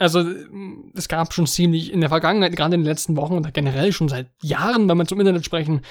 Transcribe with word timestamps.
Also 0.00 0.24
es 0.94 1.08
gab 1.08 1.34
schon 1.34 1.46
ziemlich 1.46 1.92
in 1.92 2.00
der 2.00 2.08
Vergangenheit, 2.08 2.56
gerade 2.56 2.74
in 2.74 2.80
den 2.80 2.88
letzten 2.88 3.18
Wochen 3.18 3.34
oder 3.34 3.50
generell 3.50 3.92
schon 3.92 4.08
seit 4.08 4.28
Jahren, 4.42 4.88
wenn 4.88 4.96
wir 4.96 5.04
zum 5.04 5.20
Internet 5.20 5.44
sprechen, 5.44 5.82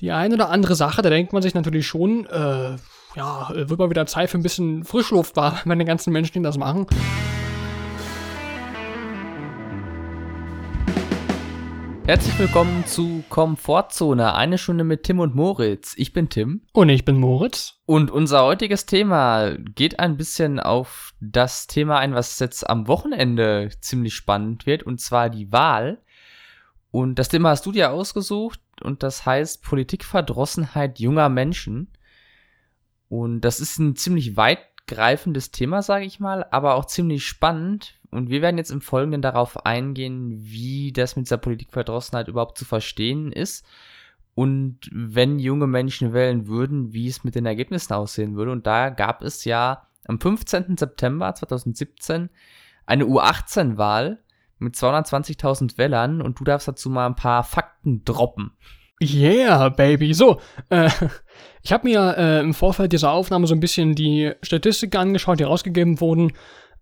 die 0.00 0.10
eine 0.10 0.34
oder 0.34 0.50
andere 0.50 0.74
Sache, 0.74 1.02
da 1.02 1.08
denkt 1.08 1.32
man 1.32 1.40
sich 1.40 1.54
natürlich 1.54 1.86
schon, 1.86 2.26
äh, 2.26 2.76
ja, 3.14 3.48
wird 3.54 3.78
mal 3.78 3.90
wieder 3.90 4.06
Zeit 4.06 4.30
für 4.30 4.38
ein 4.38 4.42
bisschen 4.42 4.82
Frischluft 4.82 5.36
wenn 5.64 5.78
die 5.78 5.84
ganzen 5.84 6.12
Menschen, 6.12 6.42
das 6.42 6.58
machen. 6.58 6.86
Herzlich 12.08 12.38
willkommen 12.38 12.86
zu 12.86 13.22
Komfortzone, 13.28 14.32
eine 14.34 14.56
Stunde 14.56 14.82
mit 14.82 15.02
Tim 15.02 15.20
und 15.20 15.34
Moritz. 15.34 15.92
Ich 15.98 16.14
bin 16.14 16.30
Tim. 16.30 16.62
Und 16.72 16.88
ich 16.88 17.04
bin 17.04 17.20
Moritz. 17.20 17.82
Und 17.84 18.10
unser 18.10 18.44
heutiges 18.44 18.86
Thema 18.86 19.50
geht 19.58 20.00
ein 20.00 20.16
bisschen 20.16 20.58
auf 20.58 21.12
das 21.20 21.66
Thema 21.66 21.98
ein, 21.98 22.14
was 22.14 22.38
jetzt 22.38 22.66
am 22.66 22.88
Wochenende 22.88 23.68
ziemlich 23.82 24.14
spannend 24.14 24.64
wird, 24.64 24.84
und 24.84 25.02
zwar 25.02 25.28
die 25.28 25.52
Wahl. 25.52 26.00
Und 26.90 27.16
das 27.18 27.28
Thema 27.28 27.50
hast 27.50 27.66
du 27.66 27.72
dir 27.72 27.90
ausgesucht 27.90 28.60
und 28.80 29.02
das 29.02 29.26
heißt 29.26 29.62
Politikverdrossenheit 29.62 31.00
junger 31.00 31.28
Menschen. 31.28 31.92
Und 33.10 33.42
das 33.42 33.60
ist 33.60 33.78
ein 33.78 33.96
ziemlich 33.96 34.34
weitgreifendes 34.34 35.50
Thema, 35.50 35.82
sage 35.82 36.06
ich 36.06 36.20
mal, 36.20 36.46
aber 36.52 36.76
auch 36.76 36.86
ziemlich 36.86 37.26
spannend. 37.26 37.97
Und 38.10 38.30
wir 38.30 38.42
werden 38.42 38.58
jetzt 38.58 38.70
im 38.70 38.80
Folgenden 38.80 39.22
darauf 39.22 39.66
eingehen, 39.66 40.38
wie 40.40 40.92
das 40.92 41.16
mit 41.16 41.26
dieser 41.26 41.38
Politikverdrossenheit 41.38 42.28
überhaupt 42.28 42.58
zu 42.58 42.64
verstehen 42.64 43.32
ist. 43.32 43.66
Und 44.34 44.78
wenn 44.92 45.38
junge 45.38 45.66
Menschen 45.66 46.12
wählen 46.12 46.46
würden, 46.46 46.92
wie 46.92 47.08
es 47.08 47.24
mit 47.24 47.34
den 47.34 47.44
Ergebnissen 47.44 47.92
aussehen 47.92 48.36
würde. 48.36 48.52
Und 48.52 48.66
da 48.66 48.88
gab 48.90 49.22
es 49.22 49.44
ja 49.44 49.88
am 50.06 50.20
15. 50.20 50.76
September 50.76 51.34
2017 51.34 52.30
eine 52.86 53.04
U18-Wahl 53.04 54.18
mit 54.58 54.74
220.000 54.74 55.78
Wählern 55.78 56.22
und 56.22 56.40
du 56.40 56.44
darfst 56.44 56.68
dazu 56.68 56.90
mal 56.90 57.06
ein 57.06 57.14
paar 57.14 57.44
Fakten 57.44 58.04
droppen. 58.04 58.52
Yeah, 59.00 59.68
baby. 59.68 60.12
So, 60.12 60.40
äh, 60.70 60.90
ich 61.62 61.72
habe 61.72 61.88
mir 61.88 62.16
äh, 62.16 62.40
im 62.40 62.52
Vorfeld 62.52 62.92
dieser 62.92 63.12
Aufnahme 63.12 63.46
so 63.46 63.54
ein 63.54 63.60
bisschen 63.60 63.94
die 63.94 64.32
Statistiken 64.42 64.96
angeschaut, 64.96 65.38
die 65.38 65.44
rausgegeben 65.44 66.00
wurden. 66.00 66.32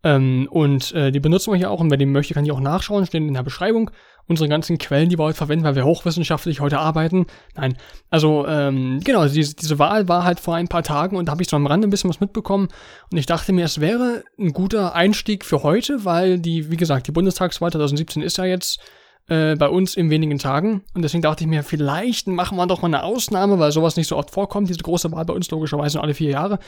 Ähm, 0.06 0.46
und 0.52 0.92
äh, 0.92 1.10
die 1.10 1.18
benutzen 1.18 1.52
wir 1.52 1.58
hier 1.58 1.68
auch. 1.68 1.80
Und 1.80 1.90
wer 1.90 1.98
den 1.98 2.12
möchte, 2.12 2.32
kann 2.32 2.44
die 2.44 2.52
auch 2.52 2.60
nachschauen, 2.60 3.06
stehen 3.06 3.26
in 3.26 3.34
der 3.34 3.42
Beschreibung. 3.42 3.90
Unsere 4.28 4.48
ganzen 4.48 4.78
Quellen, 4.78 5.08
die 5.08 5.18
wir 5.18 5.24
heute 5.24 5.36
verwenden, 5.36 5.64
weil 5.64 5.74
wir 5.74 5.84
hochwissenschaftlich 5.84 6.60
heute 6.60 6.78
arbeiten. 6.78 7.26
Nein, 7.56 7.76
also 8.08 8.46
ähm, 8.46 9.00
genau, 9.02 9.26
diese, 9.26 9.56
diese 9.56 9.80
Wahl 9.80 10.06
war 10.08 10.22
halt 10.22 10.38
vor 10.38 10.54
ein 10.54 10.68
paar 10.68 10.84
Tagen 10.84 11.16
und 11.16 11.26
da 11.26 11.32
habe 11.32 11.42
ich 11.42 11.48
so 11.48 11.56
am 11.56 11.66
Rande 11.66 11.88
ein 11.88 11.90
bisschen 11.90 12.10
was 12.10 12.20
mitbekommen. 12.20 12.68
Und 13.10 13.18
ich 13.18 13.26
dachte 13.26 13.52
mir, 13.52 13.64
es 13.64 13.80
wäre 13.80 14.22
ein 14.38 14.52
guter 14.52 14.94
Einstieg 14.94 15.44
für 15.44 15.64
heute, 15.64 16.04
weil 16.04 16.38
die, 16.38 16.70
wie 16.70 16.76
gesagt, 16.76 17.08
die 17.08 17.12
Bundestagswahl 17.12 17.72
2017 17.72 18.22
ist 18.22 18.38
ja 18.38 18.44
jetzt 18.44 18.80
äh, 19.28 19.56
bei 19.56 19.68
uns 19.68 19.96
in 19.96 20.08
wenigen 20.10 20.38
Tagen. 20.38 20.84
Und 20.94 21.02
deswegen 21.02 21.22
dachte 21.22 21.42
ich 21.42 21.50
mir, 21.50 21.64
vielleicht 21.64 22.28
machen 22.28 22.56
wir 22.56 22.68
doch 22.68 22.82
mal 22.82 22.88
eine 22.88 23.02
Ausnahme, 23.02 23.58
weil 23.58 23.72
sowas 23.72 23.96
nicht 23.96 24.06
so 24.06 24.16
oft 24.16 24.30
vorkommt. 24.30 24.68
Diese 24.68 24.78
große 24.78 25.10
Wahl 25.10 25.24
bei 25.24 25.34
uns 25.34 25.50
logischerweise 25.50 26.00
alle 26.00 26.14
vier 26.14 26.30
Jahre. 26.30 26.60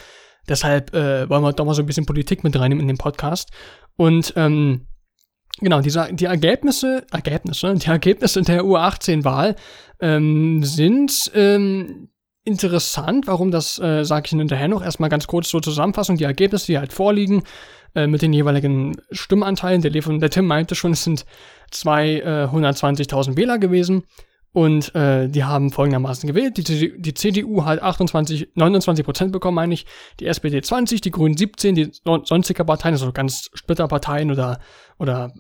Deshalb 0.48 0.94
äh, 0.94 1.28
wollen 1.28 1.42
wir 1.42 1.52
doch 1.52 1.64
mal 1.64 1.74
so 1.74 1.82
ein 1.82 1.86
bisschen 1.86 2.06
Politik 2.06 2.44
mit 2.44 2.58
reinnehmen 2.58 2.82
in 2.82 2.88
den 2.88 2.98
Podcast. 2.98 3.50
Und 3.96 4.32
ähm, 4.36 4.86
genau, 5.60 5.80
diese, 5.80 6.08
die 6.12 6.26
Ergebnisse, 6.26 7.04
Ergebnisse, 7.10 7.74
die 7.74 7.86
Ergebnisse 7.88 8.42
der 8.42 8.62
U18-Wahl 8.62 9.56
ähm, 10.00 10.62
sind 10.64 11.30
ähm, 11.34 12.08
interessant. 12.44 13.26
Warum 13.26 13.50
das 13.50 13.78
äh, 13.78 14.04
sage 14.04 14.26
ich 14.26 14.32
Ihnen 14.32 14.40
hinterher 14.40 14.68
noch. 14.68 14.82
Erstmal 14.82 15.10
ganz 15.10 15.26
kurz 15.26 15.48
zur 15.48 15.62
Zusammenfassung. 15.62 16.16
Die 16.16 16.24
Ergebnisse, 16.24 16.66
die 16.66 16.78
halt 16.78 16.92
vorliegen, 16.92 17.42
äh, 17.94 18.06
mit 18.06 18.22
den 18.22 18.32
jeweiligen 18.32 18.96
Stimmanteilen. 19.10 19.82
Der, 19.82 19.90
der 19.90 20.30
Tim 20.30 20.46
meinte 20.46 20.74
schon, 20.74 20.92
es 20.92 21.04
sind 21.04 21.24
220.000 21.72 23.36
Wähler 23.36 23.58
gewesen. 23.58 24.04
Und 24.52 24.94
äh, 24.94 25.28
die 25.28 25.44
haben 25.44 25.70
folgendermaßen 25.70 26.26
gewählt. 26.26 26.56
Die, 26.56 26.98
die 26.98 27.14
CDU 27.14 27.64
hat 27.64 27.82
28, 27.82 28.48
29 28.54 29.04
Prozent 29.04 29.32
bekommen, 29.32 29.56
meine 29.56 29.74
ich. 29.74 29.86
Die 30.20 30.26
SPD 30.26 30.62
20, 30.62 31.00
die 31.00 31.10
Grünen 31.10 31.36
17, 31.36 31.74
die 31.74 31.92
sonstige 32.24 32.64
Parteien, 32.64 32.94
also 32.94 33.12
ganz 33.12 33.50
Splitterparteien 33.52 34.30
oder, 34.30 34.58
oder 34.98 35.32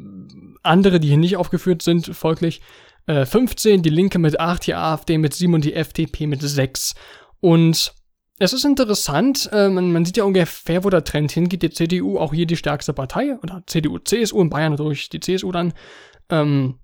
andere, 0.62 1.00
die 1.00 1.08
hier 1.08 1.16
nicht 1.16 1.36
aufgeführt 1.36 1.82
sind, 1.82 2.14
folglich, 2.14 2.60
äh, 3.06 3.24
15, 3.24 3.82
die 3.82 3.90
Linke 3.90 4.18
mit 4.18 4.38
8, 4.38 4.66
die 4.66 4.74
AfD 4.74 5.16
mit 5.16 5.34
7 5.34 5.54
und 5.54 5.64
die 5.64 5.74
FDP 5.74 6.26
mit 6.26 6.42
6. 6.42 6.94
Und 7.40 7.94
es 8.38 8.52
ist 8.52 8.64
interessant, 8.64 9.48
äh, 9.52 9.68
man, 9.68 9.90
man, 9.90 10.04
sieht 10.04 10.16
ja 10.16 10.24
ungefähr, 10.24 10.84
wo 10.84 10.90
der 10.90 11.02
Trend 11.02 11.32
hingeht. 11.32 11.62
Die 11.62 11.70
CDU 11.70 12.18
auch 12.18 12.32
hier 12.32 12.46
die 12.46 12.56
stärkste 12.56 12.92
Partei, 12.92 13.36
oder 13.42 13.62
CDU, 13.66 13.98
CSU 13.98 14.40
in 14.42 14.50
Bayern 14.50 14.72
natürlich 14.72 15.08
die 15.08 15.20
CSU 15.20 15.50
dann. 15.50 15.72
Ähm, 16.28 16.78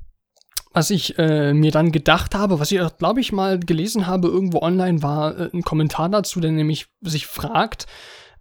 was 0.75 0.91
ich 0.91 1.17
äh, 1.19 1.55
mir 1.55 1.71
dann 1.71 1.93
gedacht 1.93 2.35
habe, 2.35 2.59
was 2.59 2.73
ich, 2.73 2.81
glaube 2.99 3.21
ich, 3.21 3.33
mal 3.33 3.61
gelesen 3.61 4.07
habe 4.09 4.29
irgendwo 4.29 4.61
online, 4.61 5.03
war 5.03 5.39
äh, 5.39 5.51
ein 5.55 5.63
Kommentar 5.63 6.09
dazu, 6.09 6.41
der 6.41 6.51
nämlich 6.51 6.87
sich 7.01 7.27
fragt, 7.27 7.87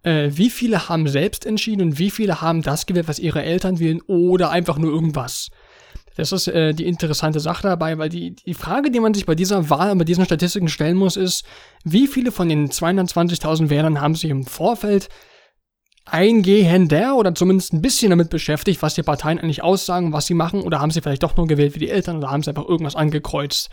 äh, 0.02 0.30
wie 0.32 0.50
viele 0.50 0.88
haben 0.88 1.06
selbst 1.08 1.46
entschieden 1.46 1.82
und 1.82 1.98
wie 1.98 2.10
viele 2.10 2.42
haben 2.42 2.62
das 2.62 2.86
gewählt, 2.86 3.08
was 3.08 3.20
ihre 3.20 3.44
Eltern 3.44 3.78
wählen 3.78 4.02
oder 4.08 4.50
einfach 4.50 4.78
nur 4.78 4.92
irgendwas. 4.92 5.50
Das 6.16 6.32
ist 6.32 6.48
äh, 6.48 6.74
die 6.74 6.86
interessante 6.86 7.40
Sache 7.40 7.62
dabei, 7.62 7.98
weil 7.98 8.08
die, 8.08 8.34
die 8.34 8.54
Frage, 8.54 8.90
die 8.90 9.00
man 9.00 9.14
sich 9.14 9.26
bei 9.26 9.34
dieser 9.36 9.70
Wahl 9.70 9.92
und 9.92 9.98
bei 9.98 10.04
diesen 10.04 10.24
Statistiken 10.24 10.68
stellen 10.68 10.96
muss, 10.96 11.16
ist, 11.16 11.44
wie 11.84 12.08
viele 12.08 12.32
von 12.32 12.48
den 12.48 12.68
220.000 12.68 13.68
Wählern 13.70 14.00
haben 14.00 14.14
sich 14.16 14.30
im 14.30 14.44
Vorfeld 14.44 15.08
eingehender 16.04 17.16
oder 17.16 17.34
zumindest 17.34 17.72
ein 17.72 17.82
bisschen 17.82 18.10
damit 18.10 18.30
beschäftigt, 18.30 18.82
was 18.82 18.94
die 18.94 19.02
Parteien 19.02 19.38
eigentlich 19.38 19.62
aussagen, 19.62 20.12
was 20.12 20.26
sie 20.26 20.34
machen, 20.34 20.62
oder 20.62 20.80
haben 20.80 20.90
sie 20.90 21.00
vielleicht 21.00 21.22
doch 21.22 21.36
nur 21.36 21.46
gewählt 21.46 21.74
wie 21.74 21.80
die 21.80 21.90
Eltern 21.90 22.18
oder 22.18 22.30
haben 22.30 22.42
sie 22.42 22.50
einfach 22.50 22.68
irgendwas 22.68 22.96
angekreuzt. 22.96 23.70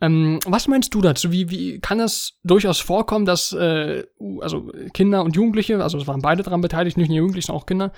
Ähm, 0.00 0.40
was 0.44 0.68
meinst 0.68 0.92
du 0.94 1.00
dazu? 1.00 1.32
Wie, 1.32 1.48
wie 1.50 1.78
kann 1.78 2.00
es 2.00 2.38
durchaus 2.42 2.80
vorkommen, 2.80 3.24
dass 3.24 3.52
äh, 3.52 4.04
also 4.40 4.70
Kinder 4.92 5.22
und 5.22 5.36
Jugendliche, 5.36 5.82
also 5.82 5.96
es 5.96 6.06
waren 6.06 6.22
beide 6.22 6.42
daran 6.42 6.60
beteiligt, 6.60 6.96
nicht 6.96 7.08
nur 7.08 7.18
Jugendliche, 7.18 7.46
sondern 7.46 7.62
auch 7.62 7.66
Kinder, 7.66 7.92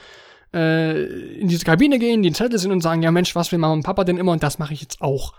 äh, 0.52 1.04
in 1.38 1.48
diese 1.48 1.64
Kabine 1.64 1.98
gehen, 1.98 2.22
die 2.22 2.32
Zettel 2.32 2.58
sind 2.58 2.72
und 2.72 2.82
sagen, 2.82 3.02
ja 3.02 3.10
Mensch, 3.10 3.34
was 3.34 3.50
will 3.50 3.58
Mama 3.58 3.72
und 3.72 3.82
Papa 3.82 4.04
denn 4.04 4.18
immer 4.18 4.32
und 4.32 4.42
das 4.42 4.58
mache 4.58 4.74
ich 4.74 4.82
jetzt 4.82 5.00
auch. 5.00 5.32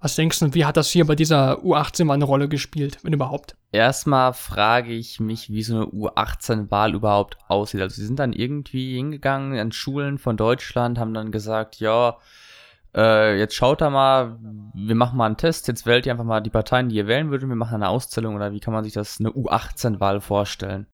Was 0.00 0.14
denkst 0.14 0.38
du, 0.38 0.54
wie 0.54 0.64
hat 0.64 0.76
das 0.76 0.90
hier 0.90 1.04
bei 1.06 1.16
dieser 1.16 1.58
U18 1.58 2.04
mal 2.04 2.14
eine 2.14 2.24
Rolle 2.24 2.48
gespielt, 2.48 2.98
wenn 3.02 3.12
überhaupt? 3.12 3.56
Erstmal 3.72 4.32
frage 4.32 4.92
ich 4.92 5.18
mich, 5.18 5.50
wie 5.50 5.62
so 5.62 5.74
eine 5.74 5.86
U18-Wahl 5.86 6.94
überhaupt 6.94 7.36
aussieht. 7.48 7.80
Also 7.80 7.96
sie 7.96 8.06
sind 8.06 8.20
dann 8.20 8.32
irgendwie 8.32 8.94
hingegangen 8.94 9.58
an 9.58 9.72
Schulen 9.72 10.18
von 10.18 10.36
Deutschland, 10.36 10.98
haben 10.98 11.14
dann 11.14 11.32
gesagt, 11.32 11.80
ja, 11.80 12.18
äh, 12.94 13.38
jetzt 13.38 13.54
schaut 13.56 13.80
da 13.80 13.90
mal, 13.90 14.38
wir 14.72 14.94
machen 14.94 15.16
mal 15.16 15.26
einen 15.26 15.36
Test, 15.36 15.66
jetzt 15.66 15.84
wählt 15.84 16.06
ihr 16.06 16.12
einfach 16.12 16.24
mal 16.24 16.40
die 16.40 16.50
Parteien, 16.50 16.88
die 16.88 16.96
ihr 16.96 17.08
wählen 17.08 17.30
würdet, 17.30 17.48
wir 17.48 17.56
machen 17.56 17.74
eine 17.74 17.88
Auszählung 17.88 18.36
oder 18.36 18.52
wie 18.52 18.60
kann 18.60 18.72
man 18.72 18.84
sich 18.84 18.92
das 18.92 19.18
eine 19.18 19.30
U18-Wahl 19.30 20.20
vorstellen? 20.20 20.86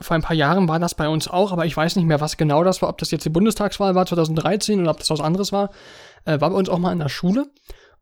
vor 0.00 0.14
ein 0.14 0.22
paar 0.22 0.36
Jahren 0.36 0.68
war 0.68 0.78
das 0.78 0.94
bei 0.94 1.08
uns 1.08 1.28
auch, 1.28 1.52
aber 1.52 1.66
ich 1.66 1.76
weiß 1.76 1.96
nicht 1.96 2.06
mehr, 2.06 2.20
was 2.20 2.36
genau 2.36 2.62
das 2.62 2.82
war, 2.82 2.88
ob 2.88 2.98
das 2.98 3.10
jetzt 3.10 3.24
die 3.24 3.30
Bundestagswahl 3.30 3.94
war 3.94 4.06
2013 4.06 4.80
oder 4.80 4.92
ob 4.92 4.98
das 4.98 5.10
was 5.10 5.20
anderes 5.20 5.52
war. 5.52 5.70
Äh, 6.24 6.40
war 6.40 6.50
bei 6.50 6.56
uns 6.56 6.68
auch 6.68 6.78
mal 6.78 6.92
in 6.92 7.00
der 7.00 7.08
Schule. 7.08 7.46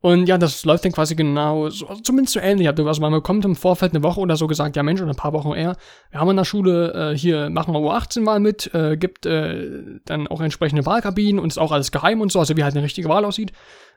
Und 0.00 0.28
ja, 0.28 0.38
das 0.38 0.64
läuft 0.64 0.84
dann 0.84 0.92
quasi 0.92 1.16
genau, 1.16 1.68
so, 1.70 1.88
also 1.88 2.02
zumindest 2.02 2.34
so 2.34 2.40
ähnlich. 2.40 2.68
Also 2.68 3.00
man 3.00 3.12
bekommt 3.12 3.44
im 3.44 3.56
Vorfeld 3.56 3.92
eine 3.92 4.02
Woche 4.02 4.20
oder 4.20 4.36
so 4.36 4.46
gesagt, 4.46 4.76
ja 4.76 4.82
Mensch, 4.82 5.00
oder 5.00 5.10
ein 5.10 5.16
paar 5.16 5.32
Wochen 5.32 5.52
eher, 5.52 5.76
wir 6.10 6.20
haben 6.20 6.30
in 6.30 6.36
der 6.36 6.44
Schule, 6.44 7.12
äh, 7.12 7.16
hier 7.16 7.50
machen 7.50 7.74
wir 7.74 7.80
U18 7.80 8.20
mal 8.20 8.38
mit, 8.38 8.72
äh, 8.74 8.96
gibt 8.96 9.26
äh, 9.26 9.98
dann 10.04 10.26
auch 10.28 10.40
entsprechende 10.40 10.86
Wahlkabinen 10.86 11.40
und 11.40 11.48
ist 11.48 11.58
auch 11.58 11.72
alles 11.72 11.90
geheim 11.90 12.20
und 12.20 12.30
so, 12.30 12.38
also 12.38 12.56
wie 12.56 12.62
halt 12.62 12.74
eine 12.74 12.84
richtige 12.84 13.08
Wahl 13.08 13.24
aussieht 13.24 13.52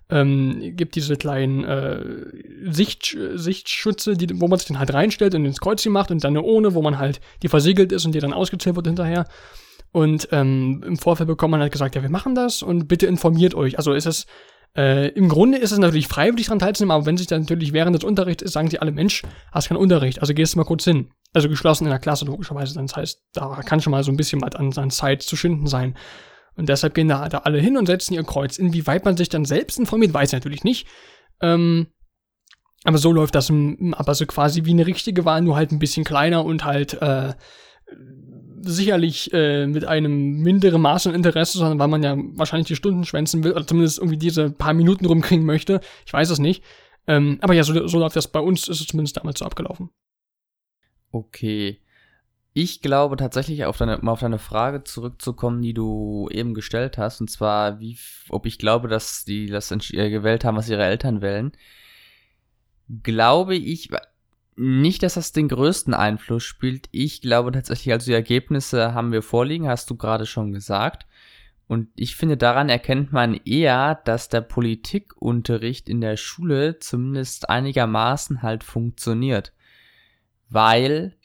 ähm, 0.09 0.75
gibt 0.75 0.95
diese 0.95 1.15
kleinen 1.15 1.63
äh, 1.63 2.71
Sicht, 2.71 3.15
Sichtschütze, 3.35 4.17
die, 4.17 4.41
wo 4.41 4.47
man 4.47 4.57
sich 4.57 4.67
dann 4.67 4.79
halt 4.79 4.93
reinstellt 4.93 5.35
und 5.35 5.45
ins 5.45 5.59
Kreuzchen 5.59 5.91
macht 5.91 6.11
und 6.11 6.23
dann 6.23 6.35
eine 6.35 6.41
ohne, 6.41 6.73
wo 6.73 6.81
man 6.81 6.97
halt, 6.97 7.21
die 7.43 7.47
versiegelt 7.47 7.91
ist 7.91 8.05
und 8.05 8.13
die 8.13 8.19
dann 8.19 8.33
ausgezählt 8.33 8.75
wird 8.75 8.87
hinterher. 8.87 9.27
Und 9.91 10.29
ähm, 10.31 10.83
im 10.85 10.97
Vorfeld 10.97 11.27
bekommt 11.27 11.51
man 11.51 11.61
halt 11.61 11.71
gesagt, 11.71 11.95
ja, 11.95 12.01
wir 12.01 12.09
machen 12.09 12.35
das 12.35 12.61
und 12.61 12.87
bitte 12.87 13.07
informiert 13.07 13.55
euch. 13.55 13.77
Also 13.77 13.93
ist 13.93 14.05
es, 14.05 14.25
äh, 14.77 15.09
im 15.09 15.29
Grunde 15.29 15.57
ist 15.57 15.71
es 15.71 15.79
natürlich 15.79 16.07
freiwillig 16.07 16.45
daran 16.45 16.59
teilzunehmen, 16.59 16.95
aber 16.95 17.05
wenn 17.05 17.17
sich 17.17 17.27
dann 17.27 17.41
natürlich 17.41 17.73
während 17.73 17.95
des 17.95 18.03
Unterrichts 18.03 18.43
ist, 18.43 18.53
sagen 18.53 18.69
sie 18.69 18.79
alle, 18.79 18.91
Mensch, 18.91 19.23
hast 19.51 19.67
keinen 19.67 19.77
Unterricht, 19.77 20.21
also 20.21 20.33
gehst 20.33 20.53
du 20.53 20.59
mal 20.59 20.65
kurz 20.65 20.83
hin. 20.83 21.11
Also 21.33 21.49
geschlossen 21.49 21.85
in 21.85 21.91
der 21.91 21.99
Klasse 21.99 22.25
logischerweise, 22.25 22.79
das 22.79 22.95
heißt, 22.95 23.21
da 23.33 23.61
kann 23.63 23.81
schon 23.81 23.91
mal 23.91 24.03
so 24.03 24.11
ein 24.11 24.17
bisschen 24.17 24.41
was 24.41 24.55
an, 24.55 24.73
an 24.75 24.89
Zeit 24.89 25.21
zu 25.21 25.35
schinden 25.35 25.67
sein. 25.67 25.95
Und 26.55 26.69
deshalb 26.69 26.93
gehen 26.93 27.07
da, 27.07 27.29
da 27.29 27.39
alle 27.39 27.59
hin 27.59 27.77
und 27.77 27.85
setzen 27.85 28.15
ihr 28.15 28.23
Kreuz. 28.23 28.57
Inwieweit 28.57 29.05
man 29.05 29.15
sich 29.15 29.29
dann 29.29 29.45
selbst 29.45 29.79
informiert, 29.79 30.13
weiß 30.13 30.29
ich 30.29 30.33
natürlich 30.33 30.63
nicht. 30.63 30.87
Ähm, 31.41 31.87
aber 32.83 32.97
so 32.97 33.11
läuft 33.11 33.35
das 33.35 33.51
aber 33.51 34.15
so 34.15 34.25
quasi 34.25 34.65
wie 34.65 34.71
eine 34.71 34.87
richtige 34.87 35.25
Wahl, 35.25 35.41
nur 35.41 35.55
halt 35.55 35.71
ein 35.71 35.79
bisschen 35.79 36.03
kleiner 36.03 36.43
und 36.43 36.65
halt 36.65 37.01
äh, 37.01 37.33
sicherlich 38.63 39.33
äh, 39.33 39.67
mit 39.67 39.85
einem 39.85 40.41
minderen 40.41 40.81
Maß 40.81 41.07
an 41.07 41.15
Interesse, 41.15 41.57
sondern 41.57 41.79
weil 41.79 41.87
man 41.87 42.03
ja 42.03 42.15
wahrscheinlich 42.33 42.67
die 42.67 42.75
Stunden 42.75 43.05
schwänzen 43.05 43.43
will 43.43 43.53
oder 43.53 43.65
zumindest 43.65 43.99
irgendwie 43.99 44.17
diese 44.17 44.51
paar 44.51 44.73
Minuten 44.73 45.05
rumkriegen 45.05 45.45
möchte. 45.45 45.81
Ich 46.05 46.13
weiß 46.13 46.29
es 46.29 46.39
nicht. 46.39 46.63
Ähm, 47.07 47.39
aber 47.41 47.53
ja, 47.53 47.63
so, 47.63 47.87
so 47.87 47.99
läuft 47.99 48.15
das 48.15 48.27
bei 48.27 48.39
uns, 48.39 48.67
ist 48.67 48.81
es 48.81 48.87
zumindest 48.87 49.17
damals 49.17 49.39
so 49.39 49.45
abgelaufen. 49.45 49.89
Okay. 51.11 51.81
Ich 52.53 52.81
glaube 52.81 53.15
tatsächlich, 53.15 53.65
auf 53.65 53.77
deine, 53.77 53.99
um 53.99 54.09
auf 54.09 54.19
deine 54.19 54.39
Frage 54.39 54.83
zurückzukommen, 54.83 55.61
die 55.61 55.73
du 55.73 56.27
eben 56.31 56.53
gestellt 56.53 56.97
hast, 56.97 57.21
und 57.21 57.29
zwar, 57.29 57.79
wie, 57.79 57.97
ob 58.29 58.45
ich 58.45 58.57
glaube, 58.57 58.87
dass 58.87 59.23
die 59.23 59.47
das 59.47 59.71
äh, 59.71 60.09
gewählt 60.09 60.43
haben, 60.43 60.57
was 60.57 60.69
ihre 60.69 60.83
Eltern 60.83 61.21
wählen, 61.21 61.51
glaube 63.03 63.55
ich 63.55 63.89
nicht, 64.59 65.03
dass 65.03 65.13
das 65.13 65.31
den 65.31 65.47
größten 65.47 65.93
Einfluss 65.93 66.43
spielt. 66.43 66.89
Ich 66.91 67.21
glaube 67.21 67.51
tatsächlich, 67.51 67.93
also 67.93 68.07
die 68.07 68.13
Ergebnisse 68.13 68.93
haben 68.93 69.13
wir 69.13 69.21
vorliegen, 69.21 69.69
hast 69.69 69.89
du 69.89 69.95
gerade 69.95 70.25
schon 70.25 70.51
gesagt. 70.51 71.05
Und 71.67 71.87
ich 71.95 72.15
finde, 72.15 72.35
daran 72.35 72.67
erkennt 72.67 73.13
man 73.13 73.39
eher, 73.45 73.95
dass 74.03 74.27
der 74.27 74.41
Politikunterricht 74.41 75.87
in 75.87 76.01
der 76.01 76.17
Schule 76.17 76.79
zumindest 76.79 77.49
einigermaßen 77.49 78.41
halt 78.41 78.65
funktioniert. 78.65 79.53
Weil 80.49 81.15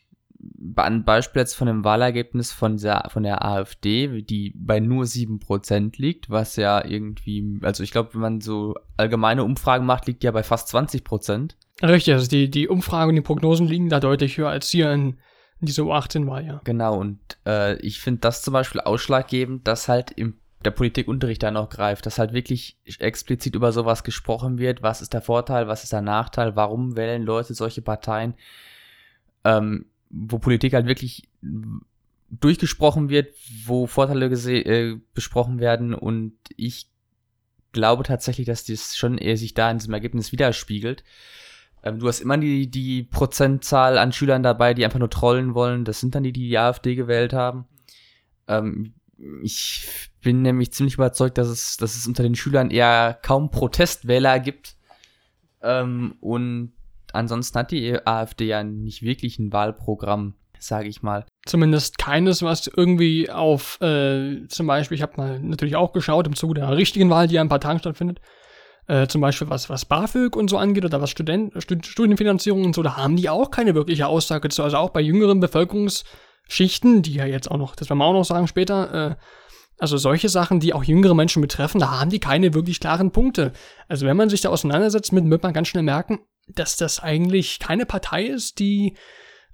ein 0.77 1.05
Beispiel 1.05 1.41
jetzt 1.41 1.55
von 1.55 1.67
dem 1.67 1.85
Wahlergebnis 1.85 2.53
von 2.53 2.77
der, 2.77 3.09
von 3.09 3.23
der 3.23 3.45
AfD, 3.45 4.23
die 4.23 4.53
bei 4.57 4.81
nur 4.81 5.05
7% 5.05 5.93
liegt, 6.01 6.31
was 6.31 6.57
ja 6.57 6.85
irgendwie, 6.85 7.59
also 7.63 7.83
ich 7.83 7.91
glaube, 7.91 8.15
wenn 8.15 8.21
man 8.21 8.41
so 8.41 8.75
allgemeine 8.97 9.45
Umfragen 9.45 9.87
macht, 9.87 10.07
liegt 10.07 10.23
die 10.23 10.27
ja 10.27 10.33
bei 10.33 10.43
fast 10.43 10.75
20%. 10.75 11.53
Richtig, 11.83 12.15
also 12.15 12.29
die, 12.29 12.51
die 12.51 12.69
Umfragen 12.69 13.11
und 13.11 13.17
die 13.17 13.23
Prognosen 13.23 13.67
liegen 13.67 13.89
da 13.89 14.01
deutlich 14.01 14.39
höher 14.39 14.51
als 14.51 14.69
hier 14.69 14.93
in, 14.93 15.19
in 15.61 15.67
dieser 15.67 15.83
U18-Wahl, 15.85 16.47
ja. 16.47 16.61
Genau, 16.65 16.99
und 16.99 17.19
äh, 17.47 17.77
ich 17.79 18.01
finde 18.01 18.21
das 18.21 18.43
zum 18.43 18.53
Beispiel 18.53 18.81
ausschlaggebend, 18.81 19.67
dass 19.67 19.89
halt 19.89 20.11
im 20.13 20.39
der 20.65 20.71
Politikunterricht 20.71 21.43
da 21.43 21.51
noch 21.51 21.69
greift, 21.69 22.07
dass 22.07 22.19
halt 22.19 22.33
wirklich 22.33 22.79
explizit 22.99 23.55
über 23.55 23.73
sowas 23.73 24.03
gesprochen 24.03 24.59
wird, 24.59 24.83
was 24.83 25.03
ist 25.03 25.13
der 25.13 25.23
Vorteil, 25.23 25.69
was 25.69 25.85
ist 25.85 25.93
der 25.93 26.01
Nachteil, 26.01 26.57
warum 26.57 26.97
wählen 26.97 27.23
Leute 27.23 27.55
solche 27.55 27.83
Parteien. 27.83 28.35
Ähm, 29.45 29.87
wo 30.15 30.39
Politik 30.39 30.75
halt 30.75 30.87
wirklich 30.87 31.29
durchgesprochen 32.31 33.09
wird, 33.09 33.35
wo 33.65 33.87
Vorteile 33.87 34.27
äh, 34.27 34.97
besprochen 35.13 35.61
werden 35.61 35.95
und 35.95 36.35
ich 36.57 36.89
glaube 37.73 38.05
tatsächlich, 38.05 38.47
dass 38.47 38.65
das 38.65 38.97
schon 38.97 39.19
eher 39.19 39.37
sich 39.37 39.55
da 39.55 39.71
in 39.71 39.79
diesem 39.79 39.95
Ergebnis 39.95 40.33
widerspiegelt. 40.33 41.05
Ähm, 41.83 41.99
du 41.99 42.09
hast 42.09 42.21
immer 42.21 42.39
die, 42.39 42.71
die 42.71 43.03
Prozentzahl 43.03 43.99
an 43.99 44.13
Schülern 44.13 44.43
dabei, 44.43 44.73
die 44.73 44.85
einfach 44.85 44.99
nur 44.99 45.11
trollen 45.11 45.55
wollen. 45.55 45.85
Das 45.85 46.01
sind 46.01 46.15
dann 46.15 46.23
die, 46.23 46.33
die 46.33 46.49
die 46.49 46.59
AfD 46.59 46.95
gewählt 46.95 47.33
haben. 47.33 47.67
Ähm, 48.49 48.95
ich 49.43 49.89
bin 50.23 50.43
nämlich 50.43 50.73
ziemlich 50.73 50.95
überzeugt, 50.95 51.37
dass 51.39 51.49
es, 51.49 51.77
dass 51.77 51.97
es 51.97 52.07
unter 52.07 52.23
den 52.23 52.35
Schülern 52.35 52.71
eher 52.71 53.19
kaum 53.23 53.51
Protestwähler 53.51 54.41
gibt. 54.41 54.77
Ähm, 55.63 56.17
und 56.21 56.74
ansonsten 57.15 57.59
hat 57.59 57.71
die 57.71 57.99
AfD 58.07 58.47
ja 58.47 58.63
nicht 58.65 59.03
wirklich 59.03 59.39
ein 59.39 59.53
Wahlprogramm, 59.53 60.35
sage 60.59 60.89
ich 60.89 61.03
mal. 61.03 61.25
Zumindest 61.47 61.99
keines, 61.99 62.43
was 62.43 62.67
irgendwie 62.67 63.31
auf, 63.31 63.81
äh, 63.81 64.47
zum 64.49 64.67
Beispiel, 64.67 64.97
ich 64.97 65.03
habe 65.03 65.17
mal 65.17 65.41
natürlich 65.41 65.77
auch 65.77 65.93
geschaut 65.93 66.27
im 66.27 66.37
Zuge 66.37 66.55
der 66.55 66.77
richtigen 66.77 67.11
Wahl, 67.11 67.29
die 67.29 67.35
ja 67.35 67.41
in 67.43 67.47
ein 67.47 67.51
paar 67.51 67.61
Tagen 67.61 67.79
stattfindet, 67.79 68.21
äh, 68.87 69.07
zum 69.07 69.21
Beispiel 69.21 69.49
was, 69.51 69.71
was 69.71 69.85
BAföG 69.85 70.37
und 70.37 70.49
so 70.49 70.59
angeht 70.59 70.85
oder 70.85 71.01
was 71.01 71.11
Student, 71.11 71.53
Stud 71.63 71.87
Studienfinanzierung 71.87 72.65
und 72.65 72.75
so, 72.75 72.83
da 72.83 72.97
haben 72.97 73.17
die 73.17 73.29
auch 73.29 73.51
keine 73.51 73.75
wirkliche 73.75 74.07
Aussage 74.07 74.49
zu. 74.49 74.63
Also 74.63 74.77
auch 74.77 74.91
bei 74.91 75.01
jüngeren 75.01 75.41
Bevölkerungsschichten, 75.41 77.03
die 77.03 77.15
ja 77.15 77.27
jetzt 77.27 77.51
auch 77.51 77.59
noch, 77.59 77.77
das 77.77 77.89
werden 77.89 77.99
wir 77.99 78.05
auch 78.05 78.13
noch 78.13 78.25
sagen 78.25 78.47
später, 78.47 79.13
äh, 79.13 79.17
also 79.79 79.97
solche 79.97 80.29
Sachen, 80.29 80.61
die 80.61 80.73
auch 80.73 80.85
jüngere 80.85 81.15
Menschen 81.15 81.43
betreffen, 81.43 81.81
da 81.81 81.99
haben 81.99 82.11
die 82.11 82.21
keine 82.21 82.55
wirklich 82.55 82.79
klaren 82.79 83.11
Punkte. 83.11 83.53
Also 83.89 84.07
wenn 84.07 84.17
man 84.17 84.31
sich 84.31 84.41
da 84.41 84.51
auseinandersetzt 84.51 85.13
mit, 85.13 85.29
wird 85.29 85.43
man 85.43 85.53
ganz 85.53 85.69
schnell 85.69 85.83
merken, 85.83 86.21
dass 86.49 86.77
das 86.77 87.01
eigentlich 87.01 87.59
keine 87.59 87.87
Partei 87.87 88.25
ist, 88.25 88.59
die 88.59 88.97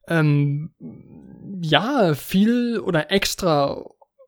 ähm, 0.08 0.74
ja 1.62 2.14
viel 2.14 2.80
oder 2.80 3.10
extra 3.10 3.84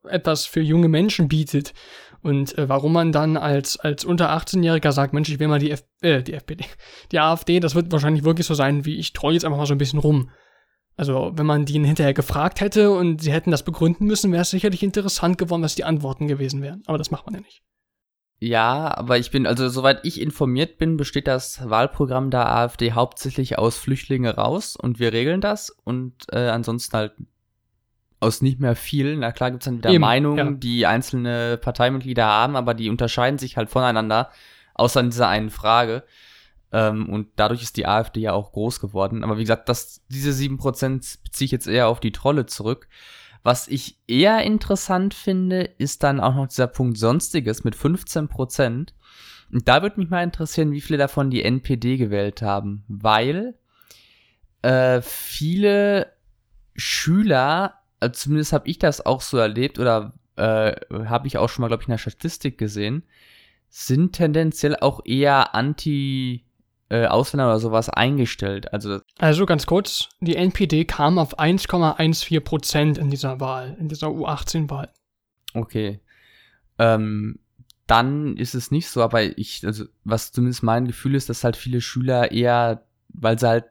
etwas 0.08 0.46
für 0.46 0.60
junge 0.60 0.88
Menschen 0.88 1.28
bietet. 1.28 1.74
Und 2.22 2.56
äh, 2.56 2.68
warum 2.68 2.92
man 2.92 3.10
dann 3.10 3.36
als, 3.36 3.78
als 3.78 4.04
unter 4.04 4.30
18-Jähriger 4.30 4.92
sagt, 4.92 5.12
Mensch, 5.12 5.28
ich 5.28 5.40
will 5.40 5.48
mal 5.48 5.58
die, 5.58 5.72
F 5.72 5.84
äh, 6.02 6.22
die 6.22 6.34
FPD, 6.34 6.64
die 7.12 7.18
AfD, 7.18 7.58
das 7.58 7.74
wird 7.74 7.90
wahrscheinlich 7.90 8.24
wirklich 8.24 8.46
so 8.46 8.54
sein, 8.54 8.84
wie 8.84 8.96
ich 8.96 9.12
treue 9.12 9.34
jetzt 9.34 9.44
einfach 9.44 9.58
mal 9.58 9.66
so 9.66 9.74
ein 9.74 9.78
bisschen 9.78 9.98
rum. 9.98 10.30
Also, 10.96 11.32
wenn 11.34 11.46
man 11.46 11.64
die 11.64 11.72
hinterher 11.72 12.14
gefragt 12.14 12.60
hätte 12.60 12.92
und 12.92 13.22
sie 13.22 13.32
hätten 13.32 13.50
das 13.50 13.64
begründen 13.64 14.06
müssen, 14.06 14.30
wäre 14.30 14.42
es 14.42 14.50
sicherlich 14.50 14.82
interessant 14.82 15.38
geworden, 15.38 15.62
was 15.62 15.74
die 15.74 15.84
Antworten 15.84 16.28
gewesen 16.28 16.62
wären. 16.62 16.82
Aber 16.86 16.98
das 16.98 17.10
macht 17.10 17.26
man 17.26 17.34
ja 17.34 17.40
nicht. 17.40 17.62
Ja, 18.42 18.92
aber 18.98 19.18
ich 19.18 19.30
bin, 19.30 19.46
also 19.46 19.68
soweit 19.68 20.00
ich 20.02 20.20
informiert 20.20 20.76
bin, 20.76 20.96
besteht 20.96 21.28
das 21.28 21.70
Wahlprogramm 21.70 22.32
der 22.32 22.52
AfD 22.52 22.90
hauptsächlich 22.90 23.56
aus 23.56 23.78
Flüchtlinge 23.78 24.34
raus 24.34 24.74
und 24.74 24.98
wir 24.98 25.12
regeln 25.12 25.40
das 25.40 25.70
und 25.70 26.26
äh, 26.32 26.48
ansonsten 26.48 26.96
halt 26.96 27.12
aus 28.18 28.42
nicht 28.42 28.58
mehr 28.58 28.74
viel. 28.74 29.16
Na 29.16 29.30
klar 29.30 29.52
gibt's 29.52 29.66
dann 29.66 29.78
wieder 29.78 29.90
Eben, 29.90 30.00
Meinungen, 30.00 30.54
ja. 30.54 30.54
die 30.54 30.86
einzelne 30.86 31.56
Parteimitglieder 31.56 32.26
haben, 32.26 32.56
aber 32.56 32.74
die 32.74 32.90
unterscheiden 32.90 33.38
sich 33.38 33.56
halt 33.56 33.70
voneinander, 33.70 34.32
außer 34.74 34.98
in 34.98 35.10
dieser 35.10 35.28
einen 35.28 35.50
Frage. 35.50 36.02
Ähm, 36.72 37.08
und 37.10 37.28
dadurch 37.36 37.62
ist 37.62 37.76
die 37.76 37.86
AfD 37.86 38.22
ja 38.22 38.32
auch 38.32 38.50
groß 38.50 38.80
geworden. 38.80 39.22
Aber 39.22 39.38
wie 39.38 39.42
gesagt, 39.42 39.68
das, 39.68 40.02
diese 40.08 40.32
sieben 40.32 40.58
Prozent 40.58 41.20
beziehe 41.22 41.46
ich 41.46 41.52
jetzt 41.52 41.68
eher 41.68 41.86
auf 41.86 42.00
die 42.00 42.10
Trolle 42.10 42.46
zurück. 42.46 42.88
Was 43.42 43.66
ich 43.68 43.98
eher 44.06 44.42
interessant 44.44 45.14
finde, 45.14 45.62
ist 45.62 46.02
dann 46.02 46.20
auch 46.20 46.34
noch 46.34 46.46
dieser 46.46 46.68
Punkt 46.68 46.96
Sonstiges 46.98 47.64
mit 47.64 47.74
15 47.74 48.28
Prozent. 48.28 48.94
Und 49.52 49.68
da 49.68 49.82
würde 49.82 50.00
mich 50.00 50.10
mal 50.10 50.22
interessieren, 50.22 50.72
wie 50.72 50.80
viele 50.80 50.98
davon 50.98 51.30
die 51.30 51.44
NPD 51.44 51.96
gewählt 51.96 52.40
haben, 52.40 52.84
weil 52.88 53.54
äh, 54.62 55.02
viele 55.02 56.12
Schüler, 56.74 57.74
also 58.00 58.12
zumindest 58.12 58.52
habe 58.52 58.68
ich 58.68 58.78
das 58.78 59.04
auch 59.04 59.20
so 59.20 59.36
erlebt 59.36 59.78
oder 59.78 60.14
äh, 60.36 60.74
habe 61.06 61.26
ich 61.26 61.36
auch 61.36 61.48
schon 61.48 61.62
mal, 61.62 61.68
glaube 61.68 61.82
ich, 61.82 61.88
in 61.88 61.92
der 61.92 61.98
Statistik 61.98 62.56
gesehen, 62.58 63.02
sind 63.68 64.12
tendenziell 64.12 64.76
auch 64.76 65.00
eher 65.04 65.54
anti 65.54 66.46
äh, 66.92 67.06
Ausländer 67.06 67.46
oder 67.46 67.58
sowas 67.58 67.88
eingestellt. 67.88 68.70
Also, 68.74 69.00
also 69.18 69.46
ganz 69.46 69.64
kurz, 69.64 70.10
die 70.20 70.36
NPD 70.36 70.84
kam 70.84 71.18
auf 71.18 71.38
1,14 71.38 72.40
Prozent 72.40 72.98
in 72.98 73.08
dieser 73.08 73.40
Wahl, 73.40 73.76
in 73.80 73.88
dieser 73.88 74.08
U18-Wahl. 74.08 74.90
Okay. 75.54 76.00
Ähm, 76.78 77.38
dann 77.86 78.36
ist 78.36 78.54
es 78.54 78.70
nicht 78.70 78.88
so, 78.88 79.02
aber 79.02 79.22
ich, 79.38 79.64
also 79.64 79.86
was 80.04 80.32
zumindest 80.32 80.62
mein 80.62 80.86
Gefühl 80.86 81.14
ist, 81.14 81.30
dass 81.30 81.44
halt 81.44 81.56
viele 81.56 81.80
Schüler 81.80 82.30
eher, 82.30 82.84
weil 83.08 83.38
sie 83.38 83.48
halt 83.48 83.64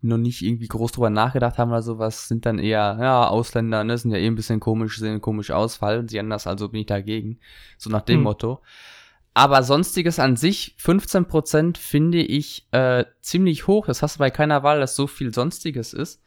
noch 0.00 0.18
nicht 0.18 0.42
irgendwie 0.42 0.66
groß 0.66 0.90
drüber 0.90 1.10
nachgedacht 1.10 1.58
haben 1.58 1.70
oder 1.70 1.82
sowas, 1.82 2.26
sind 2.26 2.46
dann 2.46 2.58
eher, 2.58 2.98
ja, 3.00 3.28
Ausländer, 3.28 3.84
ne, 3.84 3.96
sind 3.96 4.10
ja 4.10 4.18
eh 4.18 4.26
ein 4.26 4.34
bisschen 4.34 4.58
komisch, 4.58 4.98
sehen 4.98 5.20
komisch 5.20 5.52
aus, 5.52 5.76
fallen 5.76 6.08
sie 6.08 6.18
anders, 6.18 6.48
also 6.48 6.68
bin 6.68 6.80
ich 6.80 6.86
dagegen. 6.86 7.38
So 7.78 7.90
nach 7.90 8.02
dem 8.02 8.16
hm. 8.16 8.22
Motto. 8.24 8.60
Aber 9.36 9.62
sonstiges 9.62 10.18
an 10.18 10.36
sich, 10.36 10.76
15% 10.82 11.76
finde 11.76 12.22
ich 12.22 12.66
äh, 12.72 13.04
ziemlich 13.20 13.66
hoch. 13.66 13.84
Das 13.84 14.00
hast 14.00 14.16
du 14.16 14.20
bei 14.20 14.30
keiner 14.30 14.62
Wahl, 14.62 14.80
dass 14.80 14.96
so 14.96 15.06
viel 15.06 15.34
sonstiges 15.34 15.92
ist. 15.92 16.22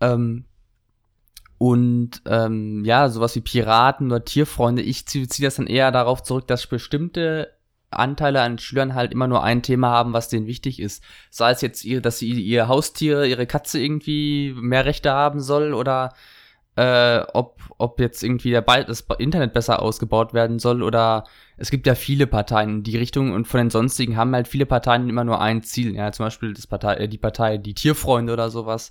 Ähm, 0.00 0.44
und 1.58 2.22
ähm, 2.26 2.84
ja, 2.84 3.08
sowas 3.08 3.34
wie 3.34 3.40
Piraten 3.40 4.12
oder 4.12 4.24
Tierfreunde, 4.24 4.80
ich 4.80 5.08
ziehe 5.08 5.26
zieh 5.26 5.42
das 5.42 5.56
dann 5.56 5.66
eher 5.66 5.90
darauf 5.90 6.22
zurück, 6.22 6.46
dass 6.46 6.68
bestimmte 6.68 7.52
Anteile 7.90 8.42
an 8.42 8.60
Schülern 8.60 8.94
halt 8.94 9.10
immer 9.10 9.26
nur 9.26 9.42
ein 9.42 9.64
Thema 9.64 9.88
haben, 9.90 10.12
was 10.12 10.28
denen 10.28 10.46
wichtig 10.46 10.78
ist. 10.78 11.02
Sei 11.30 11.50
es 11.50 11.62
jetzt, 11.62 11.84
ihr, 11.84 12.00
dass 12.00 12.20
sie 12.20 12.30
ihr 12.30 12.68
Haustier, 12.68 13.24
ihre 13.24 13.48
Katze 13.48 13.80
irgendwie 13.80 14.54
mehr 14.56 14.84
Rechte 14.84 15.10
haben 15.10 15.40
soll 15.40 15.74
oder 15.74 16.14
äh, 16.76 17.20
ob, 17.34 17.60
ob 17.78 18.00
jetzt 18.00 18.22
irgendwie 18.22 18.50
der 18.50 18.62
Ball, 18.62 18.84
das 18.84 19.04
Internet 19.18 19.52
besser 19.52 19.82
ausgebaut 19.82 20.32
werden 20.32 20.58
soll 20.58 20.82
oder 20.82 21.24
es 21.56 21.70
gibt 21.70 21.86
ja 21.86 21.94
viele 21.94 22.26
Parteien 22.26 22.70
in 22.70 22.82
die 22.82 22.96
Richtung 22.96 23.32
und 23.32 23.46
von 23.46 23.58
den 23.58 23.70
sonstigen 23.70 24.16
haben 24.16 24.34
halt 24.34 24.48
viele 24.48 24.66
Parteien 24.66 25.08
immer 25.08 25.24
nur 25.24 25.40
ein 25.40 25.62
Ziel. 25.62 25.94
Ja, 25.94 26.12
zum 26.12 26.26
Beispiel 26.26 26.54
das 26.54 26.66
Partei, 26.66 26.94
äh, 26.94 27.08
die 27.08 27.18
Partei 27.18 27.58
Die 27.58 27.74
Tierfreunde 27.74 28.32
oder 28.32 28.50
sowas 28.50 28.90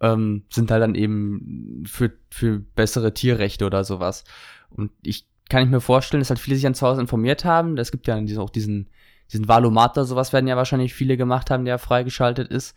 ähm, 0.00 0.44
sind 0.50 0.70
halt 0.70 0.82
dann 0.82 0.94
eben 0.94 1.84
für, 1.86 2.12
für 2.30 2.58
bessere 2.58 3.14
Tierrechte 3.14 3.66
oder 3.66 3.84
sowas. 3.84 4.24
Und 4.70 4.90
ich 5.02 5.26
kann 5.48 5.64
ich 5.64 5.70
mir 5.70 5.80
vorstellen, 5.80 6.20
dass 6.20 6.30
halt 6.30 6.38
viele 6.38 6.56
sich 6.56 6.66
an 6.66 6.74
zu 6.74 6.86
Hause 6.86 7.00
informiert 7.00 7.44
haben. 7.44 7.76
Es 7.76 7.90
gibt 7.90 8.06
ja 8.06 8.18
auch 8.38 8.50
diesen, 8.50 8.88
diesen 9.32 9.48
Valomat 9.48 9.96
oder 9.96 10.06
sowas 10.06 10.32
werden 10.32 10.46
ja 10.46 10.56
wahrscheinlich 10.56 10.94
viele 10.94 11.16
gemacht 11.16 11.50
haben, 11.50 11.64
der 11.64 11.78
freigeschaltet 11.78 12.48
ist. 12.50 12.74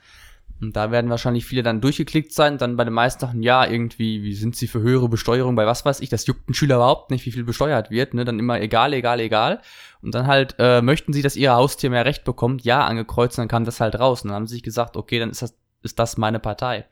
Und 0.61 0.75
da 0.75 0.91
werden 0.91 1.09
wahrscheinlich 1.09 1.45
viele 1.45 1.63
dann 1.63 1.81
durchgeklickt 1.81 2.31
sein, 2.31 2.57
dann 2.57 2.77
bei 2.77 2.85
den 2.85 2.93
meisten 2.93 3.19
Sachen, 3.19 3.43
ja, 3.43 3.65
irgendwie, 3.65 4.23
wie 4.23 4.33
sind 4.33 4.55
sie 4.55 4.67
für 4.67 4.81
höhere 4.81 5.09
Besteuerung 5.09 5.55
bei 5.55 5.65
was 5.65 5.83
weiß 5.83 5.99
ich, 5.99 6.09
das 6.09 6.25
juckt 6.25 6.49
ein 6.49 6.53
Schüler 6.53 6.75
überhaupt 6.75 7.11
nicht, 7.11 7.25
wie 7.25 7.31
viel 7.31 7.43
besteuert 7.43 7.91
wird, 7.91 8.13
ne, 8.13 8.23
dann 8.23 8.39
immer 8.39 8.61
egal, 8.61 8.93
egal, 8.93 9.19
egal. 9.19 9.61
Und 10.01 10.15
dann 10.15 10.27
halt, 10.27 10.55
äh, 10.59 10.81
möchten 10.81 11.11
sie, 11.11 11.21
dass 11.21 11.35
ihr 11.35 11.53
Haustier 11.53 11.89
mehr 11.89 12.05
Recht 12.05 12.23
bekommt, 12.23 12.63
ja, 12.63 12.85
angekreuzt, 12.85 13.37
dann 13.37 13.47
kam 13.47 13.65
das 13.65 13.79
halt 13.79 13.99
raus. 13.99 14.21
Und 14.21 14.29
dann 14.29 14.35
haben 14.35 14.47
sie 14.47 14.55
sich 14.55 14.63
gesagt, 14.63 14.95
okay, 14.95 15.19
dann 15.19 15.31
ist 15.31 15.41
das, 15.41 15.55
ist 15.81 15.99
das 15.99 16.17
meine 16.17 16.39
Partei. 16.39 16.85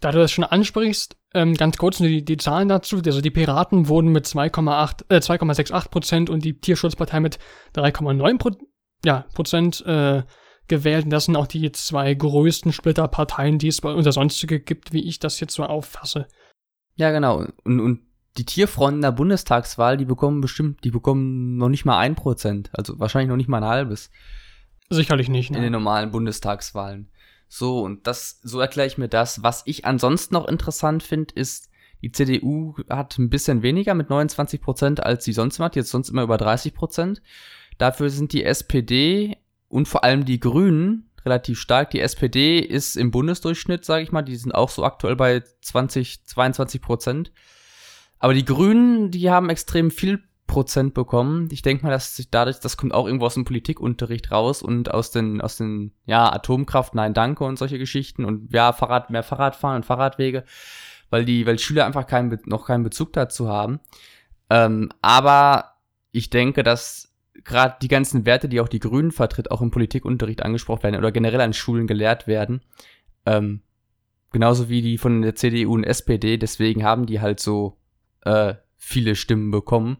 Da 0.00 0.10
du 0.10 0.18
das 0.18 0.32
schon 0.32 0.44
ansprichst, 0.44 1.16
ähm, 1.32 1.54
ganz 1.54 1.76
kurz 1.78 1.98
die, 1.98 2.24
die 2.24 2.36
Zahlen 2.36 2.68
dazu. 2.68 3.00
Also 3.04 3.20
die 3.20 3.30
Piraten 3.30 3.88
wurden 3.88 4.10
mit 4.10 4.26
2,8, 4.26 5.04
äh, 5.08 5.20
2,68 5.20 5.90
Prozent 5.90 6.30
und 6.30 6.44
die 6.44 6.60
Tierschutzpartei 6.60 7.20
mit 7.20 7.38
3,9 7.76 8.38
Pro 8.38 8.50
ja, 9.04 9.26
Prozent 9.32 9.84
äh, 9.86 10.22
gewählt. 10.68 11.04
Und 11.04 11.10
das 11.10 11.26
sind 11.26 11.36
auch 11.36 11.46
die 11.46 11.70
zwei 11.72 12.14
größten 12.14 12.72
Splitterparteien, 12.72 13.58
die 13.58 13.68
es 13.68 13.80
bei 13.80 13.92
unser 13.92 14.12
Sonstige 14.12 14.60
gibt, 14.60 14.92
wie 14.92 15.06
ich 15.06 15.18
das 15.18 15.40
jetzt 15.40 15.54
so 15.54 15.64
auffasse. 15.64 16.26
Ja, 16.94 17.10
genau. 17.10 17.46
Und, 17.64 17.80
und 17.80 18.00
die 18.38 18.46
Tierfronten 18.46 19.02
der 19.02 19.12
Bundestagswahl, 19.12 19.96
die 19.96 20.04
bekommen 20.04 20.40
bestimmt, 20.40 20.84
die 20.84 20.90
bekommen 20.90 21.56
noch 21.56 21.68
nicht 21.68 21.84
mal 21.84 21.98
ein 21.98 22.14
Prozent. 22.14 22.70
Also 22.72 22.98
wahrscheinlich 22.98 23.28
noch 23.28 23.36
nicht 23.36 23.48
mal 23.48 23.62
ein 23.62 23.68
halbes. 23.68 24.10
Sicherlich 24.88 25.28
nicht, 25.28 25.50
ne? 25.50 25.58
In 25.58 25.62
den 25.62 25.72
normalen 25.72 26.10
Bundestagswahlen. 26.10 27.10
So, 27.48 27.80
und 27.80 28.06
das, 28.06 28.40
so 28.42 28.60
erkläre 28.60 28.86
ich 28.86 28.98
mir 28.98 29.08
das. 29.08 29.42
Was 29.42 29.62
ich 29.66 29.84
ansonsten 29.84 30.34
noch 30.34 30.48
interessant 30.48 31.02
finde, 31.02 31.34
ist, 31.34 31.68
die 32.00 32.10
CDU 32.10 32.74
hat 32.88 33.18
ein 33.18 33.30
bisschen 33.30 33.62
weniger 33.62 33.94
mit 33.94 34.10
29 34.10 34.60
Prozent, 34.60 35.02
als 35.02 35.24
sie 35.24 35.32
sonst 35.32 35.58
macht. 35.58 35.76
Jetzt 35.76 35.90
sonst 35.90 36.08
immer 36.08 36.22
über 36.22 36.36
30 36.36 36.74
Prozent. 36.74 37.22
Dafür 37.78 38.10
sind 38.10 38.32
die 38.32 38.44
SPD 38.44 39.36
und 39.72 39.88
vor 39.88 40.04
allem 40.04 40.24
die 40.24 40.38
Grünen 40.38 41.10
relativ 41.24 41.58
stark. 41.58 41.90
Die 41.90 42.00
SPD 42.00 42.58
ist 42.58 42.96
im 42.96 43.10
Bundesdurchschnitt, 43.10 43.84
sage 43.84 44.02
ich 44.02 44.12
mal, 44.12 44.22
die 44.22 44.36
sind 44.36 44.54
auch 44.54 44.68
so 44.68 44.84
aktuell 44.84 45.16
bei 45.16 45.42
20, 45.62 46.26
22 46.26 46.82
Prozent. 46.82 47.32
Aber 48.18 48.34
die 48.34 48.44
Grünen, 48.44 49.10
die 49.10 49.30
haben 49.30 49.48
extrem 49.48 49.90
viel 49.90 50.22
Prozent 50.46 50.92
bekommen. 50.92 51.48
Ich 51.50 51.62
denke 51.62 51.84
mal, 51.84 51.90
dass 51.90 52.14
sich 52.14 52.30
dadurch, 52.30 52.60
das 52.60 52.76
kommt 52.76 52.92
auch 52.92 53.06
irgendwo 53.06 53.24
aus 53.24 53.34
dem 53.34 53.46
Politikunterricht 53.46 54.30
raus 54.30 54.62
und 54.62 54.92
aus 54.92 55.10
den, 55.10 55.40
aus 55.40 55.56
den, 55.56 55.92
ja, 56.04 56.30
Atomkraft, 56.30 56.94
nein, 56.94 57.14
danke 57.14 57.44
und 57.44 57.58
solche 57.58 57.78
Geschichten 57.78 58.26
und 58.26 58.52
ja, 58.52 58.74
Fahrrad, 58.74 59.08
mehr 59.08 59.22
Fahrradfahren 59.22 59.76
und 59.76 59.86
Fahrradwege, 59.86 60.44
weil 61.08 61.24
die, 61.24 61.46
weil 61.46 61.58
Schüler 61.58 61.86
einfach 61.86 62.06
keinen, 62.06 62.38
noch 62.44 62.66
keinen 62.66 62.84
Bezug 62.84 63.14
dazu 63.14 63.48
haben. 63.48 63.80
Ähm, 64.50 64.90
aber 65.00 65.76
ich 66.10 66.28
denke, 66.28 66.62
dass 66.62 67.11
gerade 67.44 67.76
die 67.82 67.88
ganzen 67.88 68.26
Werte, 68.26 68.48
die 68.48 68.60
auch 68.60 68.68
die 68.68 68.80
Grünen 68.80 69.12
vertritt, 69.12 69.50
auch 69.50 69.60
im 69.60 69.70
Politikunterricht 69.70 70.42
angesprochen 70.42 70.84
werden 70.84 70.96
oder 70.96 71.12
generell 71.12 71.40
an 71.40 71.52
Schulen 71.52 71.86
gelehrt 71.86 72.26
werden. 72.26 72.62
Ähm, 73.26 73.62
genauso 74.32 74.68
wie 74.68 74.82
die 74.82 74.98
von 74.98 75.22
der 75.22 75.34
CDU 75.34 75.74
und 75.74 75.84
SPD, 75.84 76.38
deswegen 76.38 76.84
haben 76.84 77.06
die 77.06 77.20
halt 77.20 77.40
so 77.40 77.78
äh, 78.22 78.54
viele 78.76 79.14
Stimmen 79.14 79.50
bekommen. 79.50 79.98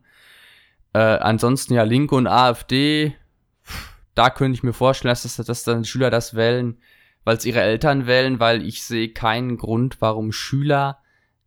Äh, 0.92 0.99
ansonsten 0.99 1.75
ja 1.75 1.84
Linke 1.84 2.14
und 2.14 2.26
AfD, 2.26 3.14
da 4.14 4.30
könnte 4.30 4.56
ich 4.56 4.62
mir 4.62 4.72
vorstellen, 4.72 5.11
dass, 5.11 5.22
das, 5.22 5.37
dass 5.46 5.64
dann 5.64 5.84
Schüler 5.84 6.11
das 6.11 6.34
wählen, 6.34 6.78
weil 7.25 7.37
es 7.37 7.46
ihre 7.46 7.61
Eltern 7.61 8.06
wählen, 8.06 8.40
weil 8.40 8.62
ich 8.62 8.82
sehe 8.82 9.11
keinen 9.11 9.56
Grund, 9.56 10.00
warum 10.00 10.32
Schüler 10.32 11.01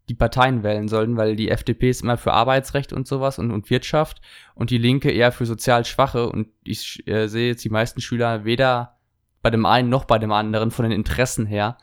die 0.10 0.16
Parteien 0.16 0.64
wählen 0.64 0.88
sollten, 0.88 1.18
weil 1.18 1.36
die 1.36 1.50
FDP 1.50 1.90
ist 1.90 2.04
immer 2.04 2.18
für 2.18 2.34
Arbeitsrecht 2.34 2.94
und 2.94 3.08
sowas 3.08 3.40
und, 3.40 3.52
und 3.52 3.70
Wirtschaft 3.70 4.22
und 4.54 4.70
die 4.70 4.78
Linke 4.78 5.12
eher 5.12 5.32
für 5.32 5.46
sozial 5.46 5.86
Schwache 5.86 6.30
und 6.30 6.48
ich 6.64 7.08
äh, 7.08 7.28
sehe 7.28 7.50
jetzt 7.50 7.64
die 7.64 7.70
meisten 7.70 8.02
Schüler 8.02 8.46
weder 8.46 8.98
bei 9.42 9.50
dem 9.50 9.66
einen 9.66 9.90
noch 9.90 10.06
bei 10.06 10.18
dem 10.18 10.32
anderen 10.32 10.72
von 10.72 10.84
den 10.84 10.92
Interessen 10.92 11.46
her. 11.46 11.78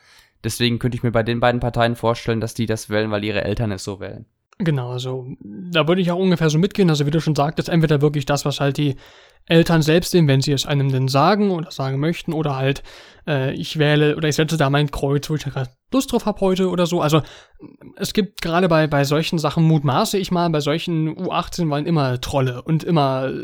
Deswegen 0.45 0.79
könnte 0.79 0.97
ich 0.97 1.03
mir 1.03 1.13
bei 1.13 1.23
den 1.23 1.41
beiden 1.41 1.61
Parteien 1.61 1.95
vorstellen, 1.95 2.41
dass 2.41 2.55
die 2.55 2.67
das 2.67 2.91
wählen, 2.91 3.11
weil 3.11 3.25
ihre 3.25 3.45
Eltern 3.45 3.71
es 3.71 3.85
so 3.85 4.01
wählen. 4.01 4.27
Genau, 4.59 4.91
also 4.91 5.27
da 5.41 5.89
würde 5.89 6.01
ich 6.01 6.11
auch 6.11 6.19
ungefähr 6.19 6.51
so 6.51 6.59
mitgehen. 6.59 6.91
Also 6.91 7.07
wie 7.07 7.11
du 7.11 7.21
schon 7.21 7.35
sagtest, 7.35 7.69
entweder 7.69 8.03
wirklich 8.03 8.27
das, 8.27 8.45
was 8.45 8.61
halt 8.61 8.77
die 8.79 8.97
Eltern 9.47 9.83
selbst 9.83 10.13
sehen, 10.13 10.29
wenn 10.29 10.41
sie 10.41 10.53
es 10.53 10.67
einem 10.67 10.91
denn 10.91 11.09
sagen 11.09 11.51
oder 11.51 11.71
sagen 11.71 11.99
möchten, 11.99 12.33
oder 12.33 12.57
halt 12.57 12.83
äh, 13.27 13.53
ich 13.55 13.79
wähle 13.79 14.17
oder 14.17 14.29
ich 14.29 14.37
setze 14.37 14.57
da 14.57 14.71
mein 14.71 14.91
Kreuz, 14.91 15.29
wo 15.29 15.35
ich 15.35 15.45
gerade 15.45 15.71
Lust 15.93 16.13
drauf 16.13 16.27
habe 16.27 16.41
heute 16.41 16.71
oder 16.71 16.87
so. 16.87 17.01
Also 17.01 17.23
es 17.97 18.13
gibt 18.13 18.41
gerade 18.43 18.69
bei, 18.69 18.87
bei 18.87 19.05
solchen 19.05 19.39
Sachen, 19.39 19.65
mutmaße 19.65 20.19
ich 20.19 20.31
mal, 20.31 20.49
bei 20.51 20.61
solchen 20.61 21.17
U18-Wahlen 21.17 21.87
immer 21.87 22.21
Trolle 22.21 22.63
und 22.63 22.85
immer 22.85 23.29
äh, 23.29 23.35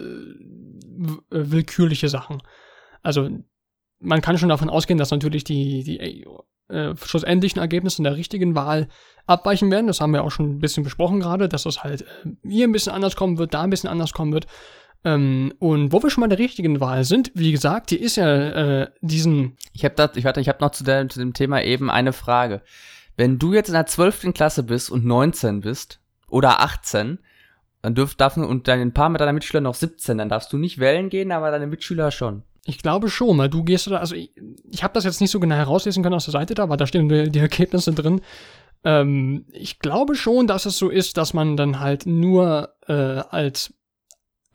willkürliche 1.31 2.09
Sachen. 2.09 2.43
Also 3.02 3.28
man 4.00 4.21
kann 4.21 4.38
schon 4.38 4.49
davon 4.49 4.71
ausgehen, 4.71 4.99
dass 4.99 5.11
natürlich 5.11 5.45
die, 5.45 5.83
die 5.83 6.25
äh, 6.69 6.95
schlussendlichen 6.97 7.61
Ergebnisse 7.61 7.99
in 7.99 8.05
der 8.05 8.17
richtigen 8.17 8.55
Wahl 8.55 8.88
abweichen 9.26 9.71
werden. 9.71 9.87
Das 9.87 10.00
haben 10.00 10.12
wir 10.12 10.23
auch 10.23 10.31
schon 10.31 10.50
ein 10.50 10.59
bisschen 10.59 10.85
besprochen 10.85 11.21
gerade, 11.21 11.49
dass 11.49 11.64
das 11.64 11.83
halt 11.83 12.02
äh, 12.02 12.31
hier 12.49 12.67
ein 12.67 12.73
bisschen 12.73 12.93
anders 12.93 13.17
kommen 13.17 13.38
wird, 13.38 13.55
da 13.55 13.62
ein 13.62 13.71
bisschen 13.71 13.90
anders 13.90 14.12
kommen 14.12 14.33
wird. 14.33 14.47
Ähm, 15.05 15.52
und 15.59 15.93
wo 15.93 16.02
wir 16.02 16.11
schon 16.11 16.23
mal 16.23 16.28
der 16.28 16.38
richtigen 16.38 16.81
Wahl 16.81 17.05
sind, 17.05 17.31
wie 17.35 17.52
gesagt, 17.52 17.90
hier 17.90 18.00
ist 18.00 18.17
ja 18.17 18.83
äh, 18.83 18.90
diesen. 19.00 19.57
Ich 19.73 19.85
habe 19.85 19.95
das, 19.95 20.17
ich 20.17 20.25
warte, 20.25 20.40
ich 20.40 20.49
habe 20.49 20.59
noch 20.61 20.73
zu, 20.73 20.85
der, 20.85 21.09
zu 21.09 21.19
dem 21.21 21.35
Thema 21.35 21.62
eben 21.62 21.90
eine 21.90 22.12
Frage. 22.12 22.62
Wenn 23.17 23.38
du 23.38 23.52
jetzt 23.52 23.69
in 23.69 23.75
der 23.75 23.87
12. 23.87 24.33
Klasse 24.33 24.62
bist 24.62 24.90
und 24.90 25.05
19 25.05 25.61
bist 25.61 26.00
oder 26.28 26.61
18, 26.61 27.19
dann 27.83 27.95
dürf, 27.95 28.14
darf 28.14 28.37
und 28.37 28.69
dein 28.69 28.93
Paar 28.93 29.09
mit 29.09 29.21
deiner 29.21 29.33
Mitschüler 29.33 29.61
noch 29.61 29.75
17, 29.75 30.19
dann 30.19 30.28
darfst 30.28 30.52
du 30.52 30.57
nicht 30.57 30.78
wählen 30.78 31.11
gehen, 31.11 31.33
aber 31.33 31.50
deine 31.50 31.67
Mitschüler 31.67 32.11
schon. 32.11 32.43
Ich 32.64 32.78
glaube 32.78 33.09
schon, 33.09 33.38
weil 33.38 33.49
du 33.49 33.64
gehst 33.64 33.87
da, 33.87 33.97
also 33.97 34.14
ich, 34.14 34.33
ich 34.71 34.83
habe 34.83 34.95
das 34.95 35.05
jetzt 35.05 35.21
nicht 35.21 35.31
so 35.31 35.40
genau 35.40 35.55
herauslesen 35.55 36.02
können 36.02 36.17
aus 36.17 36.26
der 36.26 36.33
Seite 36.33 36.55
da, 36.55 36.64
aber 36.64 36.76
da 36.76 36.87
stehen 36.87 37.09
die, 37.09 37.31
die 37.31 37.38
Ergebnisse 37.38 37.93
drin. 37.93 38.21
Ähm, 38.85 39.47
ich 39.52 39.78
glaube 39.78 40.14
schon, 40.14 40.47
dass 40.47 40.67
es 40.67 40.76
so 40.76 40.88
ist, 40.88 41.17
dass 41.17 41.35
man 41.35 41.57
dann 41.57 41.81
halt 41.81 42.07
nur 42.07 42.75
äh, 42.87 42.93
als 42.93 43.75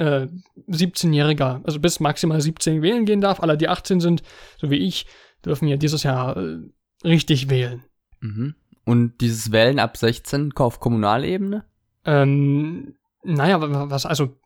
äh, 0.03 0.27
17-Jähriger, 0.69 1.61
also 1.63 1.79
bis 1.79 1.99
maximal 1.99 2.41
17 2.41 2.81
wählen 2.81 3.05
gehen 3.05 3.21
darf. 3.21 3.39
Alle, 3.39 3.57
die 3.57 3.69
18 3.69 4.01
sind, 4.01 4.23
so 4.57 4.69
wie 4.69 4.77
ich, 4.77 5.05
dürfen 5.45 5.67
ja 5.67 5.77
dieses 5.77 6.03
Jahr 6.03 6.37
äh, 6.37 6.59
richtig 7.03 7.49
wählen. 7.49 7.83
Mhm. 8.19 8.55
Und 8.85 9.21
dieses 9.21 9.51
Wählen 9.51 9.79
ab 9.79 9.95
16 9.95 10.53
auf 10.57 10.79
Kommunalebene? 10.79 11.65
Ähm, 12.05 12.95
naja, 13.23 13.57
was, 13.89 14.05
also, 14.05 14.37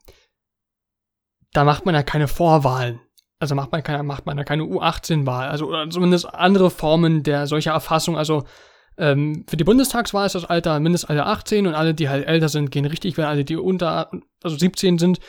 da 1.52 1.64
macht 1.64 1.86
man 1.86 1.94
ja 1.94 2.02
keine 2.02 2.28
Vorwahlen. 2.28 3.00
Also 3.40 3.54
macht 3.54 3.72
man 3.72 3.82
keine, 3.82 4.02
macht 4.02 4.26
man 4.26 4.36
ja 4.38 4.44
keine 4.44 4.64
U18-Wahl. 4.64 5.48
Also, 5.48 5.66
oder 5.68 5.88
zumindest 5.90 6.32
andere 6.32 6.70
Formen 6.70 7.22
der 7.22 7.46
solcher 7.46 7.72
Erfassung. 7.72 8.16
Also, 8.16 8.44
ähm, 8.98 9.44
für 9.48 9.56
die 9.56 9.64
Bundestagswahl 9.64 10.26
ist 10.26 10.34
das 10.34 10.44
Alter 10.44 10.80
Mindestalter 10.80 11.26
18 11.26 11.66
und 11.66 11.74
alle, 11.74 11.94
die 11.94 12.08
halt 12.08 12.26
älter 12.26 12.48
sind, 12.48 12.70
gehen 12.70 12.84
richtig, 12.84 13.16
wenn 13.16 13.24
alle, 13.24 13.44
die 13.44 13.56
unter, 13.56 14.10
also 14.42 14.56
17 14.56 14.98
sind 14.98 15.20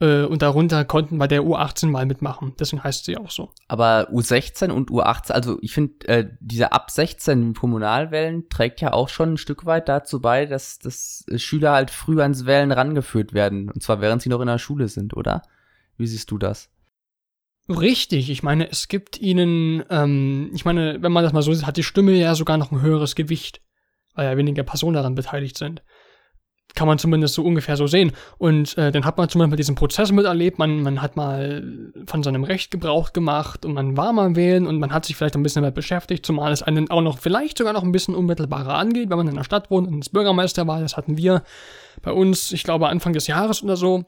äh, 0.00 0.22
und 0.22 0.42
darunter 0.42 0.84
konnten 0.84 1.18
bei 1.18 1.26
der 1.26 1.42
U18 1.42 1.88
mal 1.88 2.06
mitmachen. 2.06 2.54
Deswegen 2.58 2.84
heißt 2.84 3.04
sie 3.04 3.16
auch 3.16 3.30
so. 3.30 3.50
Aber 3.68 4.08
U16 4.10 4.70
und 4.70 4.90
U18, 4.90 5.32
also 5.32 5.58
ich 5.60 5.72
finde, 5.72 6.08
äh, 6.08 6.28
diese 6.40 6.72
ab 6.72 6.90
16 6.90 7.54
Kommunalwählen 7.54 8.48
trägt 8.48 8.80
ja 8.80 8.92
auch 8.92 9.08
schon 9.08 9.34
ein 9.34 9.38
Stück 9.38 9.66
weit 9.66 9.88
dazu 9.88 10.20
bei, 10.20 10.46
dass, 10.46 10.78
dass 10.78 11.24
Schüler 11.36 11.72
halt 11.72 11.90
früh 11.90 12.20
ans 12.20 12.46
Wählen 12.46 12.72
rangeführt 12.72 13.32
werden. 13.34 13.70
Und 13.70 13.82
zwar 13.82 14.00
während 14.00 14.22
sie 14.22 14.28
noch 14.28 14.40
in 14.40 14.46
der 14.46 14.58
Schule 14.58 14.88
sind, 14.88 15.16
oder? 15.16 15.42
Wie 15.96 16.06
siehst 16.06 16.30
du 16.30 16.38
das? 16.38 16.70
Richtig, 17.68 18.30
ich 18.30 18.42
meine, 18.44 18.70
es 18.70 18.86
gibt 18.86 19.18
ihnen, 19.20 19.82
ähm, 19.90 20.50
ich 20.54 20.64
meine, 20.64 21.02
wenn 21.02 21.10
man 21.10 21.24
das 21.24 21.32
mal 21.32 21.42
so 21.42 21.52
sieht, 21.52 21.66
hat 21.66 21.76
die 21.76 21.82
Stimme 21.82 22.12
ja 22.12 22.34
sogar 22.36 22.58
noch 22.58 22.70
ein 22.70 22.80
höheres 22.80 23.16
Gewicht, 23.16 23.60
weil 24.14 24.26
ja 24.26 24.36
weniger 24.36 24.62
Personen 24.62 24.94
daran 24.94 25.16
beteiligt 25.16 25.58
sind. 25.58 25.82
Kann 26.76 26.86
man 26.86 26.98
zumindest 26.98 27.34
so 27.34 27.42
ungefähr 27.42 27.76
so 27.76 27.86
sehen. 27.88 28.12
Und 28.38 28.76
äh, 28.78 28.92
dann 28.92 29.04
hat 29.04 29.16
man 29.16 29.28
zumindest 29.28 29.50
mal 29.50 29.56
diesen 29.56 29.74
Prozess 29.74 30.12
miterlebt, 30.12 30.58
man, 30.58 30.82
man 30.82 31.02
hat 31.02 31.16
mal 31.16 31.82
von 32.06 32.22
seinem 32.22 32.44
Recht 32.44 32.70
Gebrauch 32.70 33.12
gemacht 33.12 33.64
und 33.64 33.74
man 33.74 33.96
war 33.96 34.12
mal 34.12 34.36
wählen 34.36 34.66
und 34.66 34.78
man 34.78 34.92
hat 34.92 35.04
sich 35.04 35.16
vielleicht 35.16 35.34
ein 35.34 35.42
bisschen 35.42 35.62
damit 35.62 35.74
beschäftigt, 35.74 36.24
zumal 36.24 36.52
es 36.52 36.62
einen 36.62 36.88
auch 36.90 37.02
noch 37.02 37.18
vielleicht 37.18 37.58
sogar 37.58 37.72
noch 37.72 37.82
ein 37.82 37.92
bisschen 37.92 38.14
unmittelbarer 38.14 38.74
angeht, 38.74 39.10
wenn 39.10 39.16
man 39.16 39.28
in 39.28 39.34
der 39.34 39.44
Stadt 39.44 39.70
wohnt 39.70 39.88
und 39.88 39.94
ins 39.94 40.10
Bürgermeisterwahl, 40.10 40.82
das 40.82 40.96
hatten 40.96 41.16
wir 41.16 41.42
bei 42.02 42.12
uns, 42.12 42.52
ich 42.52 42.62
glaube 42.62 42.88
Anfang 42.88 43.12
des 43.12 43.26
Jahres 43.26 43.62
oder 43.64 43.76
so. 43.76 44.04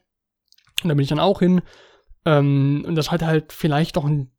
Und 0.85 0.89
da 0.89 0.95
bin 0.95 1.01
ich 1.01 1.09
dann 1.09 1.19
auch 1.19 1.41
hin. 1.41 1.61
Ähm, 2.25 2.85
und 2.87 2.95
das 2.95 3.11
hat 3.11 3.23
halt 3.23 3.53
vielleicht 3.53 3.97
doch 3.97 4.05
ein 4.05 4.31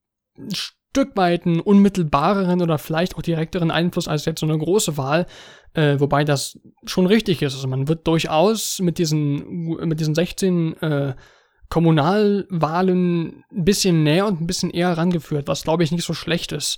Stück 0.54 1.16
weit 1.16 1.46
einen 1.46 1.60
unmittelbareren 1.60 2.62
oder 2.62 2.78
vielleicht 2.78 3.16
auch 3.16 3.22
direkteren 3.22 3.72
Einfluss 3.72 4.08
als 4.08 4.26
jetzt 4.26 4.40
so 4.40 4.48
eine 4.48 4.58
große 4.58 4.98
Wahl, 4.98 5.28
äh, 5.74 6.00
wobei 6.00 6.24
das 6.24 6.60
schon 6.86 7.06
richtig 7.06 7.42
ist. 7.42 7.54
Also 7.54 7.68
man 7.68 7.88
wird 7.88 8.08
durchaus 8.08 8.80
mit 8.80 8.98
diesen, 8.98 9.78
mit 9.88 10.00
diesen 10.00 10.16
16 10.16 10.78
äh, 10.82 11.16
Kommunalwahlen 11.70 13.44
ein 13.52 13.66
bisschen 13.66 14.04
näher 14.04 14.26
und 14.26 14.42
ein 14.42 14.48
bisschen 14.48 14.72
eher 14.72 14.98
rangeführt, 14.98 15.48
was 15.48 15.64
glaube 15.64 15.84
ich 15.84 15.92
nicht 15.92 16.06
so 16.06 16.14
schlecht 16.14 16.52
ist. 16.52 16.78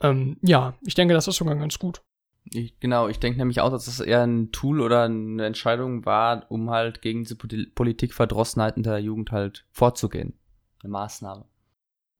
Ähm, 0.00 0.38
ja, 0.42 0.74
ich 0.86 0.94
denke, 0.94 1.14
das 1.14 1.26
ist 1.26 1.36
sogar 1.36 1.56
ganz 1.56 1.78
gut. 1.78 2.02
Ich, 2.44 2.78
genau, 2.80 3.08
ich 3.08 3.18
denke 3.18 3.38
nämlich 3.38 3.60
auch, 3.60 3.70
dass 3.70 3.86
es 3.86 4.00
eher 4.00 4.22
ein 4.22 4.50
Tool 4.52 4.80
oder 4.80 5.04
eine 5.04 5.46
Entscheidung 5.46 6.04
war, 6.04 6.50
um 6.50 6.70
halt 6.70 7.00
gegen 7.00 7.22
diese 7.22 7.36
Politikverdrossenheit 7.36 8.76
in 8.76 8.82
der 8.82 8.98
Jugend 8.98 9.30
halt 9.30 9.64
vorzugehen. 9.70 10.34
Eine 10.82 10.90
Maßnahme. 10.90 11.44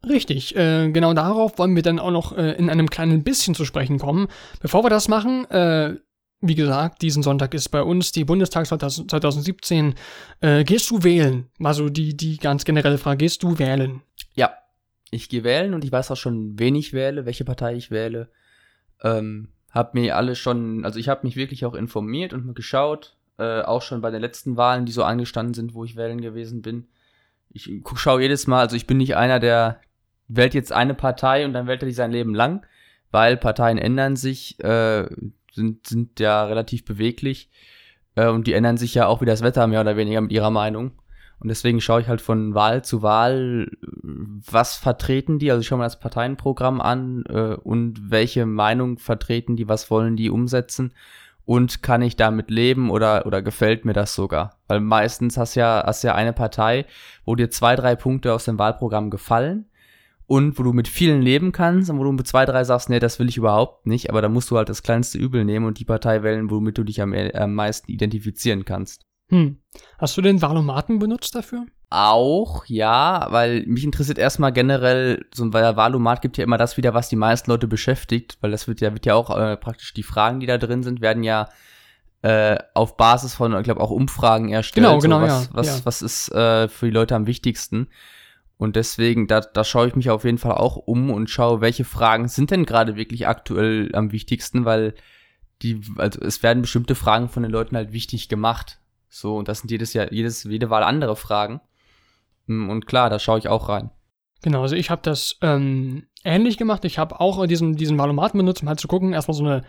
Richtig, 0.09 0.57
äh, 0.57 0.91
genau 0.91 1.14
darauf 1.14 1.59
wollen 1.59 1.76
wir 1.76 1.83
dann 1.83 1.99
auch 1.99 2.11
noch 2.11 2.37
äh, 2.37 2.52
in 2.52 2.71
einem 2.71 2.91
kleinen 2.91 3.23
bisschen 3.23 3.55
zu 3.55 3.64
sprechen 3.64 3.99
kommen. 3.99 4.29
Bevor 4.61 4.83
wir 4.85 4.91
das 4.91 5.09
machen, 5.09 5.49
äh, 5.50 5.97
wie 6.41 6.57
gesagt, 6.57 7.02
diesen 7.02 7.23
Sonntag 7.23 7.55
ist 7.55 7.69
bei 7.69 7.83
uns 7.83 8.11
die 8.11 8.25
Bundestagswahl 8.25 8.79
2017. 8.79 9.95
Äh, 10.41 10.64
gehst 10.64 10.91
du 10.91 11.05
wählen? 11.05 11.49
Also 11.62 11.88
die, 11.88 12.17
die 12.17 12.37
ganz 12.38 12.64
generelle 12.64 12.99
Frage, 12.99 13.19
gehst 13.19 13.45
du 13.45 13.61
wählen? 13.61 14.02
Ja, 14.35 14.52
ich 15.12 15.29
gehe 15.29 15.45
wählen 15.45 15.73
und 15.73 15.85
ich 15.85 15.93
weiß 15.93 16.11
auch 16.11 16.17
schon, 16.17 16.59
wen 16.59 16.75
ich 16.75 16.93
wähle, 16.93 17.26
welche 17.26 17.45
Partei 17.45 17.76
ich 17.76 17.93
wähle. 17.93 18.29
Ähm, 19.05 19.52
hab 19.73 19.95
mir 19.95 20.17
alle 20.17 20.37
schon, 20.37 20.85
also 20.85 20.99
ich 20.99 21.09
habe 21.09 21.26
mich 21.26 21.37
wirklich 21.37 21.64
auch 21.64 21.75
informiert 21.75 22.33
und 22.33 22.55
geschaut, 22.55 23.17
äh, 23.38 23.62
auch 23.62 23.83
schon 23.83 24.02
bei 24.02 24.11
den 24.11 24.21
letzten 24.21 24.57
Wahlen, 24.57 24.85
die 24.87 24.93
so 24.93 25.02
angestanden 25.02 25.55
sind, 25.55 25.75
wo 25.75 25.85
ich 25.85 25.97
wählen 25.97 26.21
gewesen 26.21 26.62
bin. 26.62 26.87
Ich 27.50 27.71
schaue 27.97 28.23
jedes 28.23 28.47
Mal, 28.47 28.61
also 28.61 28.76
ich 28.76 28.87
bin 28.87 28.99
nicht 28.99 29.17
einer, 29.17 29.41
der 29.41 29.81
wählt 30.29 30.55
jetzt 30.55 30.73
eine 30.73 30.95
Partei 30.95 31.45
und 31.45 31.52
dann 31.52 31.67
wählt 31.67 31.83
er 31.83 31.88
die 31.88 31.95
sein 31.95 32.12
Leben 32.12 32.35
lang, 32.35 32.64
weil 33.11 33.37
Parteien 33.37 33.79
ändern 33.79 34.17
sich, 34.17 34.62
äh, 34.62 35.09
sind, 35.52 35.87
sind 35.87 36.21
ja 36.21 36.45
relativ 36.45 36.85
beweglich 36.85 37.50
äh, 38.14 38.29
und 38.29 38.47
die 38.47 38.52
ändern 38.52 38.76
sich 38.76 38.95
ja 38.95 39.07
auch 39.07 39.21
wie 39.21 39.26
das 39.26 39.43
Wetter 39.43 39.67
mehr 39.67 39.81
oder 39.81 39.97
weniger 39.97 40.21
mit 40.21 40.33
ihrer 40.33 40.50
Meinung. 40.50 40.93
Und 41.42 41.49
deswegen 41.49 41.80
schaue 41.80 42.00
ich 42.00 42.06
halt 42.06 42.20
von 42.20 42.54
Wahl 42.54 42.84
zu 42.84 43.02
Wahl, 43.02 43.68
was 43.82 44.76
vertreten 44.76 45.40
die, 45.40 45.50
also 45.50 45.61
ich 45.61 45.66
schaue 45.66 45.78
mir 45.78 45.84
das 45.84 45.99
Parteienprogramm 45.99 46.80
an 46.80 47.25
äh, 47.28 47.54
und 47.54 48.12
welche 48.12 48.46
Meinung 48.46 48.99
vertreten 48.99 49.56
die, 49.56 49.68
was 49.68 49.90
wollen 49.90 50.14
die 50.14 50.30
umsetzen 50.30 50.94
und 51.44 51.82
kann 51.82 52.00
ich 52.00 52.14
damit 52.14 52.49
leben 52.49 52.90
oder, 52.92 53.26
oder 53.26 53.42
gefällt 53.42 53.84
mir 53.84 53.92
das 53.92 54.14
sogar? 54.14 54.61
Weil 54.68 54.78
meistens 54.78 55.37
hast 55.37 55.56
ja, 55.56 55.82
hast 55.84 56.04
ja 56.04 56.14
eine 56.14 56.32
Partei, 56.32 56.87
wo 57.25 57.34
dir 57.34 57.50
zwei, 57.50 57.75
drei 57.75 57.96
Punkte 57.96 58.32
aus 58.32 58.44
dem 58.44 58.61
Wahlprogramm 58.61 59.11
gefallen 59.11 59.66
und 60.28 60.61
wo 60.61 60.62
du 60.62 60.72
mit 60.72 60.87
vielen 60.87 61.22
leben 61.22 61.50
kannst 61.50 61.90
und 61.90 61.99
wo 61.99 62.04
du 62.04 62.12
mit 62.12 62.28
zwei, 62.28 62.46
drei 62.46 62.62
sagst, 62.62 62.88
nee, 62.88 63.00
das 63.00 63.18
will 63.18 63.28
ich 63.28 63.37
überhaupt 63.37 63.88
nicht, 63.88 64.11
aber 64.11 64.22
da 64.22 64.28
musst 64.28 64.49
du 64.52 64.58
halt 64.58 64.68
das 64.68 64.84
kleinste 64.84 65.18
Übel 65.18 65.44
nehmen 65.44 65.66
und 65.66 65.80
die 65.80 65.84
Partei 65.84 66.22
wählen, 66.22 66.52
womit 66.52 66.78
du 66.78 66.84
dich 66.84 67.02
am, 67.02 67.12
am 67.12 67.52
meisten 67.52 67.90
identifizieren 67.90 68.64
kannst. 68.64 69.06
Hm. 69.32 69.56
Hast 69.98 70.16
du 70.16 70.20
den 70.20 70.42
Valomaten 70.42 70.98
benutzt 70.98 71.34
dafür? 71.34 71.64
Auch, 71.88 72.66
ja, 72.66 73.26
weil 73.30 73.64
mich 73.66 73.84
interessiert 73.84 74.18
erstmal 74.18 74.52
generell, 74.52 75.26
so 75.34 75.44
ein 75.44 75.52
Valomat 75.52 76.22
gibt 76.22 76.36
ja 76.36 76.44
immer 76.44 76.58
das 76.58 76.76
wieder, 76.76 76.94
was 76.94 77.08
die 77.08 77.16
meisten 77.16 77.50
Leute 77.50 77.66
beschäftigt, 77.66 78.38
weil 78.40 78.50
das 78.50 78.68
wird 78.68 78.80
ja, 78.80 78.92
wird 78.92 79.06
ja 79.06 79.14
auch 79.14 79.30
äh, 79.36 79.56
praktisch 79.56 79.94
die 79.94 80.02
Fragen, 80.02 80.40
die 80.40 80.46
da 80.46 80.58
drin 80.58 80.82
sind, 80.82 81.00
werden 81.00 81.22
ja 81.22 81.48
äh, 82.20 82.58
auf 82.74 82.96
Basis 82.96 83.34
von, 83.34 83.54
ich 83.56 83.64
glaube, 83.64 83.80
auch 83.80 83.90
Umfragen 83.90 84.50
erstellt. 84.50 84.86
Genau, 84.86 84.98
genau, 84.98 85.20
so, 85.20 85.24
was, 85.24 85.46
ja, 85.46 85.50
was, 85.52 85.66
ja. 85.66 85.80
was 85.84 86.02
ist 86.02 86.32
äh, 86.32 86.68
für 86.68 86.86
die 86.86 86.92
Leute 86.92 87.16
am 87.16 87.26
wichtigsten? 87.26 87.88
Und 88.58 88.76
deswegen, 88.76 89.26
da, 89.26 89.40
da 89.40 89.64
schaue 89.64 89.88
ich 89.88 89.96
mich 89.96 90.08
auf 90.10 90.24
jeden 90.24 90.38
Fall 90.38 90.52
auch 90.52 90.76
um 90.76 91.10
und 91.10 91.30
schaue, 91.30 91.60
welche 91.60 91.84
Fragen 91.84 92.28
sind 92.28 92.50
denn 92.50 92.64
gerade 92.64 92.96
wirklich 92.96 93.26
aktuell 93.26 93.90
am 93.94 94.12
wichtigsten, 94.12 94.64
weil 94.64 94.94
die, 95.62 95.80
also 95.96 96.20
es 96.20 96.42
werden 96.42 96.62
bestimmte 96.62 96.94
Fragen 96.94 97.28
von 97.28 97.42
den 97.42 97.52
Leuten 97.52 97.76
halt 97.76 97.92
wichtig 97.92 98.28
gemacht. 98.28 98.78
So, 99.14 99.37
und 99.37 99.47
das 99.47 99.59
sind 99.59 99.71
jedes 99.71 99.92
Jahr, 99.92 100.11
jedes, 100.11 100.45
jede 100.45 100.71
Wahl 100.71 100.83
andere 100.83 101.16
Fragen. 101.16 101.61
Mm, 102.47 102.71
Und 102.71 102.87
klar, 102.87 103.11
da 103.11 103.19
schaue 103.19 103.38
ich 103.38 103.47
auch 103.47 103.69
rein. 103.69 103.90
Genau, 104.42 104.62
also 104.62 104.75
ich 104.75 104.88
habe 104.88 105.02
das 105.04 105.37
ähm, 105.42 106.07
ähnlich 106.25 106.57
gemacht. 106.57 106.87
Ich 106.87 106.99
habe 106.99 107.21
auch 107.21 107.47
diesen, 107.47 107.76
diesen 107.76 107.99
Valomaten 107.99 108.38
benutzt, 108.38 108.62
um 108.62 108.69
halt 108.71 108.81
zu 108.81 108.88
gucken, 108.88 109.12
erstmal 109.12 109.37
so 109.37 109.45
eine, 109.45 109.64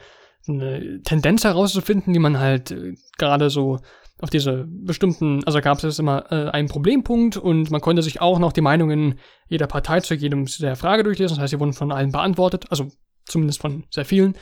eine 0.48 1.02
Tendenz 1.04 1.44
herauszufinden, 1.44 2.14
die 2.14 2.20
man 2.20 2.40
halt 2.40 2.72
äh, 2.72 2.94
gerade 3.18 3.50
so 3.50 3.80
auf 4.22 4.30
diese 4.30 4.66
bestimmten, 4.66 5.44
also 5.44 5.60
gab 5.60 5.84
es 5.84 6.00
immer 6.00 6.32
äh, 6.32 6.50
einen 6.50 6.70
Problempunkt 6.70 7.36
und 7.36 7.70
man 7.70 7.82
konnte 7.82 8.02
sich 8.02 8.22
auch 8.22 8.40
noch 8.40 8.54
die 8.54 8.62
Meinungen 8.62 9.20
jeder 9.50 9.68
Partei 9.68 10.00
zu 10.00 10.14
jedem 10.14 10.46
der 10.46 10.78
Frage 10.78 11.04
durchlesen. 11.04 11.36
Das 11.36 11.42
heißt, 11.44 11.52
sie 11.52 11.60
wurden 11.60 11.74
von 11.74 11.92
allen 11.92 12.14
beantwortet, 12.14 12.68
also 12.70 12.88
zumindest 13.26 13.60
von 13.60 13.84
sehr 13.90 14.06
vielen. 14.06 14.36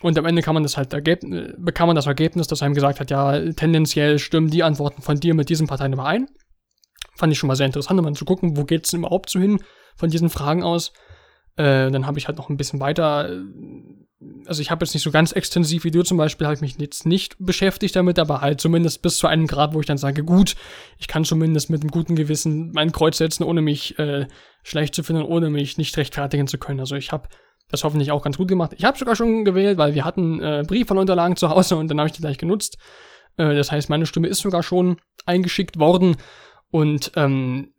Und 0.00 0.16
am 0.16 0.26
Ende 0.26 0.42
kann 0.42 0.54
man 0.54 0.62
das 0.62 0.76
halt 0.76 0.92
ergeb 0.92 1.24
äh, 1.24 1.54
bekam 1.58 1.88
man 1.88 1.96
das 1.96 2.06
Ergebnis, 2.06 2.46
das 2.46 2.62
einem 2.62 2.74
gesagt 2.74 3.00
hat, 3.00 3.10
ja, 3.10 3.52
tendenziell 3.52 4.18
stimmen 4.18 4.50
die 4.50 4.62
Antworten 4.62 5.02
von 5.02 5.18
dir 5.18 5.34
mit 5.34 5.48
diesen 5.48 5.66
Parteien 5.66 5.92
überein. 5.92 6.28
Fand 7.16 7.32
ich 7.32 7.38
schon 7.38 7.48
mal 7.48 7.56
sehr 7.56 7.66
interessant, 7.66 7.98
um 7.98 8.04
mal 8.04 8.14
zu 8.14 8.24
gucken, 8.24 8.56
wo 8.56 8.64
geht 8.64 8.84
es 8.84 8.92
denn 8.92 9.00
überhaupt 9.00 9.28
so 9.28 9.40
hin 9.40 9.60
von 9.96 10.10
diesen 10.10 10.30
Fragen 10.30 10.62
aus. 10.62 10.92
Äh, 11.56 11.90
dann 11.90 12.06
habe 12.06 12.18
ich 12.18 12.28
halt 12.28 12.38
noch 12.38 12.48
ein 12.48 12.56
bisschen 12.56 12.78
weiter, 12.78 13.28
äh, 13.28 13.42
also 14.46 14.62
ich 14.62 14.70
habe 14.70 14.84
jetzt 14.84 14.94
nicht 14.94 15.02
so 15.02 15.10
ganz 15.10 15.32
extensiv 15.32 15.82
wie 15.82 15.90
du 15.90 16.02
zum 16.02 16.16
Beispiel, 16.16 16.46
habe 16.46 16.54
ich 16.54 16.60
mich 16.60 16.76
jetzt 16.78 17.04
nicht 17.04 17.36
beschäftigt 17.38 17.96
damit, 17.96 18.20
aber 18.20 18.40
halt 18.40 18.60
zumindest 18.60 19.02
bis 19.02 19.18
zu 19.18 19.26
einem 19.26 19.48
Grad, 19.48 19.74
wo 19.74 19.80
ich 19.80 19.86
dann 19.86 19.98
sage, 19.98 20.22
gut, 20.24 20.54
ich 20.98 21.08
kann 21.08 21.24
zumindest 21.24 21.70
mit 21.70 21.80
einem 21.80 21.90
guten 21.90 22.14
Gewissen 22.14 22.70
mein 22.72 22.92
Kreuz 22.92 23.18
setzen, 23.18 23.42
ohne 23.42 23.62
mich 23.62 23.98
äh, 23.98 24.26
schlecht 24.62 24.94
zu 24.94 25.02
finden, 25.02 25.22
ohne 25.22 25.50
mich 25.50 25.78
nicht 25.78 25.96
rechtfertigen 25.96 26.46
zu 26.46 26.58
können. 26.58 26.80
Also 26.80 26.94
ich 26.94 27.10
habe 27.10 27.28
das 27.68 27.84
hoffentlich 27.84 28.10
auch 28.10 28.22
ganz 28.22 28.36
gut 28.36 28.48
gemacht. 28.48 28.72
Ich 28.76 28.84
habe 28.84 28.98
sogar 28.98 29.16
schon 29.16 29.44
gewählt, 29.44 29.78
weil 29.78 29.94
wir 29.94 30.04
hatten 30.04 30.40
äh, 30.40 30.64
Briefwahlunterlagen 30.66 31.36
zu 31.36 31.50
Hause 31.50 31.76
und 31.76 31.88
dann 31.88 31.98
habe 31.98 32.08
ich 32.08 32.14
die 32.14 32.22
gleich 32.22 32.38
genutzt. 32.38 32.78
Äh, 33.36 33.54
das 33.54 33.72
heißt, 33.72 33.90
meine 33.90 34.06
Stimme 34.06 34.28
ist 34.28 34.40
sogar 34.40 34.62
schon 34.62 34.96
eingeschickt 35.26 35.78
worden. 35.78 36.16
Und 36.70 37.12
ähm, 37.16 37.72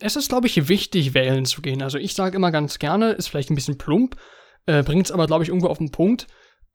es 0.00 0.16
ist, 0.16 0.28
glaube 0.28 0.46
ich, 0.46 0.68
wichtig, 0.68 1.14
wählen 1.14 1.44
zu 1.44 1.62
gehen. 1.62 1.82
Also 1.82 1.98
ich 1.98 2.14
sage 2.14 2.36
immer 2.36 2.50
ganz 2.50 2.78
gerne, 2.78 3.12
ist 3.12 3.28
vielleicht 3.28 3.50
ein 3.50 3.54
bisschen 3.54 3.78
plump, 3.78 4.16
äh, 4.66 4.82
bringt 4.82 5.06
es 5.06 5.12
aber, 5.12 5.26
glaube 5.26 5.44
ich, 5.44 5.48
irgendwo 5.48 5.68
auf 5.68 5.78
den 5.78 5.90
Punkt. 5.90 6.26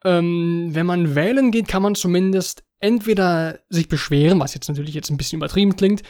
Ähm, 0.06 0.70
wenn 0.72 0.86
man 0.86 1.16
wählen 1.16 1.52
geht, 1.52 1.68
kann 1.68 1.82
man 1.82 1.96
zumindest 1.96 2.64
entweder 2.80 3.60
sich 3.70 3.90
beschweren, 3.90 4.40
was 4.40 4.54
jetzt 4.54 4.68
natürlich 4.68 4.94
jetzt 4.94 5.10
ein 5.10 5.18
bisschen 5.18 5.38
übertrieben 5.38 5.76
klingt, 5.76 6.04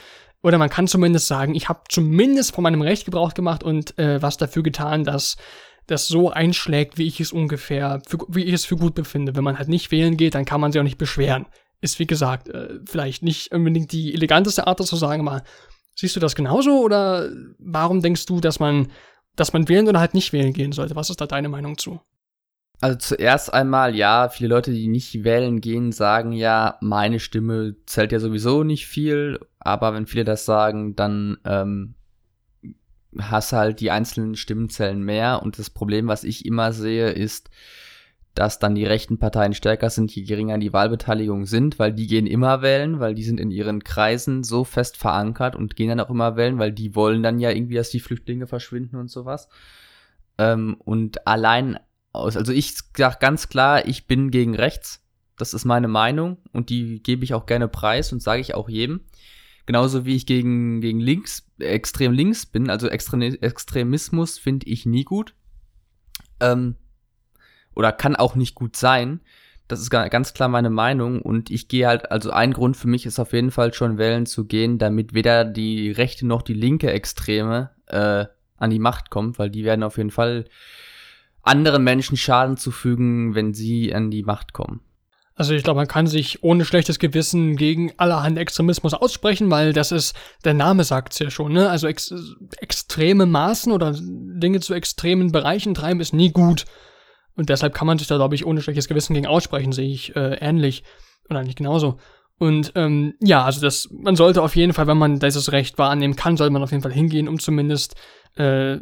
oder 0.43 0.58
man 0.58 0.70
kann 0.70 0.88
zumindest 0.88 1.28
sagen, 1.28 1.56
ich 1.56 1.67
habe 1.67 1.82
zumindest 1.89 2.54
von 2.54 2.63
meinem 2.63 2.82
Recht 2.82 3.06
Gebrauch 3.06 3.34
gemacht 3.34 3.63
und 3.63 3.98
äh, 3.98 4.22
was 4.22 4.38
dafür 4.38 4.62
getan, 4.62 5.04
dass 5.04 5.38
das 5.88 6.08
so 6.08 6.30
einschlägt, 6.30 6.97
wie 6.97 7.08
ich 7.08 7.19
es 7.19 7.32
ungefähr, 7.32 8.02
für, 8.06 8.19
wie 8.28 8.43
ich 8.43 8.54
es 8.54 8.65
für 8.65 8.76
gut 8.76 8.93
befinde. 8.93 9.36
Wenn 9.36 9.43
man 9.43 9.58
halt 9.58 9.69
nicht 9.69 9.91
wählen 9.91 10.17
geht, 10.17 10.36
dann 10.36 10.45
kann 10.45 10.62
man 10.62 10.71
sich 10.71 10.80
auch 10.80 10.84
nicht 10.84 10.97
beschweren. 10.97 11.47
Ist 11.82 12.00
wie 12.00 12.08
gesagt, 12.08 12.50
äh, 12.50 12.80
vielleicht 12.86 13.23
nicht 13.23 13.52
unbedingt 13.52 13.91
die 13.91 14.13
eleganteste 14.13 14.67
Art, 14.67 14.80
das 14.80 14.88
zu 14.88 14.97
sagen, 14.97 15.28
aber 15.28 15.43
siehst 15.95 16.15
du 16.15 16.19
das 16.19 16.36
genauso 16.36 16.82
oder 16.82 17.30
warum 17.58 18.02
denkst 18.02 18.26
du, 18.26 18.39
dass 18.39 18.60
man, 18.60 18.88
dass 19.36 19.54
man 19.54 19.69
wählen 19.69 19.88
oder 19.88 20.00
halt 20.00 20.13
nicht 20.13 20.34
wählen 20.34 20.54
gehen 20.54 20.73
sollte? 20.73 20.95
Was 20.95 21.10
ist 21.10 21.21
da 21.21 21.26
deine 21.26 21.50
Meinung 21.50 21.78
zu? 21.78 22.02
Also 22.80 22.97
zuerst 22.97 23.54
einmal, 23.54 23.95
ja, 23.95 24.30
viele 24.30 24.50
Leute, 24.50 24.71
die 24.71 24.88
nicht 24.88 25.23
wählen 25.23 25.62
gehen, 25.62 25.91
sagen 25.91 26.32
ja, 26.32 26.78
meine 26.82 27.19
Stimme 27.19 27.76
zählt 27.88 28.12
ja 28.12 28.19
sowieso 28.19 28.63
nicht 28.63 28.86
viel, 28.86 29.39
aber 29.58 29.93
wenn 29.93 30.06
viele 30.06 30.26
das 30.26 30.45
sagen, 30.45 30.95
dann 30.95 31.38
ähm, 31.43 31.95
hast 33.21 33.53
halt 33.53 33.80
die 33.80 33.91
einzelnen 33.91 34.36
Stimmen 34.36 34.69
zählen 34.69 35.01
mehr 35.01 35.41
und 35.43 35.60
das 35.60 35.69
Problem, 35.69 36.08
was 36.08 36.23
ich 36.23 36.45
immer 36.45 36.73
sehe, 36.73 37.10
ist, 37.10 37.49
dass 38.38 38.60
dann 38.60 38.75
die 38.75 38.86
rechten 38.86 39.17
Parteien 39.17 39.53
stärker 39.53 39.89
sind, 39.89 40.13
je 40.13 40.23
geringer 40.23 40.60
die 40.60 40.71
Wahlbeteiligung 40.71 41.45
sind, 41.45 41.80
weil 41.80 41.91
die 41.91 42.06
gehen 42.06 42.27
immer 42.27 42.62
wählen, 42.62 42.99
weil 42.99 43.15
die 43.15 43.23
sind 43.23 43.39
in 43.39 43.49
ihren 43.49 43.84
Kreisen 43.84 44.43
so 44.43 44.63
fest 44.63 44.95
verankert 44.95 45.56
und 45.56 45.75
gehen 45.75 45.89
dann 45.89 45.99
auch 45.99 46.12
immer 46.12 46.36
wählen, 46.36 46.60
weil 46.60 46.71
die 46.71 46.93
wollen 46.93 47.23
dann 47.23 47.39
ja 47.39 47.49
irgendwie, 47.49 47.75
dass 47.75 47.89
die 47.89 47.99
Flüchtlinge 47.99 48.45
verschwinden 48.45 48.97
und 48.97 49.10
sowas. 49.10 49.49
Ähm, 50.38 50.77
und 50.86 51.25
allein 51.25 51.80
aus, 52.12 52.38
also 52.38 52.51
ich 52.51 52.75
sag 52.95 53.19
ganz 53.19 53.49
klar, 53.49 53.88
ich 53.88 54.06
bin 54.06 54.30
gegen 54.30 54.56
rechts. 54.56 55.03
Das 55.38 55.53
ist 55.53 55.65
meine 55.65 55.88
Meinung 55.88 56.38
und 56.51 56.69
die 56.69 57.01
gebe 57.01 57.23
ich 57.23 57.34
auch 57.34 57.45
gerne 57.45 57.67
preis 57.67 58.12
und 58.12 58.21
sage 58.21 58.41
ich 58.41 58.53
auch 58.53 58.69
jedem. 58.69 59.01
Genauso 59.67 60.06
wie 60.06 60.15
ich 60.15 60.25
gegen, 60.25 60.80
gegen 60.80 61.01
links, 61.01 61.45
extrem 61.60 62.13
links 62.13 62.45
bin, 62.45 62.69
also 62.69 62.88
Extre 62.88 63.23
Extremismus 63.41 64.39
finde 64.39 64.65
ich 64.65 64.86
nie 64.86 65.03
gut. 65.03 65.36
Ähm, 66.39 66.77
oder 67.75 67.91
kann 67.91 68.15
auch 68.15 68.36
nicht 68.36 68.56
gut 68.56 68.77
sein. 68.77 69.19
Das 69.67 69.82
ist 69.82 69.89
ganz 69.89 70.34
klar 70.34 70.47
meine 70.47 70.69
Meinung 70.69 71.21
und 71.21 71.51
ich 71.51 71.67
gehe 71.67 71.86
halt, 71.86 72.10
also 72.10 72.32
ein 72.32 72.53
Grund 72.53 72.77
für 72.77 72.88
mich 72.88 73.06
ist 73.06 73.19
auf 73.19 73.34
jeden 73.34 73.51
Fall 73.51 73.73
schon 73.73 73.97
wählen 73.97 74.25
zu 74.25 74.45
gehen, 74.45 74.77
damit 74.77 75.13
weder 75.13 75.43
die 75.43 75.91
rechte 75.91 76.25
noch 76.25 76.43
die 76.43 76.53
linke 76.53 76.89
Extreme 76.89 77.71
äh, 77.88 78.25
an 78.56 78.69
die 78.69 78.80
Macht 78.80 79.10
kommt, 79.10 79.38
weil 79.38 79.49
die 79.49 79.65
werden 79.65 79.84
auf 79.84 79.97
jeden 79.97 80.12
Fall 80.12 80.45
anderen 81.41 81.84
Menschen 81.84 82.15
Schaden 82.15 82.56
zufügen, 82.56 83.36
wenn 83.36 83.53
sie 83.53 83.93
an 83.93 84.12
die 84.12 84.23
Macht 84.23 84.53
kommen. 84.53 84.80
Also 85.38 85.54
ich 85.54 85.63
glaube, 85.63 85.78
man 85.78 85.88
kann 85.88 86.08
sich 86.08 86.43
ohne 86.43 86.65
schlechtes 86.65 86.97
Gewissen 86.97 87.58
gegen 87.58 87.93
allerhand 87.97 88.39
Extremismus 88.39 88.95
aussprechen, 88.95 89.52
weil 89.52 89.71
das 89.71 89.91
ist, 89.91 90.15
der 90.43 90.56
Name 90.56 90.84
sagt 90.84 91.13
es 91.13 91.19
ja 91.19 91.30
schon, 91.30 91.54
ne? 91.54 91.69
Also 91.69 91.86
ex 91.86 92.12
extreme 92.58 93.28
Maßen 93.28 93.71
oder 93.71 93.93
Dinge 93.95 94.62
zu 94.62 94.73
extremen 94.73 95.32
Bereichen 95.32 95.76
treiben 95.76 96.00
ist 96.00 96.12
nie 96.12 96.32
gut. 96.32 96.65
Und 97.36 97.50
deshalb 97.50 97.76
kann 97.76 97.86
man 97.86 98.00
sich 98.00 98.08
da, 98.08 98.15
glaube 98.15 98.34
ich, 98.34 98.47
ohne 98.47 98.63
schlechtes 98.63 98.88
Gewissen 98.88 99.13
gegen 99.13 99.28
aussprechen, 99.28 99.73
sehe 99.73 99.88
ich 99.88 100.15
äh, 100.15 100.38
ähnlich. 100.41 100.84
Oder 101.30 101.43
nicht 101.43 101.60
genauso. 101.60 102.00
Und 102.39 102.71
ähm, 102.73 103.13
ja, 103.21 103.45
also 103.45 103.62
das, 103.62 103.89
man 103.91 104.15
sollte 104.15 104.41
auf 104.41 104.56
jeden 104.56 104.73
Fall, 104.73 104.88
wenn 104.88 104.97
man 104.97 105.19
dieses 105.19 105.52
Recht 105.52 105.78
wahrnehmen 105.78 106.15
kann, 106.15 106.38
sollte 106.38 106.54
man 106.54 106.63
auf 106.63 106.71
jeden 106.71 106.82
Fall 106.82 106.93
hingehen, 106.93 107.28
um 107.28 107.38
zumindest 107.38 107.95
äh, 108.38 108.78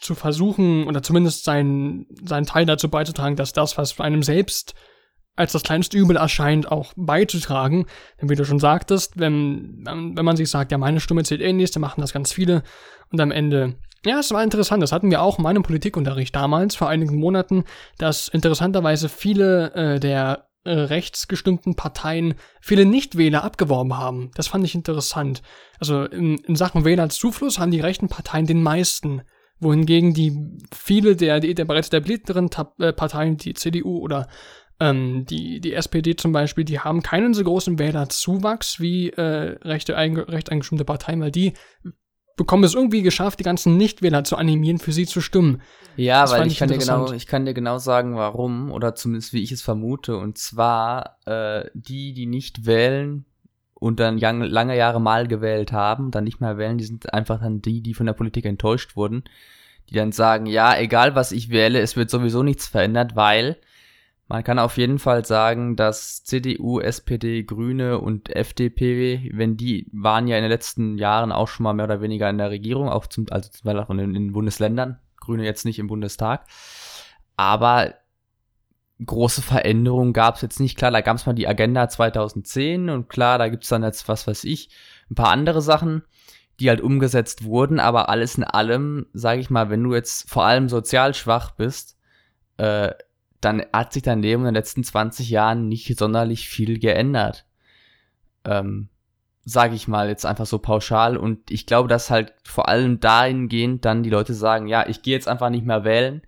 zu 0.00 0.16
versuchen 0.16 0.88
oder 0.88 1.04
zumindest 1.04 1.44
seinen, 1.44 2.06
seinen 2.24 2.46
Teil 2.46 2.66
dazu 2.66 2.88
beizutragen, 2.88 3.36
dass 3.36 3.52
das, 3.52 3.78
was 3.78 4.00
einem 4.00 4.24
selbst 4.24 4.74
als 5.36 5.52
das 5.52 5.62
kleinste 5.62 5.98
Übel 5.98 6.16
erscheint, 6.16 6.70
auch 6.70 6.92
beizutragen. 6.96 7.86
Denn 8.20 8.28
wie 8.28 8.36
du 8.36 8.44
schon 8.44 8.58
sagtest, 8.58 9.18
wenn, 9.18 9.84
wenn 9.84 10.24
man 10.24 10.36
sich 10.36 10.50
sagt, 10.50 10.72
ja, 10.72 10.78
meine 10.78 11.00
Stimme 11.00 11.24
zählt 11.24 11.40
eh 11.40 11.52
nichts, 11.52 11.74
dann 11.74 11.80
machen 11.80 12.00
das 12.00 12.12
ganz 12.12 12.32
viele. 12.32 12.62
Und 13.10 13.20
am 13.20 13.30
Ende, 13.30 13.74
ja, 14.04 14.18
es 14.20 14.30
war 14.30 14.42
interessant, 14.42 14.82
das 14.82 14.92
hatten 14.92 15.10
wir 15.10 15.22
auch 15.22 15.38
in 15.38 15.44
meinem 15.44 15.62
Politikunterricht 15.62 16.34
damals, 16.34 16.76
vor 16.76 16.88
einigen 16.88 17.16
Monaten, 17.16 17.64
dass 17.98 18.28
interessanterweise 18.28 19.08
viele 19.08 19.72
äh, 19.74 20.00
der 20.00 20.48
äh, 20.64 20.72
rechtsgestimmten 20.72 21.74
Parteien 21.74 22.34
viele 22.60 22.86
Nichtwähler 22.86 23.44
abgeworben 23.44 23.98
haben. 23.98 24.30
Das 24.34 24.46
fand 24.48 24.64
ich 24.64 24.74
interessant. 24.74 25.42
Also 25.80 26.04
in, 26.04 26.38
in 26.38 26.56
Sachen 26.56 26.84
Wählerzufluss 26.84 27.58
haben 27.58 27.70
die 27.70 27.80
rechten 27.80 28.08
Parteien 28.08 28.46
den 28.46 28.62
meisten 28.62 29.22
wohingegen 29.60 30.14
die 30.14 30.58
viele 30.72 31.16
der, 31.16 31.40
der, 31.40 31.54
der 31.54 31.64
bereits 31.64 31.88
etablierteren 31.88 32.50
äh, 32.78 32.92
Parteien, 32.92 33.36
die 33.36 33.54
CDU 33.54 33.98
oder 33.98 34.28
ähm, 34.80 35.24
die, 35.26 35.60
die 35.60 35.74
SPD 35.74 36.16
zum 36.16 36.32
Beispiel, 36.32 36.64
die 36.64 36.80
haben 36.80 37.02
keinen 37.02 37.34
so 37.34 37.44
großen 37.44 37.78
Wählerzuwachs 37.78 38.80
wie 38.80 39.10
äh, 39.10 39.56
rechte, 39.62 39.96
einge, 39.96 40.28
recht 40.28 40.50
eingestimmte 40.50 40.84
Parteien, 40.84 41.20
weil 41.20 41.30
die 41.30 41.52
bekommen 42.36 42.64
es 42.64 42.74
irgendwie 42.74 43.02
geschafft, 43.02 43.38
die 43.38 43.44
ganzen 43.44 43.76
Nichtwähler 43.76 44.24
zu 44.24 44.36
animieren, 44.36 44.78
für 44.78 44.92
sie 44.92 45.06
zu 45.06 45.20
stimmen. 45.20 45.62
Ja, 45.96 46.22
das 46.22 46.32
weil 46.32 46.46
ich 46.48 46.58
kann, 46.58 46.68
dir 46.68 46.78
genau, 46.78 47.12
ich 47.12 47.26
kann 47.26 47.44
dir 47.44 47.54
genau 47.54 47.78
sagen, 47.78 48.16
warum, 48.16 48.72
oder 48.72 48.94
zumindest 48.94 49.32
wie 49.32 49.42
ich 49.42 49.52
es 49.52 49.62
vermute. 49.62 50.16
Und 50.16 50.38
zwar, 50.38 51.18
äh, 51.26 51.68
die, 51.74 52.12
die 52.12 52.26
nicht 52.26 52.66
wählen 52.66 53.24
und 53.74 54.00
dann 54.00 54.18
lange 54.18 54.76
Jahre 54.76 55.00
mal 55.00 55.28
gewählt 55.28 55.72
haben, 55.72 56.10
dann 56.10 56.24
nicht 56.24 56.40
mehr 56.40 56.58
wählen, 56.58 56.78
die 56.78 56.84
sind 56.84 57.12
einfach 57.12 57.40
dann 57.40 57.62
die, 57.62 57.82
die 57.82 57.94
von 57.94 58.06
der 58.06 58.14
Politik 58.14 58.46
enttäuscht 58.46 58.96
wurden, 58.96 59.24
die 59.90 59.94
dann 59.94 60.10
sagen, 60.10 60.46
ja, 60.46 60.76
egal 60.76 61.14
was 61.14 61.30
ich 61.30 61.50
wähle, 61.50 61.80
es 61.80 61.94
wird 61.94 62.10
sowieso 62.10 62.42
nichts 62.42 62.66
verändert, 62.66 63.14
weil 63.14 63.58
man 64.26 64.42
kann 64.42 64.58
auf 64.58 64.78
jeden 64.78 64.98
Fall 64.98 65.24
sagen, 65.24 65.76
dass 65.76 66.24
CDU, 66.24 66.80
SPD, 66.80 67.42
Grüne 67.42 67.98
und 67.98 68.34
FDP, 68.34 69.30
wenn 69.34 69.56
die 69.56 69.86
waren 69.92 70.26
ja 70.26 70.36
in 70.36 70.42
den 70.42 70.50
letzten 70.50 70.96
Jahren 70.96 71.30
auch 71.30 71.48
schon 71.48 71.64
mal 71.64 71.74
mehr 71.74 71.84
oder 71.84 72.00
weniger 72.00 72.30
in 72.30 72.38
der 72.38 72.50
Regierung, 72.50 72.88
auch 72.88 73.06
zum, 73.06 73.26
also 73.30 73.50
zum 73.50 73.64
Beispiel 73.64 73.82
auch 73.82 73.90
in, 73.90 74.14
den 74.14 74.32
Bundesländern, 74.32 74.98
Grüne 75.20 75.44
jetzt 75.44 75.66
nicht 75.66 75.78
im 75.78 75.88
Bundestag. 75.88 76.46
Aber 77.36 77.94
große 79.04 79.42
Veränderungen 79.42 80.14
gab 80.14 80.36
es 80.36 80.42
jetzt 80.42 80.60
nicht. 80.60 80.78
Klar, 80.78 80.90
da 80.90 81.02
gab 81.02 81.16
es 81.16 81.26
mal 81.26 81.34
die 81.34 81.48
Agenda 81.48 81.88
2010 81.88 82.88
und 82.88 83.08
klar, 83.08 83.36
da 83.38 83.48
gibt 83.48 83.64
es 83.64 83.68
dann 83.68 83.82
jetzt, 83.82 84.08
was 84.08 84.26
weiß 84.26 84.44
ich, 84.44 84.70
ein 85.10 85.16
paar 85.16 85.30
andere 85.30 85.60
Sachen, 85.60 86.02
die 86.60 86.70
halt 86.70 86.80
umgesetzt 86.80 87.44
wurden, 87.44 87.78
aber 87.78 88.08
alles 88.08 88.36
in 88.36 88.44
allem, 88.44 89.06
sage 89.12 89.40
ich 89.40 89.50
mal, 89.50 89.68
wenn 89.68 89.82
du 89.82 89.94
jetzt 89.94 90.30
vor 90.30 90.44
allem 90.44 90.68
sozial 90.70 91.12
schwach 91.12 91.50
bist, 91.50 91.98
äh, 92.56 92.92
dann 93.44 93.64
hat 93.72 93.92
sich 93.92 94.02
dein 94.02 94.22
Leben 94.22 94.42
in 94.42 94.46
den 94.46 94.54
letzten 94.54 94.84
20 94.84 95.30
Jahren 95.30 95.68
nicht 95.68 95.98
sonderlich 95.98 96.48
viel 96.48 96.78
geändert. 96.78 97.46
Ähm, 98.44 98.88
sage 99.44 99.74
ich 99.74 99.88
mal 99.88 100.08
jetzt 100.08 100.26
einfach 100.26 100.46
so 100.46 100.58
pauschal. 100.58 101.16
Und 101.16 101.50
ich 101.50 101.66
glaube, 101.66 101.88
dass 101.88 102.10
halt 102.10 102.32
vor 102.44 102.68
allem 102.68 103.00
dahingehend 103.00 103.84
dann 103.84 104.02
die 104.02 104.10
Leute 104.10 104.34
sagen, 104.34 104.66
ja, 104.66 104.86
ich 104.88 105.02
gehe 105.02 105.14
jetzt 105.14 105.28
einfach 105.28 105.50
nicht 105.50 105.66
mehr 105.66 105.84
wählen, 105.84 106.22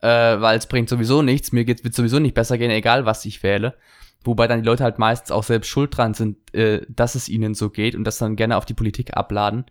äh, 0.00 0.08
weil 0.40 0.56
es 0.58 0.66
bringt 0.66 0.88
sowieso 0.88 1.22
nichts, 1.22 1.52
mir 1.52 1.64
geht's, 1.64 1.84
wird 1.84 1.94
sowieso 1.94 2.18
nicht 2.18 2.34
besser 2.34 2.58
gehen, 2.58 2.70
egal 2.70 3.06
was 3.06 3.24
ich 3.24 3.42
wähle. 3.42 3.74
Wobei 4.22 4.46
dann 4.46 4.62
die 4.62 4.66
Leute 4.66 4.84
halt 4.84 4.98
meistens 4.98 5.30
auch 5.30 5.44
selbst 5.44 5.68
schuld 5.68 5.96
dran 5.96 6.14
sind, 6.14 6.54
äh, 6.54 6.80
dass 6.88 7.14
es 7.14 7.28
ihnen 7.28 7.54
so 7.54 7.68
geht 7.68 7.94
und 7.94 8.04
das 8.04 8.18
dann 8.18 8.36
gerne 8.36 8.56
auf 8.56 8.64
die 8.64 8.74
Politik 8.74 9.16
abladen. 9.16 9.66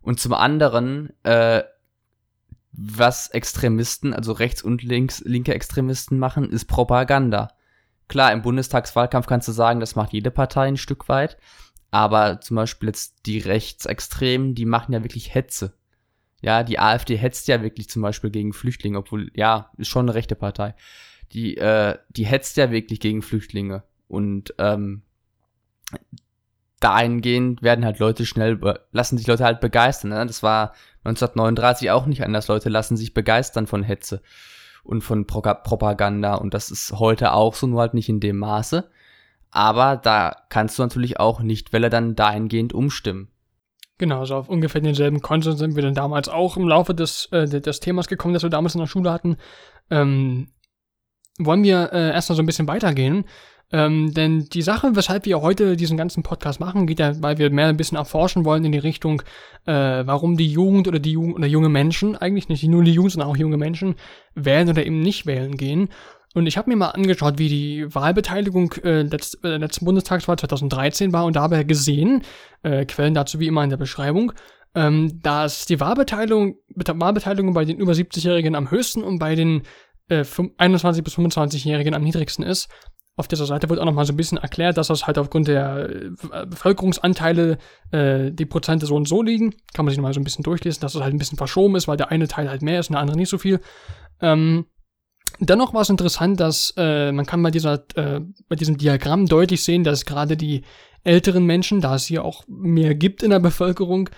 Und 0.00 0.20
zum 0.20 0.32
anderen 0.32 1.12
äh, 1.24 1.62
was 2.72 3.28
Extremisten, 3.28 4.14
also 4.14 4.32
rechts 4.32 4.62
und 4.62 4.82
links, 4.82 5.20
linke 5.24 5.54
Extremisten 5.54 6.18
machen, 6.18 6.50
ist 6.50 6.66
Propaganda. 6.66 7.48
Klar, 8.08 8.32
im 8.32 8.42
Bundestagswahlkampf 8.42 9.26
kannst 9.26 9.48
du 9.48 9.52
sagen, 9.52 9.80
das 9.80 9.96
macht 9.96 10.12
jede 10.12 10.30
Partei 10.30 10.68
ein 10.68 10.76
Stück 10.76 11.08
weit. 11.08 11.36
Aber 11.90 12.40
zum 12.40 12.56
Beispiel 12.56 12.88
jetzt 12.88 13.26
die 13.26 13.38
Rechtsextremen, 13.38 14.54
die 14.54 14.64
machen 14.64 14.92
ja 14.92 15.02
wirklich 15.02 15.34
Hetze. 15.34 15.74
Ja, 16.42 16.62
die 16.62 16.78
AfD 16.78 17.16
hetzt 17.16 17.48
ja 17.48 17.62
wirklich 17.62 17.88
zum 17.88 18.02
Beispiel 18.02 18.30
gegen 18.30 18.52
Flüchtlinge, 18.52 18.98
obwohl, 18.98 19.30
ja, 19.34 19.70
ist 19.76 19.88
schon 19.88 20.06
eine 20.06 20.14
rechte 20.14 20.36
Partei. 20.36 20.74
Die, 21.32 21.56
äh, 21.56 21.98
die 22.08 22.26
hetzt 22.26 22.56
ja 22.56 22.70
wirklich 22.70 23.00
gegen 23.00 23.22
Flüchtlinge. 23.22 23.82
Und 24.08 24.54
ähm, 24.58 25.02
dahingehend 26.80 27.62
werden 27.62 27.84
halt 27.84 27.98
Leute 27.98 28.26
schnell, 28.26 28.58
lassen 28.90 29.18
sich 29.18 29.26
Leute 29.26 29.44
halt 29.44 29.60
begeistern. 29.60 30.10
Ne? 30.10 30.26
Das 30.26 30.42
war 30.42 30.72
1939 31.04 31.90
auch 31.90 32.06
nicht 32.06 32.24
anders. 32.24 32.48
Leute 32.48 32.70
lassen 32.70 32.96
sich 32.96 33.14
begeistern 33.14 33.66
von 33.66 33.82
Hetze 33.82 34.22
und 34.82 35.02
von 35.02 35.26
Pro 35.26 35.40
Propaganda 35.40 36.34
und 36.34 36.54
das 36.54 36.70
ist 36.70 36.92
heute 36.92 37.32
auch 37.32 37.54
so, 37.54 37.66
nur 37.66 37.80
halt 37.80 37.94
nicht 37.94 38.08
in 38.08 38.20
dem 38.20 38.38
Maße. 38.38 38.88
Aber 39.50 39.96
da 39.96 40.36
kannst 40.48 40.78
du 40.78 40.82
natürlich 40.82 41.20
auch 41.20 41.40
nicht 41.40 41.72
Welle 41.72 41.90
dann 41.90 42.16
dahingehend 42.16 42.72
umstimmen. 42.72 43.28
Genau, 43.98 44.24
so 44.24 44.36
auf 44.36 44.48
ungefähr 44.48 44.80
denselben 44.80 45.20
Konsens 45.20 45.58
sind 45.58 45.76
wir 45.76 45.82
dann 45.82 45.94
damals 45.94 46.28
auch 46.30 46.56
im 46.56 46.66
Laufe 46.66 46.94
des, 46.94 47.26
äh, 47.32 47.46
des 47.46 47.80
Themas 47.80 48.08
gekommen, 48.08 48.32
das 48.32 48.42
wir 48.42 48.48
damals 48.48 48.74
in 48.74 48.80
der 48.80 48.86
Schule 48.86 49.12
hatten. 49.12 49.36
Ähm, 49.90 50.48
wollen 51.38 51.62
wir 51.62 51.92
äh, 51.92 52.12
erstmal 52.12 52.36
so 52.36 52.42
ein 52.42 52.46
bisschen 52.46 52.68
weitergehen 52.68 53.24
ähm, 53.72 54.12
denn 54.12 54.46
die 54.46 54.62
Sache, 54.62 54.96
weshalb 54.96 55.26
wir 55.26 55.40
heute 55.40 55.76
diesen 55.76 55.96
ganzen 55.96 56.22
Podcast 56.24 56.58
machen, 56.58 56.86
geht 56.86 56.98
ja, 56.98 57.22
weil 57.22 57.38
wir 57.38 57.50
mehr 57.50 57.66
ein 57.66 57.76
bisschen 57.76 57.98
erforschen 57.98 58.44
wollen 58.44 58.64
in 58.64 58.72
die 58.72 58.78
Richtung, 58.78 59.22
äh, 59.64 59.72
warum 59.72 60.36
die 60.36 60.50
Jugend 60.50 60.88
oder 60.88 60.98
die 60.98 61.12
Jugend 61.12 61.36
oder 61.36 61.46
junge 61.46 61.68
Menschen, 61.68 62.16
eigentlich 62.16 62.48
nicht 62.48 62.64
nur 62.64 62.82
die 62.82 62.92
Jugend, 62.92 63.12
sondern 63.12 63.30
auch 63.30 63.36
junge 63.36 63.56
Menschen, 63.56 63.94
wählen 64.34 64.68
oder 64.68 64.84
eben 64.84 65.00
nicht 65.00 65.26
wählen 65.26 65.56
gehen. 65.56 65.88
Und 66.34 66.46
ich 66.46 66.56
habe 66.56 66.70
mir 66.70 66.76
mal 66.76 66.90
angeschaut, 66.90 67.38
wie 67.38 67.48
die 67.48 67.94
Wahlbeteiligung 67.94 68.72
äh, 68.84 69.02
letzt, 69.02 69.44
äh, 69.44 69.56
letzten 69.56 69.84
Bundestagswahl 69.84 70.38
2013 70.38 71.12
war 71.12 71.24
und 71.24 71.36
dabei 71.36 71.62
gesehen, 71.64 72.22
äh, 72.62 72.84
Quellen 72.86 73.14
dazu 73.14 73.38
wie 73.40 73.46
immer 73.46 73.62
in 73.64 73.70
der 73.70 73.76
Beschreibung, 73.76 74.32
ähm, 74.74 75.20
dass 75.22 75.66
die 75.66 75.80
Wahlbeteiligung, 75.80 76.56
Wahlbeteiligung 76.74 77.52
bei 77.54 77.64
den 77.64 77.78
über 77.78 77.92
70-Jährigen 77.92 78.54
am 78.54 78.70
höchsten 78.70 79.02
und 79.02 79.18
bei 79.18 79.34
den 79.34 79.62
äh, 80.08 80.24
21 80.58 81.02
bis 81.02 81.16
25-Jährigen 81.16 81.94
am 81.94 82.02
niedrigsten 82.02 82.44
ist 82.44 82.68
auf 83.16 83.28
dieser 83.28 83.46
Seite 83.46 83.68
wird 83.68 83.80
auch 83.80 83.84
nochmal 83.84 84.06
so 84.06 84.12
ein 84.12 84.16
bisschen 84.16 84.38
erklärt, 84.38 84.78
dass 84.78 84.88
das 84.88 85.06
halt 85.06 85.18
aufgrund 85.18 85.48
der 85.48 85.90
äh, 85.90 86.46
Bevölkerungsanteile 86.46 87.58
äh, 87.90 88.30
die 88.30 88.46
Prozente 88.46 88.86
so 88.86 88.96
und 88.96 89.08
so 89.08 89.22
liegen. 89.22 89.54
Kann 89.74 89.84
man 89.84 89.90
sich 89.90 89.98
nochmal 89.98 90.14
so 90.14 90.20
ein 90.20 90.24
bisschen 90.24 90.42
durchlesen, 90.42 90.80
dass 90.80 90.94
es 90.94 91.02
halt 91.02 91.14
ein 91.14 91.18
bisschen 91.18 91.38
verschoben 91.38 91.76
ist, 91.76 91.86
weil 91.86 91.96
der 91.96 92.10
eine 92.10 92.28
Teil 92.28 92.48
halt 92.48 92.62
mehr 92.62 92.80
ist 92.80 92.88
und 92.88 92.94
der 92.94 93.02
andere 93.02 93.16
nicht 93.16 93.28
so 93.28 93.38
viel. 93.38 93.60
Ähm, 94.20 94.66
dennoch 95.38 95.74
war 95.74 95.82
es 95.82 95.90
interessant, 95.90 96.40
dass 96.40 96.72
äh, 96.76 97.12
man 97.12 97.26
kann 97.26 97.42
bei 97.42 97.50
dieser, 97.50 97.84
äh, 97.94 98.20
bei 98.48 98.56
diesem 98.56 98.78
Diagramm 98.78 99.26
deutlich 99.26 99.62
sehen, 99.62 99.84
dass 99.84 100.06
gerade 100.06 100.36
die 100.36 100.62
älteren 101.04 101.44
Menschen, 101.44 101.80
da 101.80 101.94
es 101.94 102.06
hier 102.06 102.24
auch 102.24 102.44
mehr 102.48 102.94
gibt 102.94 103.22
in 103.22 103.30
der 103.30 103.40
Bevölkerung, 103.40 104.08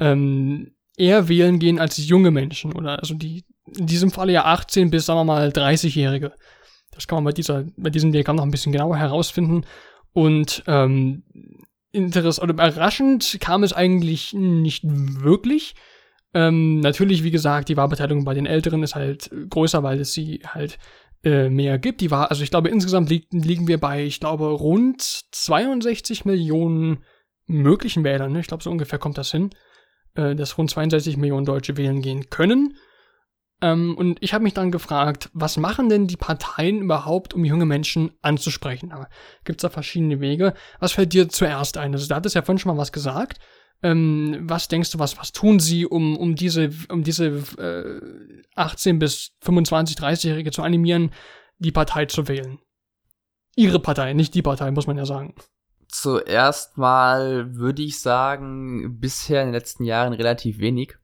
ähm, 0.00 0.72
eher 0.96 1.28
wählen 1.28 1.58
gehen 1.58 1.78
als 1.78 1.96
junge 1.96 2.30
Menschen 2.30 2.72
oder 2.72 2.98
also 2.98 3.14
die 3.14 3.44
in 3.76 3.86
diesem 3.86 4.10
Falle 4.10 4.32
ja 4.32 4.44
18 4.44 4.90
bis 4.90 5.06
sagen 5.06 5.20
wir 5.20 5.24
mal 5.24 5.48
30-Jährige. 5.48 6.32
Das 6.98 7.06
kann 7.06 7.18
man 7.18 7.24
bei, 7.24 7.32
dieser, 7.32 7.64
bei 7.76 7.90
diesem 7.90 8.10
Diagramm 8.10 8.34
noch 8.34 8.42
ein 8.42 8.50
bisschen 8.50 8.72
genauer 8.72 8.96
herausfinden. 8.96 9.64
Und 10.12 10.64
ähm, 10.66 11.22
interessant 11.92 12.42
oder 12.42 12.54
überraschend 12.54 13.38
kam 13.40 13.62
es 13.62 13.72
eigentlich 13.72 14.34
nicht 14.34 14.82
wirklich. 14.84 15.76
Ähm, 16.34 16.80
natürlich, 16.80 17.22
wie 17.22 17.30
gesagt, 17.30 17.68
die 17.68 17.76
Wahlbeteiligung 17.76 18.24
bei 18.24 18.34
den 18.34 18.46
Älteren 18.46 18.82
ist 18.82 18.96
halt 18.96 19.30
größer, 19.48 19.84
weil 19.84 20.00
es 20.00 20.12
sie 20.12 20.40
halt 20.44 20.80
äh, 21.22 21.48
mehr 21.48 21.78
gibt. 21.78 22.00
Die 22.00 22.10
war, 22.10 22.32
also 22.32 22.42
ich 22.42 22.50
glaube, 22.50 22.68
insgesamt 22.68 23.10
li 23.10 23.28
liegen 23.30 23.68
wir 23.68 23.78
bei, 23.78 24.04
ich 24.04 24.18
glaube, 24.18 24.46
rund 24.46 25.00
62 25.02 26.24
Millionen 26.24 27.04
möglichen 27.46 28.02
Wählern. 28.02 28.32
Ne? 28.32 28.40
Ich 28.40 28.48
glaube, 28.48 28.64
so 28.64 28.72
ungefähr 28.72 28.98
kommt 28.98 29.18
das 29.18 29.30
hin, 29.30 29.50
äh, 30.16 30.34
dass 30.34 30.58
rund 30.58 30.68
62 30.68 31.16
Millionen 31.16 31.46
Deutsche 31.46 31.76
wählen 31.76 32.02
gehen 32.02 32.28
können. 32.28 32.76
Ähm, 33.60 33.96
und 33.96 34.18
ich 34.22 34.34
habe 34.34 34.44
mich 34.44 34.54
dann 34.54 34.70
gefragt, 34.70 35.30
was 35.32 35.56
machen 35.56 35.88
denn 35.88 36.06
die 36.06 36.16
Parteien 36.16 36.82
überhaupt, 36.82 37.34
um 37.34 37.44
junge 37.44 37.66
Menschen 37.66 38.12
anzusprechen? 38.22 38.92
Gibt 39.44 39.60
es 39.60 39.62
da 39.62 39.68
verschiedene 39.68 40.20
Wege. 40.20 40.54
Was 40.78 40.92
fällt 40.92 41.12
dir 41.12 41.28
zuerst 41.28 41.76
ein? 41.76 41.92
Also, 41.92 42.06
da 42.06 42.16
hat 42.16 42.26
es 42.26 42.34
ja 42.34 42.42
vorhin 42.42 42.58
schon 42.58 42.74
mal 42.74 42.80
was 42.80 42.92
gesagt. 42.92 43.40
Ähm, 43.82 44.40
was 44.42 44.68
denkst 44.68 44.90
du, 44.90 44.98
was, 44.98 45.18
was 45.18 45.32
tun 45.32 45.60
sie, 45.60 45.86
um, 45.86 46.16
um 46.16 46.34
diese, 46.34 46.70
um 46.88 47.04
diese 47.04 47.26
äh, 47.58 48.42
18 48.56 48.98
bis 48.98 49.36
25, 49.40 49.96
30-Jährige 49.96 50.50
zu 50.50 50.62
animieren, 50.62 51.12
die 51.58 51.72
Partei 51.72 52.06
zu 52.06 52.26
wählen? 52.28 52.58
Ihre 53.56 53.80
Partei, 53.80 54.12
nicht 54.14 54.34
die 54.34 54.42
Partei, 54.42 54.70
muss 54.70 54.86
man 54.86 54.98
ja 54.98 55.04
sagen. 55.04 55.34
Zuerst 55.88 56.76
mal 56.76 57.54
würde 57.56 57.82
ich 57.82 58.00
sagen, 58.00 58.98
bisher 59.00 59.40
in 59.40 59.48
den 59.48 59.54
letzten 59.54 59.84
Jahren 59.84 60.12
relativ 60.12 60.58
wenig 60.58 60.94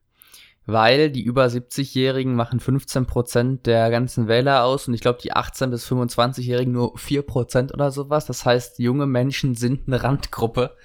weil 0.65 1.11
die 1.11 1.21
über 1.21 1.45
70-Jährigen 1.45 2.35
machen 2.35 2.59
15% 2.59 3.63
der 3.63 3.89
ganzen 3.91 4.27
Wähler 4.27 4.63
aus 4.63 4.87
und 4.87 4.93
ich 4.93 5.01
glaube 5.01 5.19
die 5.21 5.33
18 5.33 5.69
bis 5.69 5.87
25-Jährigen 5.87 6.73
nur 6.73 6.95
4% 6.95 7.73
oder 7.73 7.91
sowas. 7.91 8.25
Das 8.25 8.45
heißt, 8.45 8.79
junge 8.79 9.05
Menschen 9.05 9.55
sind 9.55 9.87
eine 9.87 10.03
Randgruppe 10.03 10.75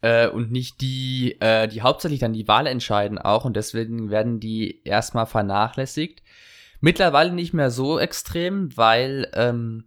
äh, 0.00 0.28
und 0.28 0.52
nicht 0.52 0.80
die, 0.80 1.36
äh, 1.40 1.66
die 1.66 1.82
hauptsächlich 1.82 2.20
dann 2.20 2.32
die 2.32 2.46
Wahl 2.46 2.66
entscheiden 2.66 3.18
auch 3.18 3.44
und 3.44 3.56
deswegen 3.56 4.10
werden 4.10 4.38
die 4.38 4.82
erstmal 4.84 5.26
vernachlässigt. 5.26 6.22
Mittlerweile 6.80 7.32
nicht 7.32 7.54
mehr 7.54 7.70
so 7.70 7.98
extrem, 7.98 8.76
weil 8.76 9.30
ähm, 9.34 9.84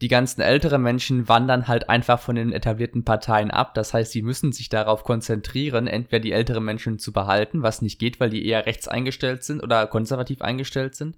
die 0.00 0.08
ganzen 0.08 0.40
älteren 0.40 0.82
Menschen 0.82 1.28
wandern 1.28 1.66
halt 1.66 1.88
einfach 1.88 2.20
von 2.20 2.36
den 2.36 2.52
etablierten 2.52 3.04
Parteien 3.04 3.50
ab. 3.50 3.74
Das 3.74 3.92
heißt, 3.92 4.12
sie 4.12 4.22
müssen 4.22 4.52
sich 4.52 4.68
darauf 4.68 5.02
konzentrieren, 5.02 5.88
entweder 5.88 6.20
die 6.20 6.32
älteren 6.32 6.64
Menschen 6.64 6.98
zu 7.00 7.12
behalten, 7.12 7.62
was 7.62 7.82
nicht 7.82 7.98
geht, 7.98 8.20
weil 8.20 8.30
die 8.30 8.46
eher 8.46 8.66
rechts 8.66 8.86
eingestellt 8.86 9.42
sind 9.42 9.60
oder 9.60 9.86
konservativ 9.88 10.40
eingestellt 10.40 10.94
sind. 10.94 11.16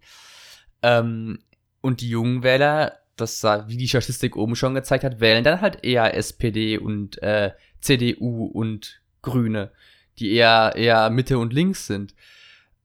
Ähm, 0.82 1.40
und 1.82 2.00
die 2.00 2.08
jungen 2.08 2.42
Wähler, 2.42 2.98
das 3.16 3.44
wie 3.44 3.76
die 3.76 3.88
Statistik 3.88 4.34
oben 4.36 4.56
schon 4.56 4.74
gezeigt 4.74 5.04
hat, 5.04 5.20
wählen 5.20 5.44
dann 5.44 5.60
halt 5.60 5.84
eher 5.84 6.14
SPD 6.14 6.78
und 6.78 7.22
äh, 7.22 7.52
CDU 7.80 8.46
und 8.46 9.02
Grüne, 9.20 9.72
die 10.18 10.32
eher 10.32 10.72
eher 10.74 11.10
Mitte 11.10 11.38
und 11.38 11.52
links 11.52 11.86
sind. 11.86 12.14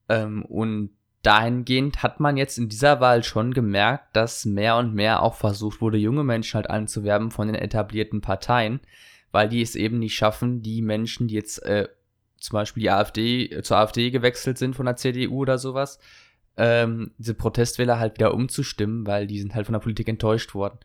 Ähm, 0.09 0.43
und 0.43 0.89
dahingehend 1.25 2.03
hat 2.03 2.19
man 2.19 2.37
jetzt 2.37 2.57
in 2.57 2.69
dieser 2.69 2.99
Wahl 2.99 3.23
schon 3.23 3.53
gemerkt, 3.53 4.15
dass 4.15 4.45
mehr 4.45 4.77
und 4.77 4.93
mehr 4.93 5.23
auch 5.23 5.35
versucht 5.35 5.81
wurde, 5.81 5.97
junge 5.97 6.23
Menschen 6.23 6.55
halt 6.55 6.69
anzuwerben 6.69 7.31
von 7.31 7.47
den 7.47 7.55
etablierten 7.55 8.21
Parteien, 8.21 8.79
weil 9.31 9.49
die 9.49 9.61
es 9.61 9.75
eben 9.75 9.99
nicht 9.99 10.15
schaffen, 10.15 10.61
die 10.61 10.81
Menschen, 10.81 11.27
die 11.27 11.35
jetzt 11.35 11.63
äh, 11.63 11.87
zum 12.37 12.53
Beispiel 12.53 12.81
die 12.81 12.91
AfD, 12.91 13.45
äh, 13.45 13.63
zur 13.63 13.77
AfD 13.77 14.11
gewechselt 14.11 14.57
sind 14.57 14.75
von 14.75 14.85
der 14.85 14.97
CDU 14.97 15.39
oder 15.39 15.57
sowas, 15.57 15.99
ähm, 16.57 17.11
diese 17.17 17.33
Protestwähler 17.33 17.99
halt 17.99 18.15
wieder 18.15 18.33
umzustimmen, 18.33 19.07
weil 19.07 19.25
die 19.25 19.39
sind 19.39 19.55
halt 19.55 19.65
von 19.65 19.73
der 19.73 19.79
Politik 19.79 20.07
enttäuscht 20.07 20.53
worden. 20.53 20.79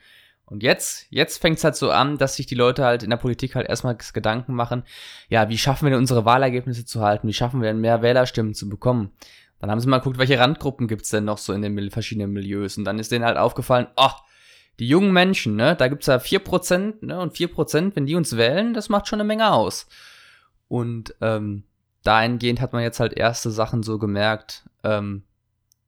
Und 0.47 0.65
jetzt, 0.65 1.07
jetzt 1.11 1.41
fängt 1.41 1.59
es 1.59 1.65
halt 1.65 1.77
so 1.77 1.91
an, 1.91 2.19
dass 2.19 2.35
sich 2.35 2.47
die 2.47 2.57
Leute 2.57 2.85
halt 2.85 3.05
in 3.05 3.11
der 3.11 3.19
Politik 3.19 3.55
halt 3.55 3.69
erstmal 3.69 3.97
Gedanken 4.13 4.55
machen, 4.55 4.83
ja, 5.29 5.49
wie 5.49 5.59
schaffen 5.59 5.87
wir 5.87 5.91
denn 5.91 6.01
unsere 6.01 6.25
Wahlergebnisse 6.25 6.85
zu 6.85 7.03
halten? 7.03 7.29
Wie 7.29 7.33
schaffen 7.33 7.61
wir 7.61 7.69
denn 7.69 7.81
mehr 7.81 8.03
Wählerstimmen 8.03 8.55
zu 8.55 8.69
bekommen? 8.69 9.13
Dann 9.61 9.71
haben 9.71 9.81
sie 9.81 9.89
mal 9.89 9.99
geguckt, 9.99 10.19
welche 10.19 10.39
Randgruppen 10.39 10.89
gibt's 10.89 11.11
denn 11.11 11.25
noch 11.25 11.39
so 11.39 11.53
in 11.53 11.63
den 11.63 11.91
verschiedenen 11.91 12.33
Milieus. 12.33 12.79
Und 12.79 12.85
dann 12.85 12.99
ist 12.99 13.13
denen 13.13 13.25
halt 13.25 13.37
aufgefallen, 13.37 13.87
ach, 13.97 14.17
oh, 14.19 14.27
die 14.79 14.89
jungen 14.89 15.13
Menschen, 15.13 15.57
ne, 15.57 15.77
da 15.77 15.89
gibt's 15.89 16.07
ja 16.07 16.19
vier 16.19 16.39
Prozent, 16.39 17.03
ne, 17.03 17.21
und 17.21 17.37
vier 17.37 17.49
Prozent, 17.49 17.95
wenn 17.95 18.07
die 18.07 18.15
uns 18.15 18.37
wählen, 18.37 18.73
das 18.73 18.89
macht 18.89 19.07
schon 19.07 19.21
eine 19.21 19.27
Menge 19.27 19.53
aus. 19.53 19.87
Und 20.69 21.15
ähm, 21.21 21.65
dahingehend 22.03 22.63
hat 22.63 22.73
man 22.73 22.83
jetzt 22.83 22.99
halt 22.99 23.13
erste 23.13 23.51
Sachen 23.51 23.83
so 23.83 23.99
gemerkt, 23.99 24.69
ähm, 24.83 25.25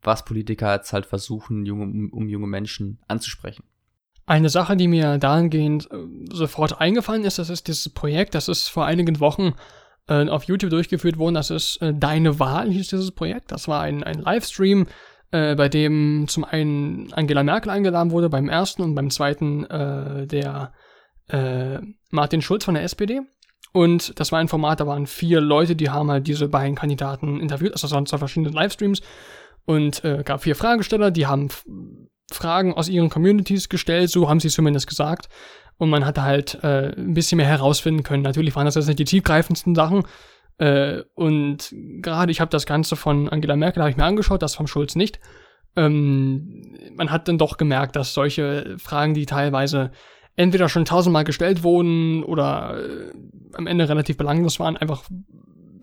was 0.03 0.27
Politiker 0.27 0.75
jetzt 0.75 0.93
halt 0.93 1.07
versuchen, 1.07 1.65
junge, 1.65 1.85
um, 1.85 2.11
um 2.13 2.29
junge 2.29 2.47
Menschen 2.47 2.99
anzusprechen. 3.09 3.65
Eine 4.27 4.51
Sache, 4.51 4.77
die 4.77 4.89
mir 4.89 5.17
dahingehend 5.17 5.91
äh, 5.91 5.97
sofort 6.31 6.79
eingefallen 6.79 7.25
ist, 7.25 7.39
das 7.39 7.49
ist 7.49 7.69
dieses 7.69 7.89
Projekt, 7.89 8.35
das 8.35 8.49
ist 8.49 8.69
vor 8.69 8.85
einigen 8.85 9.21
Wochen 9.21 9.55
äh, 10.09 10.29
auf 10.29 10.45
YouTube 10.45 10.71
durchgeführt 10.71 11.19
worden. 11.19 11.35
Das 11.35 11.51
ist 11.51 11.81
äh, 11.83 11.93
Deine 11.95 12.39
Wahl, 12.39 12.71
hieß 12.71 12.89
dieses 12.89 13.13
Projekt. 13.13 13.53
Das 13.53 13.69
war 13.69 13.83
ein, 13.83 14.03
ein 14.03 14.21
Livestream, 14.21 14.87
äh, 15.31 15.55
bei 15.55 15.69
dem 15.69 16.27
zum 16.29 16.45
einen 16.45 17.13
Angela 17.13 17.43
Merkel 17.43 17.71
eingeladen 17.71 18.11
wurde, 18.11 18.29
beim 18.29 18.49
ersten 18.49 18.83
und 18.83 18.95
beim 18.95 19.11
zweiten 19.11 19.65
äh, 19.65 20.27
der 20.27 20.73
äh, 21.29 21.79
Martin 22.11 22.43
Schulz 22.43 22.65
von 22.65 22.75
der 22.75 22.85
SPD. 22.85 23.21
Und 23.73 24.19
das 24.21 24.33
war 24.33 24.39
ein 24.39 24.49
Format, 24.49 24.81
da 24.81 24.87
waren 24.87 25.07
vier 25.07 25.41
Leute, 25.41 25.75
die 25.75 25.89
haben 25.89 26.11
halt 26.11 26.27
diese 26.27 26.49
beiden 26.49 26.75
Kandidaten 26.75 27.41
interviewt, 27.41 27.73
also 27.73 27.87
es 27.87 27.93
waren 27.93 28.05
zwei 28.05 28.19
verschiedene 28.19 28.51
Livestreams 28.51 29.01
und 29.65 30.05
äh, 30.05 30.23
gab 30.25 30.43
vier 30.43 30.57
Fragesteller, 30.57 31.11
die 31.11 31.27
haben 31.27 31.49
Fragen 32.31 32.75
aus 32.75 32.89
ihren 32.89 33.09
Communities 33.09 33.69
gestellt, 33.69 34.11
so 34.11 34.29
haben 34.29 34.41
sie 34.41 34.49
zumindest 34.49 34.87
gesagt. 34.87 35.29
Und 35.83 35.91
man 35.91 36.07
hatte 36.07 36.23
halt 36.23 36.63
äh, 36.63 36.95
ein 36.97 37.13
bisschen 37.13 37.39
mehr 37.39 37.47
herausfinden 37.49 38.05
können. 38.05 38.23
Natürlich 38.23 38.55
waren 38.55 38.67
das 38.67 38.77
jetzt 38.77 38.87
nicht 38.87 39.01
die 39.01 39.05
tiefgreifendsten 39.05 39.75
Sachen. 39.75 40.05
Äh, 40.59 41.03
und 41.17 41.75
gerade 42.01 42.31
ich 42.31 42.41
habe 42.41 42.53
das 42.53 42.67
Ganze 42.67 42.95
von 42.95 43.29
Angela 43.29 43.57
Merkel 43.57 43.83
habe 43.83 43.91
ich 43.91 43.97
mir 43.97 44.05
angeschaut, 44.05 44.43
das 44.43 44.55
vom 44.55 44.69
Schulz 44.69 44.95
nicht. 44.95 45.19
Ähm, 45.75 46.79
man 46.95 47.11
hat 47.11 47.27
dann 47.27 47.37
doch 47.37 47.57
gemerkt, 47.57 47.97
dass 47.97 48.15
solche 48.15 48.77
Fragen, 48.79 49.13
die 49.13 49.27
teilweise 49.27 49.91
entweder 50.37 50.69
schon 50.69 50.85
tausendmal 50.85 51.25
gestellt 51.25 51.65
wurden 51.65 52.23
oder 52.23 52.77
äh, 52.79 53.13
am 53.55 53.67
Ende 53.67 53.89
relativ 53.89 54.17
belanglos 54.17 54.61
waren, 54.61 54.77
einfach 54.77 55.03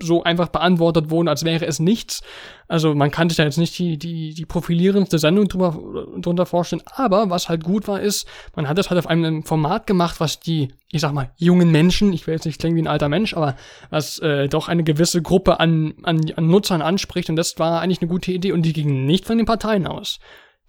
so 0.01 0.23
einfach 0.23 0.49
beantwortet 0.49 1.09
wurden, 1.09 1.27
als 1.27 1.45
wäre 1.45 1.65
es 1.65 1.79
nichts. 1.79 2.21
Also 2.67 2.93
man 2.93 3.11
kann 3.11 3.29
sich 3.29 3.37
da 3.37 3.43
jetzt 3.43 3.57
nicht 3.57 3.77
die, 3.79 3.97
die, 3.97 4.33
die 4.33 4.45
profilierendste 4.45 5.17
Sendung 5.19 5.47
drüber, 5.47 5.77
drunter 6.17 6.45
vorstellen. 6.45 6.83
Aber 6.85 7.29
was 7.29 7.49
halt 7.49 7.63
gut 7.63 7.87
war, 7.87 7.99
ist, 7.99 8.27
man 8.55 8.67
hat 8.67 8.77
das 8.77 8.89
halt 8.89 8.99
auf 8.99 9.07
einem 9.07 9.43
Format 9.43 9.87
gemacht, 9.87 10.19
was 10.19 10.39
die, 10.39 10.69
ich 10.91 11.01
sag 11.01 11.13
mal, 11.13 11.31
jungen 11.37 11.71
Menschen, 11.71 12.13
ich 12.13 12.27
will 12.27 12.35
jetzt 12.35 12.45
nicht 12.45 12.59
klingen 12.59 12.75
wie 12.75 12.81
ein 12.81 12.87
alter 12.87 13.09
Mensch, 13.09 13.33
aber 13.33 13.55
was 13.89 14.19
äh, 14.19 14.47
doch 14.47 14.67
eine 14.67 14.83
gewisse 14.83 15.21
Gruppe 15.21 15.59
an, 15.59 15.95
an, 16.03 16.21
an 16.35 16.47
Nutzern 16.47 16.81
anspricht. 16.81 17.29
Und 17.29 17.35
das 17.35 17.57
war 17.59 17.81
eigentlich 17.81 18.01
eine 18.01 18.09
gute 18.09 18.31
Idee 18.31 18.51
und 18.51 18.63
die 18.63 18.73
ging 18.73 19.05
nicht 19.05 19.25
von 19.25 19.37
den 19.37 19.45
Parteien 19.45 19.87
aus 19.87 20.19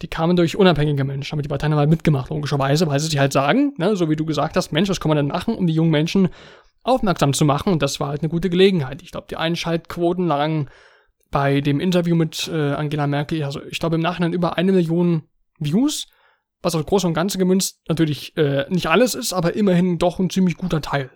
die 0.02 0.08
kamen 0.08 0.34
durch 0.36 0.56
unabhängige 0.56 1.04
Menschen, 1.04 1.34
aber 1.34 1.42
die 1.42 1.48
Parteien 1.48 1.72
haben 1.72 1.78
halt 1.78 1.90
mitgemacht, 1.90 2.30
logischerweise, 2.30 2.86
weil 2.86 2.98
sie 3.00 3.08
sich 3.08 3.18
halt 3.18 3.32
sagen, 3.32 3.74
ne, 3.76 3.96
so 3.96 4.08
wie 4.08 4.16
du 4.16 4.24
gesagt 4.24 4.56
hast, 4.56 4.72
Mensch, 4.72 4.88
was 4.88 5.00
kann 5.00 5.10
man 5.10 5.16
denn 5.16 5.26
machen, 5.26 5.54
um 5.54 5.66
die 5.66 5.74
jungen 5.74 5.90
Menschen 5.90 6.28
aufmerksam 6.82 7.32
zu 7.32 7.44
machen. 7.44 7.72
Und 7.72 7.82
das 7.82 8.00
war 8.00 8.08
halt 8.08 8.22
eine 8.22 8.28
gute 8.28 8.50
Gelegenheit. 8.50 9.02
Ich 9.02 9.10
glaube, 9.10 9.26
die 9.30 9.36
Einschaltquoten 9.36 10.26
lagen 10.26 10.68
bei 11.30 11.60
dem 11.60 11.80
Interview 11.80 12.16
mit 12.16 12.48
äh, 12.52 12.72
Angela 12.72 13.06
Merkel, 13.06 13.44
also 13.44 13.62
ich 13.64 13.78
glaube 13.78 13.96
im 13.96 14.02
Nachhinein 14.02 14.32
über 14.32 14.58
eine 14.58 14.72
Million 14.72 15.28
Views, 15.58 16.08
was 16.62 16.74
auf 16.74 16.84
Groß 16.84 17.04
und 17.04 17.14
Ganze 17.14 17.38
gemünzt 17.38 17.80
natürlich 17.88 18.36
äh, 18.36 18.66
nicht 18.68 18.88
alles 18.88 19.14
ist, 19.14 19.32
aber 19.32 19.54
immerhin 19.54 19.98
doch 19.98 20.18
ein 20.18 20.30
ziemlich 20.30 20.56
guter 20.56 20.80
Teil. 20.80 21.10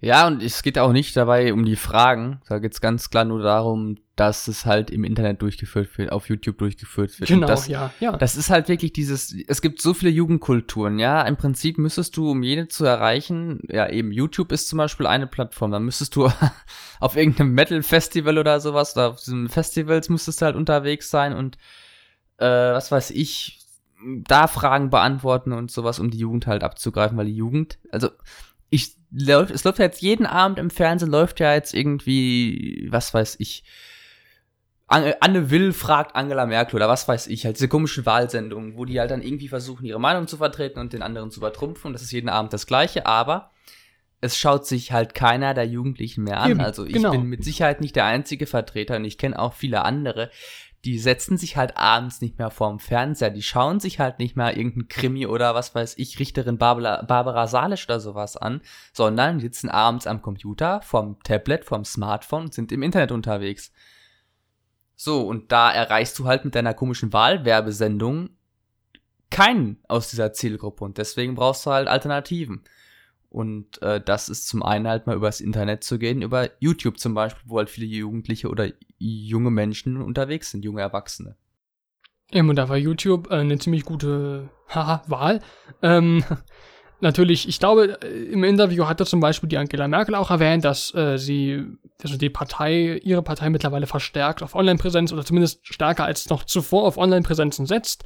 Ja, 0.00 0.26
und 0.26 0.42
es 0.42 0.62
geht 0.62 0.78
auch 0.78 0.92
nicht 0.92 1.16
dabei 1.16 1.54
um 1.54 1.64
die 1.64 1.76
Fragen. 1.76 2.42
Da 2.48 2.58
geht 2.58 2.74
es 2.74 2.82
ganz 2.82 3.08
klar 3.08 3.24
nur 3.24 3.42
darum, 3.42 3.96
dass 4.14 4.46
es 4.46 4.66
halt 4.66 4.90
im 4.90 5.04
Internet 5.04 5.40
durchgeführt 5.40 5.96
wird, 5.96 6.12
auf 6.12 6.28
YouTube 6.28 6.58
durchgeführt 6.58 7.18
wird. 7.18 7.28
Genau, 7.28 7.46
das, 7.46 7.66
ja, 7.66 7.90
ja. 7.98 8.12
Das 8.12 8.36
ist 8.36 8.50
halt 8.50 8.68
wirklich 8.68 8.92
dieses, 8.92 9.34
es 9.48 9.62
gibt 9.62 9.80
so 9.80 9.94
viele 9.94 10.10
Jugendkulturen, 10.10 10.98
ja. 10.98 11.22
Im 11.22 11.36
Prinzip 11.36 11.78
müsstest 11.78 12.16
du, 12.16 12.30
um 12.30 12.42
jede 12.42 12.68
zu 12.68 12.84
erreichen, 12.84 13.60
ja, 13.68 13.88
eben 13.88 14.12
YouTube 14.12 14.52
ist 14.52 14.68
zum 14.68 14.76
Beispiel 14.78 15.06
eine 15.06 15.26
Plattform, 15.26 15.70
dann 15.70 15.84
müsstest 15.84 16.14
du 16.14 16.30
auf 17.00 17.16
irgendeinem 17.16 17.52
Metal-Festival 17.52 18.36
oder 18.36 18.60
sowas, 18.60 18.94
oder 18.96 19.10
auf 19.10 19.20
diesen 19.20 19.48
Festivals 19.48 20.10
müsstest 20.10 20.42
du 20.42 20.46
halt 20.46 20.56
unterwegs 20.56 21.10
sein 21.10 21.32
und 21.32 21.56
äh, 22.36 22.44
was 22.44 22.92
weiß 22.92 23.12
ich, 23.12 23.60
da 24.04 24.46
Fragen 24.46 24.90
beantworten 24.90 25.52
und 25.52 25.70
sowas, 25.70 25.98
um 25.98 26.10
die 26.10 26.18
Jugend 26.18 26.46
halt 26.46 26.62
abzugreifen, 26.62 27.16
weil 27.16 27.26
die 27.26 27.36
Jugend, 27.36 27.78
also 27.90 28.10
ich 28.68 28.95
läuft, 29.16 29.50
es 29.50 29.64
läuft 29.64 29.78
ja 29.78 29.86
jetzt 29.86 30.02
jeden 30.02 30.26
Abend 30.26 30.58
im 30.58 30.70
Fernsehen, 30.70 31.10
läuft 31.10 31.40
ja 31.40 31.54
jetzt 31.54 31.74
irgendwie, 31.74 32.88
was 32.90 33.14
weiß 33.14 33.36
ich, 33.38 33.64
Anne 34.88 35.50
Will 35.50 35.72
fragt 35.72 36.14
Angela 36.14 36.46
Merkel 36.46 36.76
oder 36.76 36.88
was 36.88 37.08
weiß 37.08 37.26
ich, 37.26 37.44
halt 37.44 37.56
diese 37.56 37.66
komischen 37.66 38.06
Wahlsendungen, 38.06 38.76
wo 38.76 38.84
die 38.84 39.00
halt 39.00 39.10
dann 39.10 39.22
irgendwie 39.22 39.48
versuchen, 39.48 39.84
ihre 39.84 39.98
Meinung 39.98 40.28
zu 40.28 40.36
vertreten 40.36 40.78
und 40.78 40.92
den 40.92 41.02
anderen 41.02 41.32
zu 41.32 41.40
übertrumpfen. 41.40 41.92
Das 41.92 42.02
ist 42.02 42.12
jeden 42.12 42.28
Abend 42.28 42.52
das 42.52 42.68
Gleiche, 42.68 43.04
aber 43.04 43.50
es 44.20 44.38
schaut 44.38 44.64
sich 44.64 44.92
halt 44.92 45.14
keiner 45.14 45.54
der 45.54 45.66
Jugendlichen 45.66 46.22
mehr 46.22 46.40
an. 46.40 46.52
Eben, 46.52 46.60
also 46.60 46.84
ich 46.84 46.92
genau. 46.92 47.10
bin 47.10 47.24
mit 47.24 47.42
Sicherheit 47.42 47.80
nicht 47.80 47.96
der 47.96 48.04
einzige 48.04 48.46
Vertreter 48.46 48.96
und 48.96 49.04
ich 49.04 49.18
kenne 49.18 49.38
auch 49.38 49.54
viele 49.54 49.84
andere, 49.84 50.30
die 50.84 50.98
setzen 50.98 51.36
sich 51.36 51.56
halt 51.56 51.76
abends 51.76 52.20
nicht 52.20 52.38
mehr 52.38 52.50
vorm 52.50 52.78
Fernseher, 52.78 53.30
die 53.30 53.42
schauen 53.42 53.80
sich 53.80 53.98
halt 53.98 54.18
nicht 54.18 54.36
mehr 54.36 54.56
irgendein 54.56 54.88
Krimi 54.88 55.26
oder 55.26 55.54
was 55.54 55.74
weiß 55.74 55.98
ich, 55.98 56.18
Richterin 56.18 56.58
Barbara, 56.58 57.02
Barbara 57.02 57.46
Salisch 57.48 57.86
oder 57.86 57.98
sowas 57.98 58.36
an, 58.36 58.60
sondern 58.92 59.40
sitzen 59.40 59.68
abends 59.68 60.06
am 60.06 60.22
Computer, 60.22 60.80
vorm 60.82 61.18
Tablet, 61.24 61.64
vorm 61.64 61.84
Smartphone 61.84 62.44
und 62.44 62.54
sind 62.54 62.70
im 62.72 62.82
Internet 62.82 63.12
unterwegs. 63.12 63.72
So, 64.94 65.26
und 65.26 65.52
da 65.52 65.72
erreichst 65.72 66.18
du 66.18 66.26
halt 66.26 66.44
mit 66.44 66.54
deiner 66.54 66.72
komischen 66.72 67.12
Wahlwerbesendung 67.12 68.30
keinen 69.30 69.78
aus 69.88 70.10
dieser 70.10 70.32
Zielgruppe 70.32 70.84
und 70.84 70.98
deswegen 70.98 71.34
brauchst 71.34 71.66
du 71.66 71.70
halt 71.70 71.88
Alternativen. 71.88 72.62
Und 73.28 73.82
äh, 73.82 74.00
das 74.00 74.28
ist 74.28 74.48
zum 74.48 74.62
einen 74.62 74.88
halt 74.88 75.06
mal 75.06 75.16
übers 75.16 75.40
Internet 75.40 75.84
zu 75.84 75.98
gehen, 75.98 76.22
über 76.22 76.48
YouTube 76.60 76.98
zum 76.98 77.14
Beispiel, 77.14 77.42
wo 77.46 77.58
halt 77.58 77.70
viele 77.70 77.86
Jugendliche 77.86 78.48
oder 78.48 78.68
junge 78.98 79.50
Menschen 79.50 80.00
unterwegs 80.00 80.50
sind, 80.50 80.64
junge 80.64 80.80
Erwachsene. 80.80 81.36
Eben, 82.32 82.48
und 82.48 82.56
da 82.56 82.68
war 82.68 82.76
YouTube 82.76 83.30
äh, 83.30 83.36
eine 83.36 83.58
ziemlich 83.58 83.84
gute 83.84 84.48
haha, 84.68 85.02
Wahl. 85.06 85.40
Ähm, 85.82 86.24
natürlich, 87.00 87.48
ich 87.48 87.58
glaube, 87.58 87.98
äh, 88.02 88.24
im 88.24 88.44
Interview 88.44 88.86
hatte 88.86 89.04
zum 89.04 89.20
Beispiel 89.20 89.48
die 89.48 89.58
Angela 89.58 89.86
Merkel 89.88 90.14
auch 90.14 90.30
erwähnt, 90.30 90.64
dass 90.64 90.94
äh, 90.94 91.18
sie, 91.18 91.64
also 92.02 92.16
die 92.16 92.30
Partei, 92.30 93.00
ihre 93.02 93.22
Partei 93.22 93.50
mittlerweile 93.50 93.86
verstärkt 93.86 94.42
auf 94.42 94.54
Online-Präsenz 94.54 95.12
oder 95.12 95.24
zumindest 95.24 95.66
stärker 95.66 96.04
als 96.04 96.28
noch 96.28 96.44
zuvor 96.44 96.84
auf 96.84 96.96
Online-Präsenzen 96.96 97.66
setzt. 97.66 98.04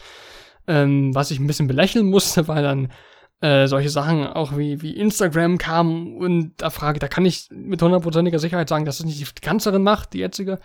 Ähm, 0.66 1.14
was 1.14 1.30
ich 1.30 1.38
ein 1.38 1.46
bisschen 1.46 1.68
belächeln 1.68 2.06
musste, 2.11 2.46
weil 2.48 2.62
dann 2.62 2.92
äh, 3.40 3.66
solche 3.66 3.88
Sachen 3.88 4.26
auch 4.26 4.57
wie, 4.57 4.83
wie 4.83 4.96
Instagram 4.96 5.59
kamen 5.59 6.16
und 6.16 6.53
da 6.59 6.70
frage, 6.70 6.98
da 6.98 7.09
kann 7.09 7.24
ich 7.24 7.48
mit 7.50 7.81
hundertprozentiger 7.81 8.38
Sicherheit 8.38 8.68
sagen, 8.68 8.85
dass 8.85 9.00
es 9.00 9.07
nicht 9.07 9.20
die 9.20 9.40
Kanzlerin 9.40 9.83
macht, 9.83 10.12
die 10.12 10.18
jetzige, 10.18 10.59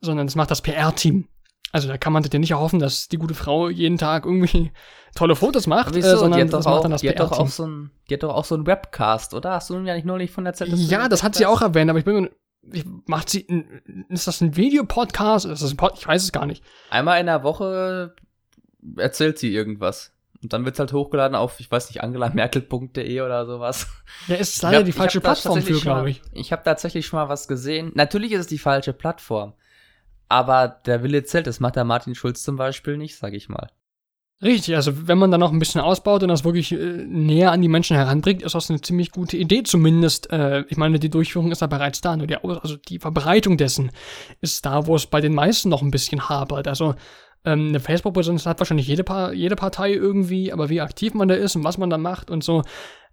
sondern 0.00 0.26
es 0.26 0.34
macht 0.34 0.50
das 0.50 0.62
PR-Team. 0.62 1.28
Also 1.70 1.86
da 1.86 1.98
kann 1.98 2.12
man 2.12 2.22
sich 2.22 2.32
ja 2.32 2.38
nicht 2.38 2.52
erhoffen, 2.52 2.78
dass 2.78 3.08
die 3.08 3.18
gute 3.18 3.34
Frau 3.34 3.68
jeden 3.68 3.98
Tag 3.98 4.24
irgendwie 4.24 4.72
tolle 5.14 5.36
Fotos 5.36 5.66
macht, 5.66 5.94
äh, 5.94 6.02
sondern 6.02 6.46
die 6.46 6.50
das 6.50 6.64
macht 6.64 6.84
dann 6.84 6.90
das 6.90 7.02
die 7.02 7.10
hat 7.10 7.20
doch 7.20 7.32
auch 7.32 7.48
so 7.48 7.66
ein, 7.66 7.90
Die 8.08 8.14
hat 8.14 8.22
doch 8.22 8.34
auch 8.34 8.44
so 8.44 8.54
einen 8.54 8.66
Webcast, 8.66 9.34
oder? 9.34 9.52
Hast 9.52 9.70
du 9.70 9.78
ja 9.78 9.94
nicht 9.94 10.06
neulich 10.06 10.30
von 10.30 10.46
erzählt? 10.46 10.72
Ja, 10.72 11.08
das 11.08 11.22
hat 11.22 11.34
sie 11.34 11.46
auch 11.46 11.60
erwähnt, 11.60 11.90
aber 11.90 11.98
ich 11.98 12.04
bin 12.04 12.30
ich, 12.72 12.84
macht 13.06 13.30
sie, 13.30 13.46
ist 14.08 14.26
das 14.26 14.40
ein 14.40 14.56
Videopodcast? 14.56 15.46
Ist 15.46 15.62
das 15.62 15.70
ein 15.70 15.76
Pod, 15.76 15.92
ich 15.96 16.06
weiß 16.06 16.22
es 16.22 16.32
gar 16.32 16.46
nicht. 16.46 16.64
Einmal 16.90 17.20
in 17.20 17.26
der 17.26 17.42
Woche 17.42 18.14
erzählt 18.96 19.38
sie 19.38 19.54
irgendwas. 19.54 20.12
Und 20.42 20.52
dann 20.52 20.64
wird's 20.64 20.78
halt 20.78 20.92
hochgeladen 20.92 21.34
auf, 21.34 21.58
ich 21.58 21.70
weiß 21.70 21.88
nicht, 21.88 22.02
angelamerkel.de 22.02 23.20
oder 23.20 23.44
sowas. 23.46 23.88
Ja, 24.28 24.36
ist 24.36 24.62
leider 24.62 24.78
hab, 24.78 24.84
die 24.84 24.92
falsche 24.92 25.20
Plattform 25.20 25.60
für, 25.60 25.80
glaube 25.80 26.10
ich. 26.10 26.22
Ich 26.32 26.52
habe 26.52 26.62
tatsächlich 26.64 27.06
schon 27.06 27.18
mal 27.18 27.28
was 27.28 27.48
gesehen. 27.48 27.90
Natürlich 27.94 28.32
ist 28.32 28.40
es 28.40 28.46
die 28.46 28.58
falsche 28.58 28.92
Plattform. 28.92 29.54
Aber 30.28 30.68
der 30.68 31.02
Wille 31.02 31.24
zählt, 31.24 31.46
das 31.46 31.58
macht 31.58 31.76
der 31.76 31.84
Martin 31.84 32.14
Schulz 32.14 32.42
zum 32.42 32.56
Beispiel 32.56 32.96
nicht, 32.96 33.16
sag 33.16 33.34
ich 33.34 33.48
mal. 33.48 33.68
Richtig, 34.40 34.76
also 34.76 35.08
wenn 35.08 35.18
man 35.18 35.32
dann 35.32 35.40
noch 35.40 35.50
ein 35.50 35.58
bisschen 35.58 35.80
ausbaut 35.80 36.22
und 36.22 36.28
das 36.28 36.44
wirklich 36.44 36.70
äh, 36.70 36.76
näher 36.76 37.50
an 37.50 37.60
die 37.60 37.66
Menschen 37.66 37.96
heranbringt, 37.96 38.42
ist 38.42 38.54
das 38.54 38.70
eine 38.70 38.80
ziemlich 38.80 39.10
gute 39.10 39.36
Idee. 39.36 39.64
Zumindest, 39.64 40.30
äh, 40.30 40.60
ich 40.68 40.76
meine, 40.76 41.00
die 41.00 41.10
Durchführung 41.10 41.50
ist 41.50 41.60
da 41.60 41.66
bereits 41.66 42.00
da, 42.00 42.16
nur 42.16 42.28
die, 42.28 42.36
also 42.36 42.76
die 42.76 43.00
Verbreitung 43.00 43.56
dessen 43.56 43.90
ist 44.40 44.64
da, 44.64 44.86
wo 44.86 44.94
es 44.94 45.06
bei 45.06 45.20
den 45.20 45.34
meisten 45.34 45.68
noch 45.68 45.82
ein 45.82 45.90
bisschen 45.90 46.28
hapert. 46.28 46.68
Also 46.68 46.94
ähm, 47.44 47.68
eine 47.68 47.80
Facebook-Präsenz 47.80 48.46
hat 48.46 48.60
wahrscheinlich 48.60 48.88
jede, 48.88 49.04
pa 49.04 49.32
jede 49.32 49.56
Partei 49.56 49.92
irgendwie, 49.92 50.52
aber 50.52 50.68
wie 50.68 50.80
aktiv 50.80 51.14
man 51.14 51.28
da 51.28 51.34
ist 51.34 51.56
und 51.56 51.64
was 51.64 51.78
man 51.78 51.90
da 51.90 51.98
macht 51.98 52.30
und 52.30 52.44
so, 52.44 52.62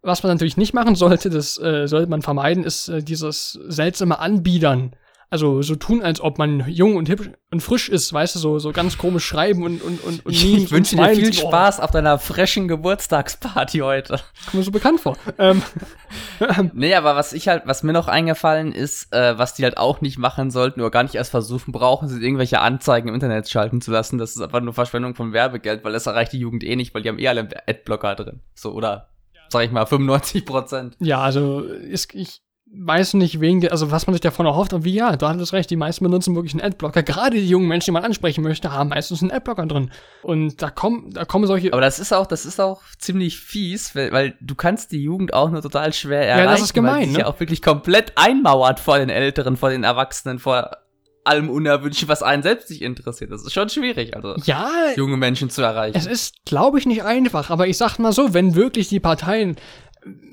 Was 0.01 0.21
man 0.21 0.31
natürlich 0.31 0.57
nicht 0.57 0.73
machen 0.73 0.95
sollte, 0.95 1.29
das 1.31 1.57
äh, 1.59 1.87
sollte 1.87 2.09
man 2.09 2.21
vermeiden, 2.21 2.63
ist 2.63 2.89
äh, 2.89 3.01
dieses 3.01 3.59
seltsame 3.67 4.19
Anbiedern 4.19 4.95
also 5.29 5.61
so 5.61 5.75
tun, 5.75 6.01
als 6.01 6.21
ob 6.21 6.37
man 6.37 6.67
jung 6.67 6.95
und 6.95 7.09
hübsch 7.09 7.29
und 7.51 7.61
frisch 7.61 7.89
ist, 7.89 8.11
weißt 8.13 8.35
du, 8.35 8.39
so, 8.39 8.59
so 8.59 8.71
ganz 8.71 8.97
komisch 8.97 9.25
schreiben 9.25 9.63
und, 9.63 9.81
und, 9.81 10.03
und, 10.03 10.25
und 10.25 10.31
Ich 10.31 10.71
wünsche 10.71 10.95
dir 10.95 11.15
viel 11.15 11.33
Spaß 11.33 11.79
auf 11.79 11.91
deiner 11.91 12.19
frischen 12.19 12.67
Geburtstagsparty 12.67 13.79
heute. 13.79 14.19
Kommt 14.45 14.53
mir 14.53 14.63
so 14.63 14.71
bekannt 14.71 14.99
vor. 14.99 15.17
ähm, 15.37 15.61
nee, 16.73 16.93
aber 16.93 17.15
was 17.15 17.33
ich 17.33 17.47
halt, 17.47 17.63
was 17.65 17.83
mir 17.83 17.93
noch 17.93 18.07
eingefallen 18.07 18.71
ist, 18.71 19.13
äh, 19.13 19.37
was 19.37 19.53
die 19.53 19.63
halt 19.63 19.77
auch 19.77 20.01
nicht 20.01 20.17
machen 20.17 20.51
sollten 20.51 20.81
oder 20.81 20.91
gar 20.91 21.03
nicht 21.03 21.15
erst 21.15 21.31
versuchen 21.31 21.71
brauchen, 21.71 22.07
sind 22.07 22.21
irgendwelche 22.21 22.59
Anzeigen 22.59 23.09
im 23.09 23.15
Internet 23.15 23.49
schalten 23.49 23.81
zu 23.81 23.91
lassen. 23.91 24.17
Das 24.17 24.35
ist 24.35 24.41
einfach 24.41 24.61
nur 24.61 24.73
Verschwendung 24.73 25.15
von 25.15 25.33
Werbegeld, 25.33 25.83
weil 25.83 25.93
das 25.93 26.05
erreicht 26.05 26.33
die 26.33 26.39
Jugend 26.39 26.63
eh 26.63 26.75
nicht, 26.75 26.93
weil 26.93 27.01
die 27.01 27.09
haben 27.09 27.19
eh 27.19 27.27
alle 27.27 27.47
Adblocker 27.67 28.15
drin. 28.15 28.41
So, 28.53 28.71
oder 28.71 29.09
sag 29.49 29.63
ich 29.63 29.71
mal, 29.71 29.85
95 29.85 30.45
Prozent. 30.45 30.97
Ja, 30.99 31.21
also 31.21 31.61
ist, 31.61 32.13
ich, 32.13 32.41
weiß 32.67 33.13
nicht 33.15 33.39
wegen 33.39 33.61
der, 33.61 33.71
also 33.71 33.91
was 33.91 34.07
man 34.07 34.13
sich 34.13 34.21
davon 34.21 34.45
erhofft 34.45 34.73
und 34.73 34.83
wie, 34.83 34.93
ja, 34.93 35.15
du 35.15 35.27
hattest 35.27 35.53
recht, 35.53 35.69
die 35.69 35.75
meisten 35.75 36.03
benutzen 36.03 36.35
wirklich 36.35 36.53
einen 36.53 36.63
Adblocker. 36.63 37.03
Gerade 37.03 37.37
die 37.37 37.47
jungen 37.47 37.67
Menschen, 37.67 37.87
die 37.87 37.91
man 37.91 38.03
ansprechen 38.03 38.43
möchte, 38.43 38.71
haben 38.71 38.89
meistens 38.89 39.21
einen 39.21 39.31
Adblocker 39.31 39.65
drin. 39.65 39.91
Und 40.23 40.61
da 40.61 40.69
kommen, 40.71 41.11
da 41.11 41.25
kommen 41.25 41.45
solche. 41.45 41.71
Aber 41.73 41.81
das 41.81 41.99
ist 41.99 42.11
auch, 42.11 42.25
das 42.25 42.45
ist 42.45 42.59
auch 42.59 42.81
ziemlich 42.97 43.39
fies, 43.39 43.95
weil, 43.95 44.11
weil 44.11 44.35
du 44.41 44.55
kannst 44.55 44.91
die 44.91 45.01
Jugend 45.01 45.33
auch 45.33 45.51
nur 45.51 45.61
total 45.61 45.93
schwer 45.93 46.27
erreichen. 46.27 46.45
Ja, 46.45 46.51
das 46.51 46.61
ist 46.61 46.73
gemein, 46.73 47.07
weil 47.07 47.07
ne? 47.07 47.19
ja 47.19 47.27
auch 47.27 47.39
wirklich 47.39 47.61
komplett 47.61 48.13
einmauert 48.15 48.79
vor 48.79 48.97
den 48.97 49.09
Älteren, 49.09 49.57
vor 49.57 49.69
den 49.69 49.83
Erwachsenen, 49.83 50.39
vor 50.39 50.71
allem 51.25 51.49
Unerwünschen, 51.49 52.07
was 52.07 52.23
einen 52.23 52.43
selbst 52.43 52.69
nicht 52.69 52.81
interessiert. 52.81 53.31
Das 53.31 53.43
ist 53.43 53.53
schon 53.53 53.69
schwierig, 53.69 54.15
also 54.15 54.35
ja, 54.45 54.69
junge 54.95 55.17
Menschen 55.17 55.49
zu 55.49 55.61
erreichen. 55.61 55.97
Es 55.97 56.05
ist, 56.05 56.45
glaube 56.45 56.79
ich, 56.79 56.85
nicht 56.85 57.03
einfach, 57.03 57.49
aber 57.49 57.67
ich 57.67 57.77
sag 57.77 57.97
mal 57.97 58.11
so, 58.11 58.33
wenn 58.33 58.55
wirklich 58.55 58.89
die 58.89 58.99
Parteien 58.99 59.55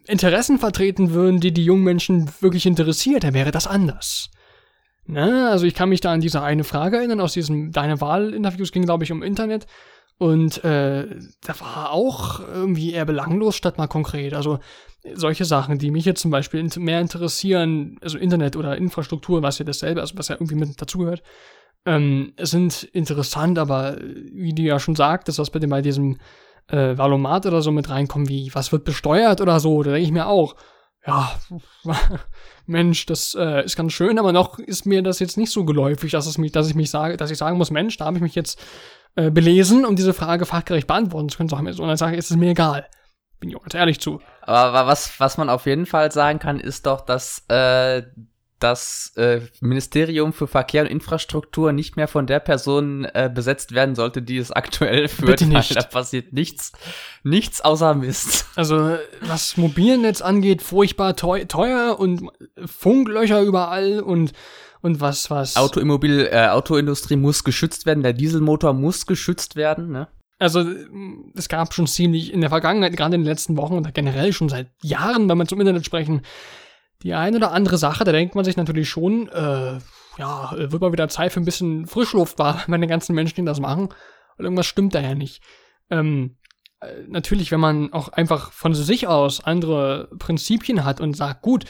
Interessen 0.06 0.58
vertreten 0.58 1.12
würden, 1.12 1.40
die 1.40 1.52
die 1.52 1.64
jungen 1.64 1.84
Menschen 1.84 2.30
wirklich 2.40 2.66
interessiert, 2.66 3.24
dann 3.24 3.34
wäre 3.34 3.50
das 3.50 3.66
anders. 3.66 4.30
Ne? 5.06 5.48
Also 5.50 5.66
ich 5.66 5.74
kann 5.74 5.88
mich 5.88 6.00
da 6.00 6.12
an 6.12 6.20
diese 6.20 6.42
eine 6.42 6.64
Frage 6.64 6.98
erinnern, 6.98 7.20
aus 7.20 7.32
diesem 7.32 7.72
Deine 7.72 8.00
Wahl-Interviews 8.00 8.72
ging, 8.72 8.84
glaube 8.84 9.04
ich, 9.04 9.12
um 9.12 9.22
Internet. 9.22 9.66
Und 10.18 10.62
äh, 10.62 11.06
da 11.40 11.60
war 11.60 11.90
auch 11.90 12.40
irgendwie 12.40 12.92
eher 12.92 13.04
belanglos 13.04 13.56
statt 13.56 13.78
mal 13.78 13.88
konkret. 13.88 14.34
Also 14.34 14.60
solche 15.14 15.44
Sachen, 15.44 15.78
die 15.78 15.90
mich 15.90 16.04
jetzt 16.04 16.20
zum 16.20 16.30
Beispiel 16.30 16.68
mehr 16.76 17.00
interessieren, 17.00 17.98
also 18.02 18.18
Internet 18.18 18.56
oder 18.56 18.76
Infrastruktur, 18.76 19.42
was 19.42 19.58
ja 19.58 19.64
dasselbe, 19.64 20.00
also 20.00 20.16
was 20.16 20.28
ja 20.28 20.36
irgendwie 20.36 20.54
mit 20.54 20.80
dazugehört, 20.80 21.22
ähm, 21.84 22.34
sind 22.38 22.84
interessant, 22.84 23.58
aber 23.58 23.96
wie 24.00 24.54
du 24.54 24.62
ja 24.62 24.78
schon 24.78 24.94
sagtest, 24.94 25.40
was 25.40 25.50
bei 25.50 25.58
dem 25.58 25.70
bei 25.70 25.82
diesem 25.82 26.18
äh, 26.68 26.96
Valomat 26.96 27.46
oder 27.46 27.62
so 27.62 27.70
mit 27.70 27.88
reinkommen, 27.88 28.28
wie 28.28 28.50
was 28.54 28.72
wird 28.72 28.84
besteuert 28.84 29.40
oder 29.40 29.60
so, 29.60 29.82
da 29.82 29.90
denke 29.90 30.04
ich 30.04 30.12
mir 30.12 30.26
auch, 30.26 30.56
ja, 31.06 31.32
Mensch, 32.66 33.06
das 33.06 33.34
äh, 33.38 33.64
ist 33.64 33.76
ganz 33.76 33.92
schön, 33.92 34.18
aber 34.18 34.32
noch 34.32 34.58
ist 34.58 34.86
mir 34.86 35.02
das 35.02 35.18
jetzt 35.18 35.36
nicht 35.36 35.50
so 35.50 35.64
geläufig, 35.64 36.12
dass 36.12 36.26
es 36.26 36.38
mich, 36.38 36.52
dass 36.52 36.68
ich 36.68 36.74
mich 36.74 36.90
sage, 36.90 37.16
dass 37.16 37.30
ich 37.30 37.38
sagen 37.38 37.58
muss, 37.58 37.70
Mensch, 37.70 37.96
da 37.96 38.04
habe 38.04 38.16
ich 38.16 38.22
mich 38.22 38.34
jetzt 38.34 38.60
äh, 39.16 39.30
belesen, 39.30 39.84
um 39.84 39.96
diese 39.96 40.14
Frage 40.14 40.46
fachgerecht 40.46 40.86
beantworten 40.86 41.28
zu 41.28 41.36
können. 41.36 41.50
Und 41.50 41.78
dann 41.88 41.96
sage 41.96 42.12
ich, 42.12 42.18
ist 42.18 42.30
es 42.30 42.36
mir 42.36 42.50
egal. 42.50 42.86
Bin 43.40 43.50
ich 43.50 43.56
auch 43.56 43.62
ganz 43.62 43.74
ehrlich 43.74 44.00
zu. 44.00 44.20
Aber 44.42 44.86
was, 44.86 45.18
was 45.18 45.36
man 45.36 45.48
auf 45.48 45.66
jeden 45.66 45.86
Fall 45.86 46.12
sagen 46.12 46.38
kann, 46.38 46.60
ist 46.60 46.86
doch, 46.86 47.00
dass 47.00 47.44
äh, 47.48 48.02
das 48.62 49.12
äh, 49.16 49.40
Ministerium 49.60 50.32
für 50.32 50.46
Verkehr 50.46 50.82
und 50.82 50.88
Infrastruktur 50.88 51.72
nicht 51.72 51.96
mehr 51.96 52.08
von 52.08 52.26
der 52.26 52.40
Person 52.40 53.04
äh, 53.04 53.30
besetzt 53.32 53.74
werden 53.74 53.94
sollte, 53.94 54.22
die 54.22 54.38
es 54.38 54.50
aktuell 54.50 55.08
führt. 55.08 55.38
Bitte 55.38 55.46
nicht. 55.46 55.76
Da 55.76 55.82
passiert 55.82 56.32
nichts, 56.32 56.72
nichts 57.22 57.60
außer 57.60 57.94
Mist. 57.94 58.46
Also 58.56 58.96
was 59.22 59.56
Mobilnetz 59.56 60.22
angeht, 60.22 60.62
furchtbar 60.62 61.16
teuer, 61.16 61.48
teuer 61.48 61.98
und 61.98 62.28
Funklöcher 62.64 63.42
überall 63.42 64.00
und 64.00 64.32
und 64.82 65.00
was 65.00 65.30
was. 65.30 65.56
Autoimmobil, 65.56 66.28
äh, 66.30 66.48
Autoindustrie 66.48 67.16
muss 67.16 67.44
geschützt 67.44 67.86
werden, 67.86 68.02
der 68.02 68.12
Dieselmotor 68.12 68.72
muss 68.72 69.06
geschützt 69.06 69.56
werden. 69.56 69.90
Ne? 69.90 70.08
Also 70.38 70.64
es 71.36 71.48
gab 71.48 71.72
schon 71.72 71.86
ziemlich 71.86 72.32
in 72.32 72.40
der 72.40 72.50
Vergangenheit, 72.50 72.96
gerade 72.96 73.14
in 73.14 73.22
den 73.22 73.28
letzten 73.28 73.56
Wochen 73.56 73.74
und 73.74 73.94
generell 73.94 74.32
schon 74.32 74.48
seit 74.48 74.68
Jahren, 74.82 75.28
wenn 75.28 75.38
wir 75.38 75.46
zum 75.46 75.60
Internet 75.60 75.86
sprechen, 75.86 76.22
die 77.02 77.14
eine 77.14 77.36
oder 77.36 77.52
andere 77.52 77.78
Sache, 77.78 78.04
da 78.04 78.12
denkt 78.12 78.34
man 78.34 78.44
sich 78.44 78.56
natürlich 78.56 78.88
schon, 78.88 79.28
äh, 79.28 79.78
ja, 80.18 80.52
wird 80.52 80.80
mal 80.80 80.92
wieder 80.92 81.08
Zeit 81.08 81.32
für 81.32 81.40
ein 81.40 81.44
bisschen 81.44 81.86
Frischluft 81.86 82.38
war, 82.38 82.62
wenn 82.66 82.80
die 82.80 82.86
ganzen 82.86 83.14
Menschen 83.14 83.36
die 83.36 83.44
das 83.44 83.60
machen. 83.60 83.88
Und 84.38 84.44
irgendwas 84.44 84.66
stimmt 84.66 84.94
da 84.94 85.00
ja 85.00 85.14
nicht. 85.14 85.42
Ähm, 85.90 86.36
äh, 86.80 86.86
natürlich, 87.08 87.50
wenn 87.50 87.60
man 87.60 87.92
auch 87.92 88.08
einfach 88.08 88.52
von 88.52 88.74
sich 88.74 89.06
aus 89.06 89.42
andere 89.44 90.08
Prinzipien 90.18 90.84
hat 90.84 91.00
und 91.00 91.16
sagt, 91.16 91.42
gut, 91.42 91.64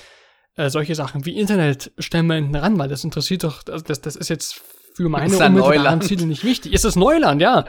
äh, 0.57 0.71
solche 0.71 0.95
Sachen 0.95 1.25
wie 1.25 1.39
Internet 1.39 1.93
stellen 1.99 2.27
wir 2.27 2.35
hinten 2.35 2.57
ran, 2.57 2.79
weil 2.79 2.89
das 2.89 3.05
interessiert 3.05 3.45
doch, 3.45 3.63
das, 3.63 3.85
das, 3.85 4.01
das 4.01 4.17
ist 4.17 4.29
jetzt 4.29 4.61
für 4.95 5.09
meine 5.09 5.37
unmittelbaren 5.37 6.03
Ziele 6.03 6.27
nicht 6.27 6.45
wichtig. 6.45 6.73
Ist 6.73 6.85
es 6.85 6.97
Neuland, 6.97 7.41
ja. 7.41 7.65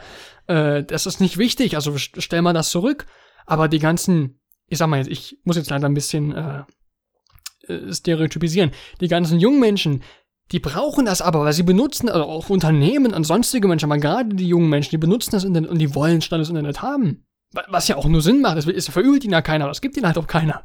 Äh, 0.46 0.84
das 0.84 1.06
ist 1.06 1.20
nicht 1.20 1.38
wichtig, 1.38 1.76
also 1.76 1.96
stellen 1.96 2.44
wir 2.44 2.52
das 2.52 2.70
zurück. 2.70 3.06
Aber 3.46 3.68
die 3.68 3.78
ganzen, 3.78 4.40
ich 4.68 4.78
sag 4.78 4.88
mal 4.88 5.06
ich 5.06 5.38
muss 5.44 5.56
jetzt 5.56 5.70
leider 5.70 5.86
ein 5.86 5.94
bisschen 5.94 6.32
äh, 6.32 6.64
äh, 7.68 7.92
stereotypisieren. 7.92 8.70
Die 9.00 9.08
ganzen 9.08 9.38
jungen 9.40 9.60
Menschen, 9.60 10.02
die 10.52 10.60
brauchen 10.60 11.06
das 11.06 11.22
aber, 11.22 11.40
weil 11.40 11.52
sie 11.52 11.62
benutzen, 11.62 12.08
also 12.08 12.24
auch 12.24 12.50
Unternehmen 12.50 13.14
und 13.14 13.24
sonstige 13.24 13.68
Menschen, 13.68 13.90
aber 13.90 13.98
gerade 13.98 14.34
die 14.34 14.48
jungen 14.48 14.68
Menschen, 14.68 14.90
die 14.90 14.98
benutzen 14.98 15.32
das 15.32 15.44
Internet 15.44 15.70
und 15.70 15.78
die 15.78 15.94
wollen 15.94 16.20
Internet 16.20 16.82
haben. 16.82 17.26
Was 17.68 17.88
ja 17.88 17.96
auch 17.96 18.06
nur 18.06 18.20
Sinn 18.20 18.40
macht, 18.40 18.58
das 18.58 18.66
ist, 18.66 18.90
verübelt 18.90 19.24
ihnen 19.24 19.32
ja 19.32 19.42
keiner, 19.42 19.68
das 19.68 19.80
gibt 19.80 19.96
ihnen 19.96 20.06
halt 20.06 20.18
auch 20.18 20.26
keiner. 20.26 20.64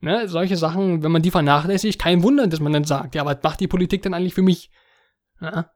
Ne, 0.00 0.28
solche 0.28 0.56
Sachen, 0.56 1.02
wenn 1.02 1.12
man 1.12 1.22
die 1.22 1.30
vernachlässigt, 1.30 1.98
kein 1.98 2.22
Wunder, 2.22 2.46
dass 2.46 2.60
man 2.60 2.72
dann 2.72 2.84
sagt, 2.84 3.14
ja, 3.14 3.24
was 3.24 3.38
macht 3.42 3.60
die 3.60 3.68
Politik 3.68 4.02
denn 4.02 4.12
eigentlich 4.12 4.34
für 4.34 4.42
mich? 4.42 4.70
Ja? 5.40 5.70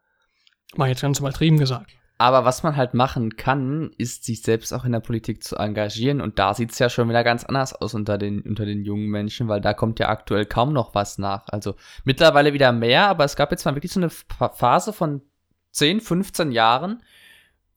Mal 0.76 0.88
jetzt 0.88 1.00
ganz 1.00 1.18
übertrieben 1.18 1.58
gesagt. 1.58 1.90
Aber 2.20 2.44
was 2.44 2.62
man 2.62 2.76
halt 2.76 2.92
machen 2.92 3.36
kann, 3.36 3.92
ist 3.96 4.24
sich 4.24 4.42
selbst 4.42 4.74
auch 4.74 4.84
in 4.84 4.92
der 4.92 5.00
Politik 5.00 5.42
zu 5.42 5.56
engagieren. 5.56 6.20
Und 6.20 6.38
da 6.38 6.52
sieht's 6.52 6.78
ja 6.78 6.90
schon 6.90 7.08
wieder 7.08 7.24
ganz 7.24 7.44
anders 7.44 7.72
aus 7.74 7.94
unter 7.94 8.18
den, 8.18 8.42
unter 8.42 8.66
den 8.66 8.84
jungen 8.84 9.08
Menschen, 9.08 9.48
weil 9.48 9.62
da 9.62 9.72
kommt 9.72 9.98
ja 10.00 10.10
aktuell 10.10 10.44
kaum 10.44 10.74
noch 10.74 10.94
was 10.94 11.16
nach. 11.16 11.48
Also 11.48 11.76
mittlerweile 12.04 12.52
wieder 12.52 12.72
mehr, 12.72 13.08
aber 13.08 13.24
es 13.24 13.36
gab 13.36 13.50
jetzt 13.52 13.64
mal 13.64 13.74
wirklich 13.74 13.92
so 13.92 14.00
eine 14.00 14.10
Phase 14.10 14.92
von 14.92 15.22
10, 15.70 16.02
15 16.02 16.52
Jahren, 16.52 17.02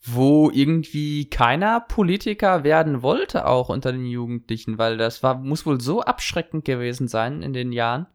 wo 0.02 0.52
irgendwie 0.54 1.30
keiner 1.30 1.80
Politiker 1.80 2.66
werden 2.66 3.02
wollte, 3.02 3.48
auch 3.48 3.70
unter 3.70 3.94
den 3.94 4.08
Jugendlichen, 4.08 4.78
weil 4.78 4.98
das 4.98 5.24
war, 5.24 5.36
muss 5.36 5.66
wohl 5.66 5.80
so 5.80 6.02
abschreckend 6.02 6.66
gewesen 6.66 7.08
sein 7.08 7.44
in 7.44 7.54
den 7.54 7.72
Jahren, 7.72 8.08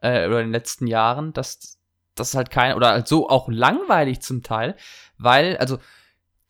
äh, 0.00 0.26
oder 0.28 0.40
in 0.40 0.46
den 0.46 0.52
letzten 0.52 0.86
Jahren, 0.86 1.34
dass 1.34 1.77
das 2.20 2.34
halt 2.34 2.50
kein, 2.50 2.74
oder 2.74 2.90
halt 2.90 3.08
so 3.08 3.28
auch 3.28 3.48
langweilig 3.48 4.20
zum 4.20 4.42
Teil, 4.42 4.76
weil, 5.18 5.56
also 5.58 5.78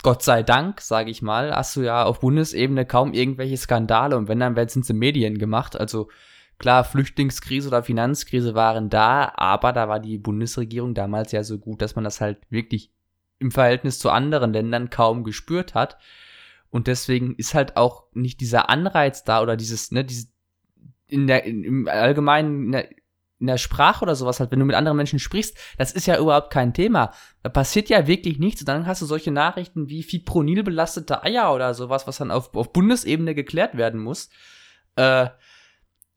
Gott 0.03 0.23
sei 0.23 0.43
Dank, 0.43 0.81
sage 0.81 1.11
ich 1.11 1.23
mal, 1.23 1.55
hast 1.55 1.75
du 1.75 1.81
ja 1.81 2.05
auf 2.05 2.21
Bundesebene 2.21 2.87
kaum 2.87 3.13
irgendwelche 3.13 3.57
Skandale 3.57 4.17
und 4.17 4.29
wenn 4.29 4.39
dann 4.39 4.55
werden 4.55 4.81
es 4.81 4.91
in 4.91 4.99
Medien 4.99 5.39
gemacht. 5.39 5.79
Also 5.79 6.09
klar, 6.59 6.85
Flüchtlingskrise 6.85 7.69
oder 7.69 7.83
Finanzkrise 7.83 8.55
waren 8.55 8.91
da, 8.91 9.33
aber 9.35 9.73
da 9.73 9.89
war 9.89 9.99
die 9.99 10.19
Bundesregierung 10.19 10.95
damals 10.95 11.33
ja 11.33 11.43
so 11.43 11.59
gut, 11.59 11.83
dass 11.83 11.97
man 11.97 12.05
das 12.05 12.21
halt 12.21 12.39
wirklich 12.49 12.93
im 13.41 13.51
Verhältnis 13.51 13.99
zu 13.99 14.11
anderen 14.11 14.53
Ländern 14.53 14.91
kaum 14.91 15.25
gespürt 15.25 15.75
hat. 15.75 15.99
Und 16.71 16.87
deswegen 16.87 17.35
ist 17.35 17.55
halt 17.55 17.77
auch 17.77 18.05
nicht 18.13 18.41
dieser 18.41 18.69
Anreiz 18.69 19.25
da 19.25 19.43
oder 19.43 19.57
dieses, 19.57 19.91
ne, 19.91 20.05
dieses 20.05 20.31
in 21.09 21.27
der, 21.27 21.45
im 21.45 21.89
Allgemeinen, 21.89 22.67
in 22.67 22.73
der, 22.73 22.89
in 23.41 23.47
der 23.47 23.59
Sprache 23.59 24.03
oder 24.03 24.15
sowas 24.15 24.41
halt, 24.41 24.51
wenn 24.51 24.59
du 24.59 24.65
mit 24.65 24.77
anderen 24.77 24.97
Menschen 24.97 25.19
sprichst, 25.19 25.57
das 25.77 25.93
ist 25.93 26.07
ja 26.07 26.19
überhaupt 26.19 26.53
kein 26.53 26.75
Thema. 26.75 27.13
Da 27.43 27.51
passiert 27.51 27.89
ja 27.89 28.07
wirklich 28.07 28.39
nichts. 28.39 28.63
Und 28.63 28.69
dann 28.69 28.87
hast 28.87 29.01
du 29.03 29.07
solche 29.07 29.31
Nachrichten 29.31 29.89
wie 29.89 30.03
Fipronil 30.03 30.63
belastete 30.65 31.23
Eier 31.23 31.55
oder 31.55 31.75
sowas, 31.75 32.07
was 32.07 32.19
dann 32.19 32.31
auf, 32.31 32.55
auf 32.55 32.73
Bundesebene 32.73 33.35
geklärt 33.35 33.77
werden 33.77 34.01
muss. 34.01 34.29
Äh, 34.97 35.29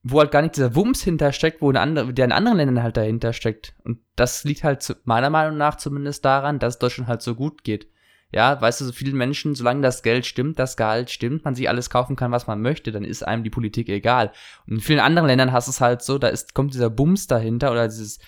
wo 0.03 0.19
halt 0.19 0.31
gar 0.31 0.41
nicht 0.41 0.55
dieser 0.55 0.75
Wumms 0.75 1.03
hintersteckt, 1.03 1.61
wo 1.61 1.69
eine 1.69 1.79
andere, 1.79 2.13
der 2.13 2.25
in 2.25 2.31
anderen 2.31 2.57
Ländern 2.57 2.83
halt 2.83 2.97
dahinter 2.97 3.33
steckt. 3.33 3.75
Und 3.83 3.99
das 4.15 4.43
liegt 4.43 4.63
halt 4.63 4.81
zu, 4.81 4.95
meiner 5.03 5.29
Meinung 5.29 5.57
nach 5.57 5.75
zumindest 5.75 6.25
daran, 6.25 6.57
dass 6.59 6.75
es 6.75 6.79
Deutschland 6.79 7.07
halt 7.07 7.21
so 7.21 7.35
gut 7.35 7.63
geht. 7.63 7.87
Ja, 8.31 8.61
weißt 8.61 8.81
du, 8.81 8.85
so 8.85 8.91
vielen 8.93 9.17
Menschen, 9.17 9.55
solange 9.55 9.81
das 9.81 10.03
Geld 10.03 10.25
stimmt, 10.25 10.57
das 10.57 10.77
Gehalt 10.77 11.09
stimmt, 11.09 11.43
man 11.43 11.55
sich 11.55 11.67
alles 11.67 11.89
kaufen 11.89 12.15
kann, 12.15 12.31
was 12.31 12.47
man 12.47 12.61
möchte, 12.61 12.91
dann 12.91 13.03
ist 13.03 13.27
einem 13.27 13.43
die 13.43 13.49
Politik 13.49 13.89
egal. 13.89 14.31
Und 14.67 14.75
in 14.75 14.79
vielen 14.79 14.99
anderen 14.99 15.27
Ländern 15.27 15.51
hast 15.51 15.67
du 15.67 15.71
es 15.71 15.81
halt 15.81 16.01
so, 16.01 16.17
da 16.17 16.29
ist, 16.29 16.53
kommt 16.53 16.73
dieser 16.73 16.89
Bums 16.89 17.27
dahinter 17.27 17.71
oder 17.71 17.87
dieses, 17.87 18.19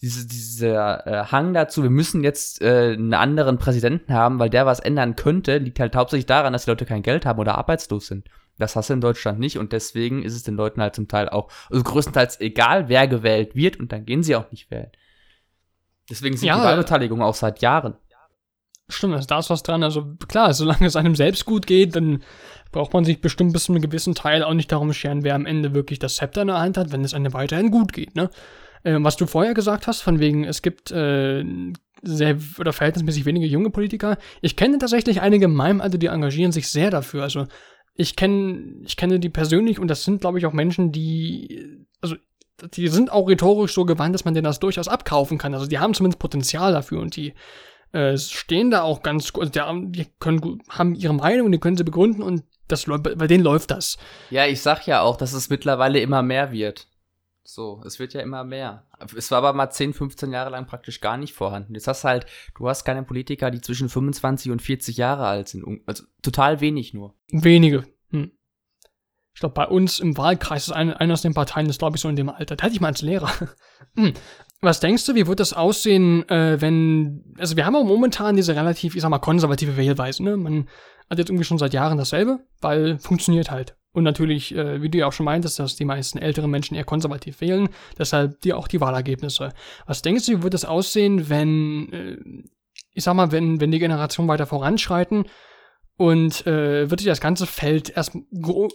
diese, 0.00 0.26
dieser 0.26 1.06
äh, 1.06 1.24
Hang 1.26 1.52
dazu, 1.52 1.82
wir 1.82 1.90
müssen 1.90 2.22
jetzt 2.22 2.62
äh, 2.62 2.92
einen 2.92 3.12
anderen 3.12 3.58
Präsidenten 3.58 4.14
haben, 4.14 4.38
weil 4.38 4.50
der 4.50 4.66
was 4.66 4.78
ändern 4.78 5.16
könnte, 5.16 5.58
liegt 5.58 5.80
halt 5.80 5.96
hauptsächlich 5.96 6.26
daran, 6.26 6.52
dass 6.52 6.64
die 6.64 6.70
Leute 6.70 6.86
kein 6.86 7.02
Geld 7.02 7.26
haben 7.26 7.40
oder 7.40 7.58
arbeitslos 7.58 8.06
sind. 8.06 8.28
Das 8.56 8.76
hast 8.76 8.90
du 8.90 8.94
in 8.94 9.00
Deutschland 9.00 9.40
nicht 9.40 9.58
und 9.58 9.72
deswegen 9.72 10.22
ist 10.22 10.34
es 10.34 10.42
den 10.42 10.54
Leuten 10.54 10.80
halt 10.80 10.94
zum 10.94 11.08
Teil 11.08 11.28
auch, 11.28 11.50
also 11.70 11.82
größtenteils 11.82 12.40
egal, 12.40 12.88
wer 12.88 13.08
gewählt 13.08 13.56
wird 13.56 13.80
und 13.80 13.90
dann 13.90 14.06
gehen 14.06 14.22
sie 14.22 14.36
auch 14.36 14.50
nicht 14.52 14.70
wählen. 14.70 14.90
Deswegen 16.08 16.36
sind 16.36 16.46
Ja, 16.46 16.56
die 16.56 16.64
Wahlbeteiligung 16.64 17.22
auch 17.22 17.34
seit 17.34 17.60
Jahren 17.60 17.96
Stimmt, 18.90 19.14
also 19.14 19.26
da 19.26 19.38
ist 19.38 19.50
was 19.50 19.62
dran. 19.62 19.82
Also 19.82 20.16
klar, 20.28 20.52
solange 20.52 20.86
es 20.86 20.96
einem 20.96 21.14
selbst 21.14 21.44
gut 21.46 21.66
geht, 21.66 21.96
dann 21.96 22.22
braucht 22.72 22.92
man 22.92 23.04
sich 23.04 23.20
bestimmt 23.20 23.52
bis 23.52 23.64
zu 23.64 23.72
einem 23.72 23.82
gewissen 23.82 24.14
Teil 24.14 24.42
auch 24.42 24.54
nicht 24.54 24.70
darum 24.70 24.92
scheren, 24.92 25.24
wer 25.24 25.34
am 25.34 25.46
Ende 25.46 25.74
wirklich 25.74 25.98
das 25.98 26.16
Zepter 26.16 26.42
in 26.42 26.48
der 26.48 26.58
Hand 26.58 26.76
hat, 26.76 26.92
wenn 26.92 27.04
es 27.04 27.14
einem 27.14 27.32
weiterhin 27.32 27.70
gut 27.70 27.92
geht, 27.92 28.14
ne? 28.14 28.30
Äh, 28.82 28.96
was 29.00 29.16
du 29.16 29.26
vorher 29.26 29.54
gesagt 29.54 29.86
hast, 29.86 30.00
von 30.00 30.20
wegen, 30.20 30.44
es 30.44 30.62
gibt 30.62 30.90
äh, 30.90 31.44
sehr 32.02 32.38
oder 32.58 32.72
verhältnismäßig 32.72 33.26
wenige 33.26 33.46
junge 33.46 33.70
Politiker. 33.70 34.16
Ich 34.40 34.56
kenne 34.56 34.78
tatsächlich 34.78 35.20
einige 35.20 35.46
in 35.46 35.54
meinem 35.54 35.80
Alter, 35.80 35.98
die 35.98 36.06
engagieren 36.06 36.52
sich 36.52 36.68
sehr 36.68 36.90
dafür. 36.90 37.22
Also 37.22 37.46
ich 37.94 38.16
kenne 38.16 38.82
ich 38.84 38.96
kenne 38.96 39.20
die 39.20 39.28
persönlich 39.28 39.78
und 39.78 39.88
das 39.88 40.04
sind, 40.04 40.20
glaube 40.22 40.38
ich, 40.38 40.46
auch 40.46 40.52
Menschen, 40.52 40.92
die, 40.92 41.84
also 42.00 42.16
die 42.74 42.88
sind 42.88 43.12
auch 43.12 43.28
rhetorisch 43.28 43.74
so 43.74 43.84
gewandt, 43.84 44.14
dass 44.14 44.24
man 44.24 44.34
denen 44.34 44.44
das 44.44 44.60
durchaus 44.60 44.88
abkaufen 44.88 45.38
kann. 45.38 45.54
Also 45.54 45.66
die 45.66 45.78
haben 45.78 45.94
zumindest 45.94 46.18
Potenzial 46.18 46.72
dafür 46.72 47.00
und 47.00 47.16
die 47.16 47.34
äh, 47.92 48.16
stehen 48.16 48.70
da 48.70 48.82
auch 48.82 49.02
ganz 49.02 49.32
gut. 49.32 49.56
Also 49.56 49.82
die, 49.86 50.06
können, 50.18 50.62
haben 50.68 50.94
ihre 50.94 51.14
Meinung 51.14 51.46
und 51.46 51.52
die 51.52 51.60
können 51.60 51.76
sie 51.76 51.84
begründen 51.84 52.22
und 52.22 52.44
das, 52.68 52.86
bei 52.86 53.26
denen 53.26 53.42
läuft 53.42 53.70
das. 53.72 53.98
Ja, 54.30 54.46
ich 54.46 54.62
sag 54.62 54.86
ja 54.86 55.00
auch, 55.00 55.16
dass 55.16 55.32
es 55.32 55.50
mittlerweile 55.50 56.00
immer 56.00 56.22
mehr 56.22 56.52
wird. 56.52 56.86
So, 57.42 57.82
es 57.84 57.98
wird 57.98 58.14
ja 58.14 58.20
immer 58.20 58.44
mehr. 58.44 58.86
Es 59.16 59.32
war 59.32 59.38
aber 59.38 59.52
mal 59.52 59.70
10, 59.70 59.92
15 59.92 60.32
Jahre 60.32 60.50
lang 60.50 60.66
praktisch 60.66 61.00
gar 61.00 61.16
nicht 61.16 61.34
vorhanden. 61.34 61.74
Jetzt 61.74 61.88
hast 61.88 62.04
halt, 62.04 62.26
du 62.56 62.68
hast 62.68 62.84
keine 62.84 63.02
Politiker, 63.02 63.50
die 63.50 63.60
zwischen 63.60 63.88
25 63.88 64.52
und 64.52 64.62
40 64.62 64.96
Jahre 64.96 65.26
alt 65.26 65.48
sind. 65.48 65.64
Also 65.86 66.04
total 66.22 66.60
wenig 66.60 66.94
nur. 66.94 67.14
Wenige. 67.30 67.84
Hm. 68.10 68.30
Ich 69.34 69.40
glaube, 69.40 69.54
bei 69.54 69.66
uns 69.66 69.98
im 69.98 70.16
Wahlkreis 70.16 70.68
ist 70.68 70.72
eine, 70.72 71.00
einer 71.00 71.14
aus 71.14 71.22
den 71.22 71.34
Parteien, 71.34 71.68
ist 71.68 71.80
glaube 71.80 71.96
ich 71.96 72.02
so 72.02 72.08
in 72.08 72.16
dem 72.16 72.28
Alter. 72.28 72.54
Da 72.54 72.64
hätte 72.64 72.74
ich 72.74 72.80
mal 72.80 72.88
als 72.88 73.02
Lehrer. 73.02 73.32
hm. 73.96 74.12
Was 74.62 74.80
denkst 74.80 75.06
du, 75.06 75.14
wie 75.14 75.26
wird 75.26 75.40
das 75.40 75.54
aussehen, 75.54 76.28
äh, 76.28 76.60
wenn, 76.60 77.34
also 77.38 77.56
wir 77.56 77.64
haben 77.64 77.76
auch 77.76 77.84
momentan 77.84 78.36
diese 78.36 78.54
relativ, 78.54 78.94
ich 78.94 79.00
sag 79.00 79.08
mal, 79.08 79.18
konservative 79.18 79.76
Wählweise, 79.76 80.22
ne? 80.22 80.36
Man 80.36 80.68
hat 81.08 81.18
jetzt 81.18 81.30
irgendwie 81.30 81.44
schon 81.44 81.58
seit 81.58 81.72
Jahren 81.72 81.96
dasselbe, 81.96 82.40
weil 82.60 82.98
funktioniert 82.98 83.50
halt. 83.50 83.76
Und 83.92 84.04
natürlich, 84.04 84.54
äh, 84.54 84.82
wie 84.82 84.90
du 84.90 84.98
ja 84.98 85.06
auch 85.06 85.12
schon 85.12 85.24
meintest, 85.24 85.58
dass 85.58 85.76
die 85.76 85.84
meisten 85.84 86.18
älteren 86.18 86.50
Menschen 86.50 86.76
eher 86.76 86.84
konservativ 86.84 87.40
wählen, 87.40 87.70
deshalb 87.98 88.40
dir 88.42 88.56
auch 88.58 88.68
die 88.68 88.80
Wahlergebnisse. 88.80 89.48
Was 89.86 90.02
denkst 90.02 90.26
du, 90.26 90.32
wie 90.32 90.42
wird 90.42 90.54
es 90.54 90.64
aussehen, 90.64 91.28
wenn, 91.28 91.92
äh, 91.92 92.16
ich 92.92 93.02
sag 93.02 93.14
mal, 93.14 93.32
wenn, 93.32 93.60
wenn 93.60 93.72
die 93.72 93.78
Generationen 93.78 94.28
weiter 94.28 94.46
voranschreiten 94.46 95.24
und 95.96 96.46
äh, 96.46 96.90
wird 96.90 97.00
sich 97.00 97.08
das 97.08 97.20
ganze 97.20 97.46
Feld 97.46 97.90
erst 97.90 98.16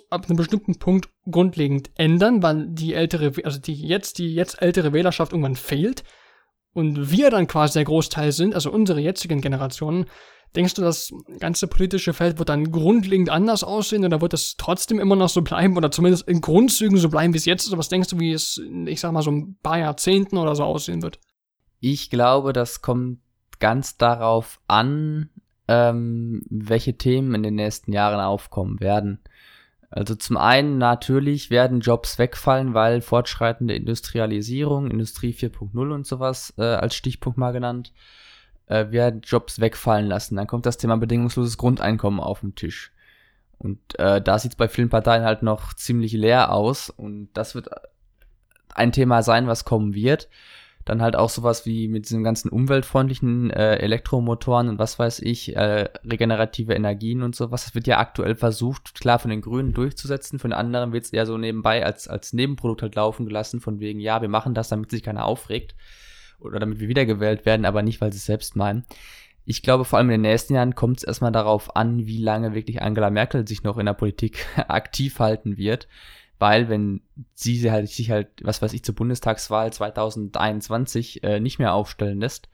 ab 0.10 0.26
einem 0.26 0.38
bestimmten 0.38 0.78
Punkt 0.78 1.10
grundlegend 1.30 1.90
ändern, 1.96 2.44
weil 2.44 2.68
die 2.70 2.94
ältere, 2.94 3.32
also 3.44 3.60
die 3.60 3.74
jetzt, 3.74 4.20
die 4.20 4.34
jetzt 4.34 4.62
ältere 4.62 4.94
Wählerschaft 4.94 5.32
irgendwann 5.32 5.56
fehlt 5.56 6.04
und 6.74 7.12
wir 7.12 7.32
dann 7.32 7.48
quasi 7.48 7.80
der 7.80 7.86
Großteil 7.86 8.32
sind, 8.32 8.54
also 8.54 8.72
unsere 8.72 9.00
jetzigen 9.00 9.42
Generationen, 9.42 10.06
Denkst 10.56 10.76
du, 10.76 10.82
das 10.82 11.12
ganze 11.40 11.68
politische 11.68 12.14
Feld 12.14 12.40
wird 12.40 12.48
dann 12.48 12.72
grundlegend 12.72 13.30
anders 13.30 13.64
aussehen 13.64 14.06
oder 14.06 14.22
wird 14.22 14.34
es 14.34 14.56
trotzdem 14.58 15.00
immer 15.00 15.18
noch 15.18 15.28
so 15.28 15.42
bleiben 15.42 15.76
oder 15.76 15.92
zumindest 15.92 16.28
in 16.30 16.40
Grundzügen 16.40 16.98
so 16.98 17.10
bleiben, 17.10 17.34
wie 17.34 17.38
es 17.38 17.46
jetzt 17.46 17.64
ist? 17.64 17.70
Oder 17.70 17.80
was 17.80 17.90
denkst 17.90 18.10
du, 18.10 18.20
wie 18.20 18.32
es, 18.32 18.62
ich 18.86 19.02
sag 19.02 19.12
mal, 19.12 19.22
so 19.22 19.32
ein 19.32 19.58
paar 19.62 19.80
Jahrzehnten 19.80 20.38
oder 20.38 20.56
so 20.56 20.64
aussehen 20.64 21.02
wird? 21.02 21.20
Ich 21.82 22.10
glaube, 22.10 22.54
das 22.54 22.82
kommt 22.82 23.20
ganz 23.60 23.98
darauf 23.98 24.62
an, 24.68 25.30
ähm, 25.68 26.44
welche 26.50 26.98
Themen 26.98 27.36
in 27.36 27.44
den 27.44 27.56
nächsten 27.56 27.92
Jahren 27.92 28.20
aufkommen 28.20 28.80
werden. 28.80 29.20
Also 29.90 30.16
zum 30.16 30.38
einen 30.38 30.78
natürlich 30.78 31.50
werden 31.50 31.80
Jobs 31.80 32.20
wegfallen, 32.20 32.74
weil 32.74 33.02
fortschreitende 33.02 33.76
Industrialisierung, 33.76 34.92
Industrie 34.92 35.32
4.0 35.32 35.94
und 35.94 36.06
sowas 36.06 36.54
äh, 36.58 36.64
als 36.64 36.96
Stichpunkt 36.96 37.38
mal 37.38 37.54
genannt, 37.54 37.94
äh, 38.68 38.92
werden 38.92 39.22
Jobs 39.22 39.60
wegfallen 39.60 40.08
lassen. 40.08 40.36
Dann 40.36 40.48
kommt 40.48 40.66
das 40.66 40.78
Thema 40.78 40.98
bedingungsloses 40.98 41.58
Grundeinkommen 41.58 42.20
auf 42.20 42.42
den 42.42 42.56
Tisch. 42.56 42.92
Und 43.58 43.80
äh, 43.98 44.22
da 44.22 44.38
sieht 44.38 44.52
es 44.52 44.58
bei 44.58 44.68
vielen 44.68 44.90
Parteien 44.90 45.24
halt 45.24 45.44
noch 45.44 45.74
ziemlich 45.74 46.12
leer 46.14 46.52
aus. 46.52 46.90
Und 46.90 47.30
das 47.34 47.56
wird 47.56 47.70
ein 48.74 48.92
Thema 48.92 49.24
sein, 49.24 49.48
was 49.48 49.66
kommen 49.66 49.94
wird. 49.94 50.28
Dann 50.86 51.02
halt 51.02 51.16
auch 51.16 51.30
sowas 51.30 51.66
wie 51.66 51.88
mit 51.88 52.06
diesen 52.06 52.24
ganzen 52.24 52.50
umweltfreundlichen 52.50 53.50
äh, 53.50 53.78
Elektromotoren 53.78 54.70
und 54.70 54.80
was 54.80 55.00
weiß 55.00 55.20
ich, 55.20 55.56
äh, 55.56 55.90
regenerative 56.04 56.74
Energien 56.74 57.24
und 57.24 57.36
sowas. 57.36 57.66
Das 57.66 57.76
wird 57.76 57.88
ja 57.88 57.98
aktuell 57.98 58.36
versucht, 58.36 58.94
klar 58.94 59.18
von 59.18 59.32
den 59.32 59.42
Grünen 59.42 59.74
durchzusetzen. 59.74 60.38
Von 60.38 60.52
den 60.52 60.60
anderen 60.60 60.94
wird 60.94 61.06
es 61.06 61.14
eher 61.14 61.26
so 61.26 61.38
nebenbei 61.38 61.84
als, 61.84 62.08
als 62.08 62.34
Nebenprodukt 62.34 62.84
halt 62.84 62.96
laufen 62.96 63.26
gelassen, 63.26 63.62
von 63.62 63.80
wegen, 63.80 64.00
ja, 64.00 64.22
wir 64.22 64.30
machen 64.30 64.54
das, 64.54 64.70
damit 64.70 64.92
sich 64.92 65.02
keiner 65.02 65.26
aufregt 65.26 65.76
oder 66.40 66.60
damit 66.60 66.80
wir 66.80 66.88
wiedergewählt 66.88 67.46
werden, 67.46 67.66
aber 67.66 67.82
nicht, 67.82 68.02
weil 68.02 68.12
sie 68.12 68.18
es 68.18 68.26
selbst 68.26 68.56
meinen. 68.56 68.86
Ich 69.46 69.62
glaube, 69.62 69.86
vor 69.86 70.00
allem 70.00 70.10
in 70.10 70.22
den 70.24 70.32
nächsten 70.32 70.56
Jahren 70.56 70.74
kommt 70.74 70.98
es 70.98 71.04
erstmal 71.04 71.32
darauf 71.32 71.76
an, 71.76 72.08
wie 72.08 72.18
lange 72.18 72.56
wirklich 72.56 72.82
Angela 72.82 73.12
Merkel 73.12 73.48
sich 73.48 73.64
noch 73.64 73.78
in 73.78 73.86
der 73.86 73.94
Politik 73.94 74.46
aktiv 74.68 75.20
halten 75.20 75.58
wird. 75.58 75.88
Weil, 76.46 76.70
wenn 76.70 77.02
sie 77.34 77.72
halt, 77.72 77.90
sich 77.90 78.12
halt, 78.12 78.28
was 78.44 78.62
weiß 78.62 78.74
ich, 78.74 78.84
zur 78.84 78.94
Bundestagswahl 78.94 79.74
2021 79.74 81.24
äh, 81.24 81.40
nicht 81.40 81.58
mehr 81.58 81.74
aufstellen 81.74 82.20
lässt, 82.20 82.50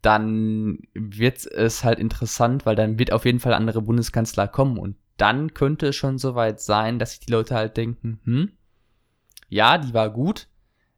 dann 0.00 0.78
wird 0.94 1.44
es 1.44 1.82
halt 1.82 1.98
interessant, 1.98 2.66
weil 2.66 2.76
dann 2.76 2.96
wird 2.96 3.12
auf 3.12 3.24
jeden 3.24 3.40
Fall 3.40 3.52
andere 3.52 3.82
Bundeskanzler 3.82 4.46
kommen. 4.46 4.78
Und 4.78 4.94
dann 5.16 5.54
könnte 5.54 5.88
es 5.88 5.96
schon 5.96 6.18
soweit 6.18 6.60
sein, 6.60 7.00
dass 7.00 7.10
sich 7.10 7.18
die 7.26 7.32
Leute 7.32 7.56
halt 7.56 7.76
denken, 7.76 8.20
hm, 8.22 8.52
ja, 9.48 9.76
die 9.76 9.92
war 9.92 10.10
gut, 10.10 10.46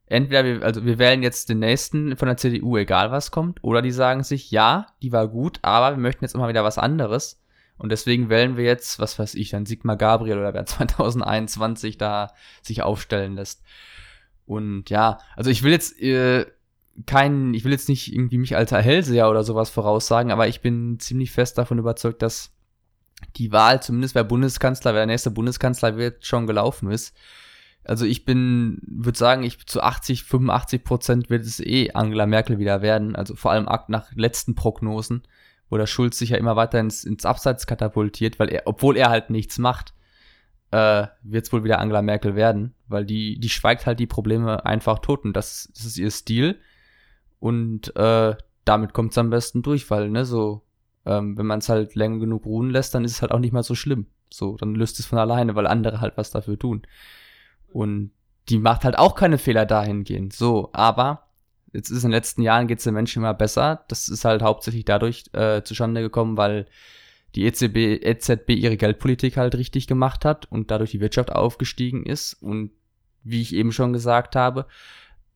entweder 0.05 0.45
wir, 0.45 0.61
also 0.61 0.85
wir 0.85 0.99
wählen 0.99 1.23
jetzt 1.23 1.49
den 1.49 1.57
nächsten 1.57 2.15
von 2.15 2.27
der 2.27 2.37
CDU, 2.37 2.77
egal 2.77 3.09
was 3.09 3.31
kommt, 3.31 3.63
oder 3.63 3.81
die 3.81 3.89
sagen 3.89 4.21
sich, 4.21 4.51
ja, 4.51 4.85
die 5.01 5.11
war 5.11 5.27
gut, 5.27 5.57
aber 5.63 5.95
wir 5.95 6.01
möchten 6.01 6.23
jetzt 6.23 6.35
immer 6.35 6.47
wieder 6.47 6.63
was 6.63 6.77
anderes. 6.77 7.41
Und 7.77 7.91
deswegen 7.91 8.29
wählen 8.29 8.57
wir 8.57 8.65
jetzt, 8.65 8.99
was 8.99 9.19
weiß 9.19 9.35
ich, 9.35 9.51
dann 9.51 9.65
Sigmar 9.65 9.97
Gabriel 9.97 10.39
oder 10.39 10.53
wer 10.53 10.65
2021 10.67 11.97
da 11.97 12.33
sich 12.61 12.81
aufstellen 12.81 13.35
lässt. 13.35 13.63
Und 14.45 14.89
ja, 14.89 15.19
also 15.35 15.49
ich 15.49 15.63
will 15.63 15.71
jetzt 15.71 15.99
äh, 16.01 16.45
keinen, 17.05 17.53
ich 17.53 17.63
will 17.63 17.71
jetzt 17.71 17.89
nicht 17.89 18.13
irgendwie 18.13 18.37
mich 18.37 18.55
als 18.55 18.71
Hellseher 18.71 19.29
oder 19.29 19.43
sowas 19.43 19.69
voraussagen, 19.69 20.31
aber 20.31 20.47
ich 20.47 20.61
bin 20.61 20.99
ziemlich 20.99 21.31
fest 21.31 21.57
davon 21.57 21.77
überzeugt, 21.77 22.21
dass 22.21 22.51
die 23.35 23.51
Wahl, 23.51 23.81
zumindest 23.81 24.15
wer 24.15 24.23
Bundeskanzler, 24.23 24.93
wer 24.93 25.01
der 25.01 25.07
nächste 25.07 25.31
Bundeskanzler 25.31 25.97
wird, 25.97 26.25
schon 26.25 26.47
gelaufen 26.47 26.91
ist. 26.91 27.15
Also 27.83 28.05
ich 28.05 28.25
bin, 28.25 28.79
würde 28.81 29.17
sagen, 29.17 29.43
ich 29.43 29.65
zu 29.65 29.81
80, 29.81 30.23
85 30.23 30.83
Prozent 30.83 31.29
wird 31.29 31.45
es 31.45 31.59
eh 31.59 31.91
Angela 31.93 32.25
Merkel 32.25 32.59
wieder 32.59 32.81
werden. 32.81 33.15
Also 33.15 33.35
vor 33.35 33.51
allem 33.51 33.67
nach 33.87 34.11
letzten 34.13 34.55
Prognosen, 34.55 35.23
wo 35.69 35.77
der 35.77 35.87
Schulz 35.87 36.17
sich 36.17 36.29
ja 36.29 36.37
immer 36.37 36.55
weiter 36.55 36.79
ins, 36.79 37.03
ins 37.03 37.25
Abseits 37.25 37.67
katapultiert, 37.67 38.39
weil 38.39 38.49
er, 38.49 38.63
obwohl 38.65 38.97
er 38.97 39.09
halt 39.09 39.29
nichts 39.29 39.57
macht, 39.57 39.93
äh, 40.71 41.07
wird 41.23 41.45
es 41.45 41.53
wohl 41.53 41.63
wieder 41.63 41.79
Angela 41.79 42.01
Merkel 42.01 42.35
werden, 42.35 42.73
weil 42.87 43.05
die, 43.05 43.39
die 43.39 43.49
schweigt 43.49 43.85
halt 43.85 43.99
die 43.99 44.07
Probleme 44.07 44.65
einfach 44.65 44.99
tot 44.99 45.23
und 45.23 45.33
das, 45.33 45.71
das 45.73 45.85
ist 45.85 45.97
ihr 45.97 46.11
Stil. 46.11 46.59
Und 47.39 47.95
äh, 47.95 48.35
damit 48.65 48.93
kommt 48.93 49.11
es 49.11 49.17
am 49.17 49.29
besten 49.29 49.61
durch, 49.61 49.89
weil, 49.89 50.09
ne, 50.09 50.25
so, 50.25 50.63
ähm, 51.05 51.37
wenn 51.37 51.45
man 51.45 51.59
es 51.59 51.69
halt 51.69 51.95
länger 51.95 52.19
genug 52.19 52.45
ruhen 52.45 52.69
lässt, 52.69 52.93
dann 52.95 53.05
ist 53.05 53.13
es 53.13 53.21
halt 53.21 53.31
auch 53.31 53.39
nicht 53.39 53.53
mal 53.53 53.63
so 53.63 53.75
schlimm. 53.75 54.07
So, 54.29 54.57
dann 54.57 54.75
löst 54.75 54.99
es 54.99 55.05
von 55.05 55.19
alleine, 55.19 55.55
weil 55.55 55.67
andere 55.67 56.01
halt 56.01 56.17
was 56.17 56.31
dafür 56.31 56.59
tun. 56.59 56.81
Und 57.71 58.11
die 58.49 58.59
macht 58.59 58.83
halt 58.83 58.97
auch 58.97 59.15
keine 59.15 59.37
Fehler 59.37 59.65
dahingehend. 59.65 60.33
So, 60.33 60.69
aber 60.73 61.26
jetzt 61.77 61.89
ist 61.89 62.03
in 62.03 62.09
den 62.09 62.17
letzten 62.17 62.41
Jahren 62.41 62.67
geht 62.67 62.79
es 62.79 62.83
den 62.83 62.93
Menschen 62.93 63.19
immer 63.19 63.33
besser. 63.33 63.85
Das 63.87 64.09
ist 64.09 64.25
halt 64.25 64.41
hauptsächlich 64.41 64.83
dadurch 64.83 65.25
äh, 65.33 65.61
zustande 65.63 66.01
gekommen, 66.01 66.35
weil 66.35 66.65
die 67.35 67.45
EZB, 67.45 68.03
EZB 68.03 68.49
ihre 68.49 68.77
Geldpolitik 68.77 69.37
halt 69.37 69.55
richtig 69.55 69.87
gemacht 69.87 70.25
hat 70.25 70.51
und 70.51 70.71
dadurch 70.71 70.91
die 70.91 71.01
Wirtschaft 71.01 71.31
aufgestiegen 71.31 72.05
ist. 72.05 72.33
Und 72.33 72.71
wie 73.23 73.41
ich 73.41 73.53
eben 73.53 73.71
schon 73.71 73.93
gesagt 73.93 74.35
habe, 74.35 74.65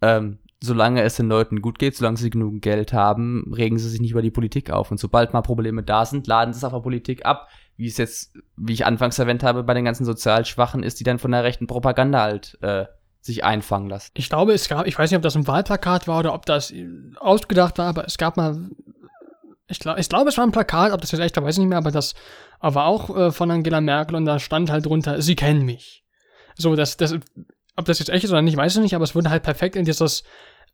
ähm, 0.01 0.39
solange 0.59 1.03
es 1.03 1.15
den 1.15 1.27
Leuten 1.27 1.61
gut 1.61 1.77
geht, 1.79 1.95
solange 1.95 2.17
sie 2.17 2.29
genug 2.29 2.61
Geld 2.61 2.91
haben, 2.91 3.53
regen 3.55 3.77
sie 3.77 3.89
sich 3.89 4.01
nicht 4.01 4.11
über 4.11 4.21
die 4.21 4.31
Politik 4.31 4.71
auf. 4.71 4.89
Und 4.89 4.99
sobald 4.99 5.33
mal 5.33 5.41
Probleme 5.41 5.83
da 5.83 6.05
sind, 6.05 6.27
laden 6.27 6.53
sie 6.53 6.57
es 6.57 6.63
auf 6.63 6.73
der 6.73 6.79
Politik 6.79 7.25
ab 7.25 7.49
wie 7.81 7.87
es 7.87 7.97
jetzt, 7.97 8.37
wie 8.57 8.73
ich 8.73 8.85
anfangs 8.85 9.17
erwähnt 9.17 9.41
habe, 9.41 9.63
bei 9.63 9.73
den 9.73 9.85
ganzen 9.85 10.05
sozial 10.05 10.45
Schwachen 10.45 10.83
ist, 10.83 10.99
die 10.99 11.03
dann 11.03 11.17
von 11.17 11.31
der 11.31 11.43
rechten 11.43 11.65
Propaganda 11.65 12.21
halt 12.21 12.59
äh, 12.61 12.85
sich 13.21 13.43
einfangen 13.43 13.89
lassen. 13.89 14.11
Ich 14.15 14.29
glaube, 14.29 14.53
es 14.53 14.67
gab, 14.67 14.87
ich 14.87 14.97
weiß 14.97 15.11
nicht, 15.11 15.17
ob 15.17 15.23
das 15.23 15.35
ein 15.35 15.47
Wahlplakat 15.47 16.07
war 16.07 16.19
oder 16.19 16.33
ob 16.33 16.45
das 16.45 16.73
ausgedacht 17.19 17.77
war, 17.77 17.87
aber 17.87 18.05
es 18.05 18.17
gab 18.17 18.35
mal, 18.35 18.69
ich 19.67 19.79
glaube, 19.79 19.99
ich 19.99 20.09
glaube, 20.09 20.29
es 20.29 20.37
war 20.37 20.45
ein 20.45 20.51
Plakat, 20.51 20.91
ob 20.91 21.01
das 21.01 21.11
jetzt 21.11 21.21
echt 21.21 21.37
war, 21.37 21.43
weiß 21.43 21.55
ich 21.55 21.59
nicht 21.59 21.69
mehr, 21.69 21.77
aber 21.77 21.91
das 21.91 22.15
war 22.59 22.85
auch 22.85 23.15
äh, 23.15 23.31
von 23.31 23.51
Angela 23.51 23.79
Merkel 23.79 24.15
und 24.15 24.25
da 24.25 24.39
stand 24.39 24.71
halt 24.71 24.85
drunter, 24.85 25.21
sie 25.21 25.35
kennen 25.35 25.65
mich. 25.65 26.03
So, 26.57 26.75
das, 26.75 26.97
das, 26.97 27.15
ob 27.75 27.85
das 27.85 27.99
jetzt 27.99 28.09
echt 28.09 28.23
ist 28.23 28.31
oder 28.31 28.41
nicht, 28.41 28.57
weiß 28.57 28.75
ich 28.75 28.81
nicht, 28.81 28.95
aber 28.95 29.03
es 29.03 29.15
wurde 29.15 29.29
halt 29.29 29.43
perfekt 29.43 29.75
in 29.75 29.85
dieses 29.85 30.23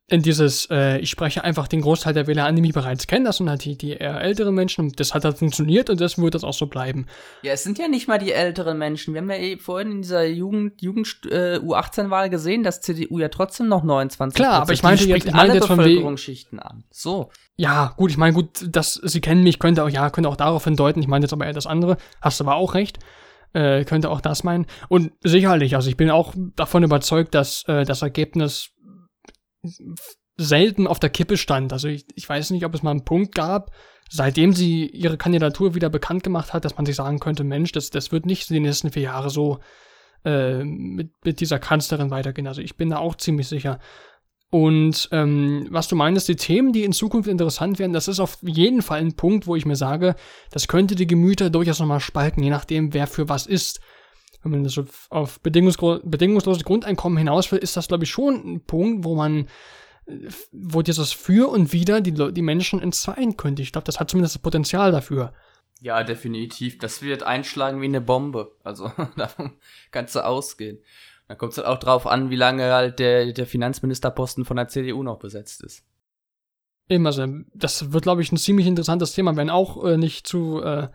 in 0.10 0.22
dieses, 0.22 0.70
äh, 0.72 1.00
ich 1.00 1.10
spreche 1.10 1.44
einfach 1.44 1.68
den 1.68 1.82
Großteil 1.82 2.14
der 2.14 2.28
Wähler 2.28 2.46
an, 2.46 2.56
die 2.56 2.62
mich 2.62 2.74
bereits 2.74 3.08
kennen, 3.08 3.26
das 3.26 3.38
sind 3.38 3.50
halt 3.50 3.66
die, 3.66 3.78
die 3.78 3.92
eher 3.92 4.22
älteren 4.22 4.56
Menschen 4.56 4.86
und 4.86 5.00
das 5.02 5.14
hat 5.14 5.26
halt 5.26 5.38
funktioniert 5.38 5.90
und 5.90 6.00
das 6.00 6.18
wird 6.18 6.34
das 6.34 6.46
auch 6.46 6.54
so 6.54 6.68
bleiben. 6.68 7.08
Ja, 7.44 7.52
es 7.52 7.64
sind 7.64 7.78
ja 7.78 7.90
nicht 7.90 8.08
mal 8.08 8.18
die 8.18 8.32
älteren 8.32 8.78
Menschen. 8.78 9.14
Wir 9.14 9.22
haben 9.22 9.30
ja 9.30 9.36
eh 9.36 9.58
vorhin 9.58 9.92
in 9.92 10.02
dieser 10.04 10.26
Jugend, 10.26 10.82
Jugend 10.82 11.20
äh, 11.30 11.60
U18-Wahl 11.62 12.30
gesehen, 12.30 12.64
dass 12.64 12.80
CDU 12.80 13.20
ja 13.20 13.28
trotzdem 13.28 13.68
noch 13.68 13.84
29 13.84 14.34
Klar, 14.34 14.62
aber 14.62 14.72
ich 14.72 14.82
meinte 14.82 15.04
jetzt, 15.04 15.26
ich 15.26 15.34
meine 15.34 15.56
jetzt 15.56 15.68
von 15.68 15.78
Bevölkerungsschichten 15.78 16.60
an. 16.60 16.86
So. 16.90 17.30
Ja, 17.58 17.94
gut, 17.98 18.10
ich 18.10 18.18
meine, 18.18 18.34
gut, 18.34 18.66
dass 18.70 18.94
sie 18.94 19.20
kennen 19.20 19.44
mich, 19.44 19.60
könnte 19.60 19.84
auch, 19.84 19.90
ja, 19.90 20.10
könnte 20.10 20.30
auch 20.30 20.38
darauf 20.38 20.64
hindeuten, 20.64 21.02
ich 21.02 21.08
meine 21.10 21.26
jetzt 21.26 21.34
aber 21.34 21.46
eher 21.46 21.54
das 21.54 21.68
andere, 21.68 21.98
hast 22.22 22.40
du 22.40 22.46
aber 22.46 22.56
auch 22.56 22.76
recht. 22.76 23.00
Äh, 23.54 23.86
könnte 23.86 24.10
auch 24.10 24.20
das 24.20 24.44
meinen. 24.44 24.68
Und 24.90 25.14
sicherlich, 25.24 25.76
also 25.76 25.90
ich 25.90 25.96
bin 25.96 26.12
auch 26.12 26.34
davon 26.58 26.84
überzeugt, 26.84 27.34
dass 27.34 27.64
äh, 27.68 27.86
das 27.86 28.02
Ergebnis 28.02 28.72
selten 30.38 30.88
auf 30.88 31.00
der 31.00 31.10
Kippe 31.10 31.38
stand. 31.38 31.74
Also 31.74 31.88
ich, 31.88 32.06
ich 32.16 32.28
weiß 32.28 32.52
nicht, 32.52 32.66
ob 32.66 32.74
es 32.74 32.84
mal 32.84 32.92
einen 32.92 33.06
Punkt 33.06 33.34
gab, 33.34 33.72
seitdem 34.10 34.54
sie 34.54 34.88
ihre 34.88 35.18
Kandidatur 35.18 35.76
wieder 35.76 35.90
bekannt 35.90 36.24
gemacht 36.24 36.54
hat, 36.54 36.66
dass 36.66 36.78
man 36.78 36.86
sich 36.86 36.96
sagen 36.96 37.20
könnte, 37.20 37.44
Mensch, 37.44 37.72
das, 37.72 37.90
das 37.90 38.12
wird 38.12 38.26
nicht 38.26 38.50
die 38.50 38.60
nächsten 38.60 38.92
vier 38.92 39.04
Jahre 39.04 39.30
so 39.30 39.60
äh, 40.24 40.64
mit, 40.64 41.12
mit 41.24 41.40
dieser 41.40 41.60
Kanzlerin 41.60 42.12
weitergehen. 42.12 42.48
Also 42.48 42.62
ich 42.62 42.78
bin 42.78 42.90
da 42.90 42.98
auch 42.98 43.16
ziemlich 43.16 43.48
sicher. 43.48 43.80
Und 44.50 45.10
ähm, 45.12 45.68
was 45.72 45.90
du 45.90 45.98
meinst, 45.98 46.28
die 46.30 46.38
Themen, 46.38 46.72
die 46.72 46.86
in 46.86 46.94
Zukunft 46.94 47.28
interessant 47.28 47.80
werden, 47.80 47.92
das 47.92 48.08
ist 48.08 48.22
auf 48.22 48.38
jeden 48.42 48.82
Fall 48.82 49.02
ein 49.02 49.16
Punkt, 49.16 49.46
wo 49.46 49.58
ich 49.58 49.66
mir 49.66 49.76
sage, 49.76 50.16
das 50.52 50.70
könnte 50.70 50.96
die 50.96 51.08
Gemüter 51.08 51.50
durchaus 51.50 51.80
nochmal 51.80 52.00
spalten, 52.00 52.42
je 52.42 52.50
nachdem, 52.50 52.94
wer 52.94 53.08
für 53.08 53.28
was 53.28 53.46
ist. 53.46 53.82
Wenn 54.44 54.52
man 54.52 54.64
das 54.64 54.74
so 54.74 54.86
auf 55.10 55.40
bedingungsloses 55.42 56.64
Grundeinkommen 56.64 57.18
hinaus 57.18 57.52
will, 57.52 57.60
ist 57.60 57.76
das, 57.76 57.88
glaube 57.88 58.04
ich, 58.04 58.12
schon 58.12 58.36
ein 58.36 58.62
Punkt, 58.62 59.04
wo 59.04 59.16
man 59.16 59.48
wo 60.52 60.82
dieses 60.82 61.12
Für 61.12 61.50
und 61.50 61.74
Wider 61.74 62.02
die, 62.02 62.14
die 62.14 62.42
Menschen 62.42 62.82
entzweien 62.82 63.36
könnte. 63.36 63.62
Ich 63.62 63.72
glaube, 63.72 63.86
das 63.86 64.00
hat 64.00 64.10
zumindest 64.10 64.36
das 64.36 64.42
Potenzial 64.42 64.92
dafür. 64.92 65.34
Ja, 65.82 66.04
definitiv. 66.04 66.78
Das 66.80 67.02
wird 67.02 67.24
einschlagen 67.24 67.82
wie 67.82 67.86
eine 67.86 68.02
Bombe. 68.02 68.56
Also 68.64 68.92
davon 69.18 69.58
kannst 69.92 70.16
du 70.16 70.26
ausgehen. 70.26 70.80
Da 71.28 71.36
kommt 71.36 71.52
es 71.52 71.58
halt 71.58 71.68
auch 71.68 71.78
drauf 71.78 72.08
an, 72.08 72.30
wie 72.30 72.38
lange 72.38 72.72
halt 72.72 73.00
der, 73.00 73.34
der 73.34 73.46
Finanzministerposten 73.46 74.46
von 74.46 74.56
der 74.56 74.70
CDU 74.70 75.04
noch 75.04 75.20
besetzt 75.20 75.62
ist. 75.62 75.84
Eben, 76.90 77.06
also 77.06 77.28
das 77.54 77.92
wird, 77.92 78.04
glaube 78.04 78.22
ich, 78.22 78.32
ein 78.32 78.38
ziemlich 78.38 78.66
interessantes 78.66 79.12
Thema, 79.12 79.36
wenn 79.36 79.50
auch 79.50 79.84
äh, 79.84 79.98
nicht 79.98 80.26
zu 80.26 80.64
äh, 80.64 80.88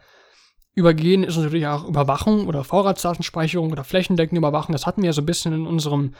übergehen, 0.74 1.22
ist 1.24 1.36
natürlich 1.36 1.66
auch 1.66 1.86
Überwachung 1.86 2.46
oder 2.46 2.64
Vorratsdatenspeicherung 2.64 3.72
oder 3.72 3.84
flächendeckende 3.84 4.38
Überwachung. 4.38 4.72
Das 4.72 4.86
hatten 4.86 5.02
wir 5.02 5.08
ja 5.08 5.12
so 5.12 5.22
ein 5.22 5.26
bisschen 5.26 5.52
in 5.52 5.66
unserem 5.66 6.14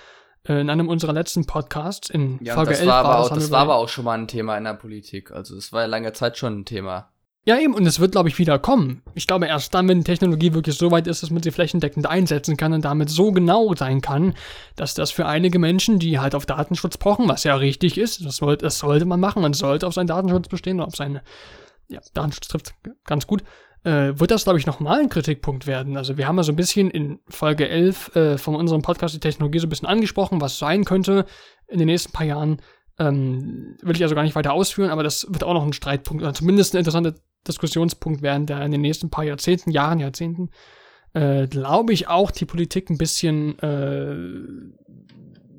äh, 0.48 0.61
in 0.61 0.70
einem 0.70 0.88
unserer 0.88 1.12
letzten 1.12 1.46
Podcasts 1.46 2.11
in 2.11 2.38
ja, 2.42 2.55
Folge 2.55 2.70
das 2.70 2.80
11 2.80 2.88
war 2.88 3.05
aber 3.05 3.18
auch, 3.20 3.28
das 3.30 3.50
war 3.50 3.61
aber 3.61 3.76
auch 3.76 3.88
schon 3.88 4.05
mal 4.05 4.18
ein 4.18 4.28
Thema 4.28 4.57
in 4.57 4.64
der 4.64 4.74
Politik. 4.74 5.30
Also 5.30 5.57
es 5.57 5.72
war 5.72 5.82
ja 5.82 5.86
lange 5.86 6.12
Zeit 6.12 6.36
schon 6.36 6.61
ein 6.61 6.64
Thema. 6.64 7.09
Ja, 7.44 7.59
eben, 7.59 7.74
und 7.74 7.84
es 7.86 7.98
wird, 7.98 8.12
glaube 8.12 8.28
ich, 8.28 8.38
wieder 8.38 8.61
kommen. 8.61 9.03
Ich 9.14 9.26
glaube, 9.26 9.46
erst 9.46 9.74
dann, 9.74 9.88
wenn 9.88 9.98
die 9.98 10.05
Technologie 10.05 10.55
wirklich 10.55 10.76
so 10.76 10.92
weit 10.92 11.09
ist, 11.09 11.24
dass 11.24 11.30
man 11.30 11.42
sie 11.42 11.50
flächendeckend 11.50 12.07
einsetzen 12.07 12.57
kann 12.57 12.72
und 12.72 12.84
damit 12.84 13.11
so 13.11 13.32
genau 13.32 13.74
sein 13.74 14.00
kann, 14.00 14.34
dass 14.76 14.94
das 14.94 15.11
für 15.11 15.26
einige 15.26 15.59
Menschen, 15.59 15.98
die 15.98 16.20
halt 16.20 16.36
auf 16.36 16.46
Datenschutz 16.46 16.98
pochen, 16.98 17.28
was 17.28 17.42
ja 17.42 17.57
richtig 17.57 17.98
ist, 17.98 18.24
das, 18.24 18.36
soll, 18.36 18.59
das 18.59 18.78
sollte 18.78 19.07
man 19.07 19.18
machen, 19.18 19.42
man 19.42 19.55
sollte 19.55 19.88
auf 19.88 19.94
seinen 19.94 20.07
Datenschutz 20.07 20.46
bestehen 20.46 20.78
oder 20.78 20.86
auf 20.86 20.94
seine, 20.94 21.22
ja, 21.88 21.98
Datenschutz 22.14 22.46
trifft 22.46 22.74
ganz 23.07 23.26
gut, 23.26 23.42
äh, 23.85 24.18
wird 24.18 24.30
das, 24.30 24.45
glaube 24.45 24.59
ich, 24.59 24.66
nochmal 24.66 25.01
ein 25.01 25.09
Kritikpunkt 25.09 25.66
werden. 25.66 25.97
Also 25.97 26.16
wir 26.16 26.28
haben 26.28 26.37
ja 26.37 26.43
so 26.43 26.53
ein 26.53 26.57
bisschen 26.57 26.91
in 26.91 27.18
Folge 27.28 27.68
11 27.68 28.16
äh, 28.16 28.39
von 28.39 28.55
unserem 28.55 28.83
Podcast 28.83 29.14
die 29.14 29.20
Technologie 29.20 29.59
so 29.59 29.66
ein 29.66 29.70
bisschen 29.70 29.89
angesprochen, 29.89 30.41
was 30.41 30.59
sein 30.59 30.85
könnte 30.85 31.26
in 31.66 31.78
den 31.78 31.87
nächsten 31.87 32.12
paar 32.12 32.26
Jahren. 32.26 32.61
Ähm, 32.99 33.76
will 33.83 33.97
ich 33.97 34.03
also 34.03 34.14
gar 34.14 34.22
nicht 34.22 34.37
weiter 34.37 34.53
ausführen, 34.53 34.91
aber 34.91 35.03
das 35.03 35.26
wird 35.28 35.45
auch 35.45 35.55
noch 35.55 35.64
ein 35.64 35.72
Streitpunkt, 35.72 36.22
oder 36.22 36.35
zumindest 36.35 36.74
ein 36.74 36.78
interessanter 36.78 37.14
Diskussionspunkt 37.49 38.22
werden, 38.22 38.47
der 38.47 38.62
in 38.64 38.70
den 38.70 38.83
nächsten 38.83 39.11
paar 39.11 39.24
Jahrzehnten, 39.24 39.70
Jahren, 39.70 39.99
Jahrzehnten, 39.99 40.51
äh, 41.14 41.49
glaube 41.49 41.93
ich, 41.93 42.09
auch 42.09 42.30
die 42.30 42.45
Politik 42.45 42.91
ein 42.91 42.99
bisschen 42.99 43.59
äh, 43.59 44.14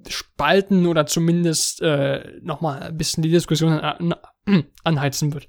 spalten 0.10 0.88
oder 0.88 1.06
zumindest 1.06 1.82
äh, 1.82 2.40
nochmal 2.42 2.84
ein 2.84 2.98
bisschen 2.98 3.24
die 3.24 3.32
Diskussion 3.32 3.74
an, 3.74 4.16
anheizen 4.84 5.34
wird. 5.34 5.48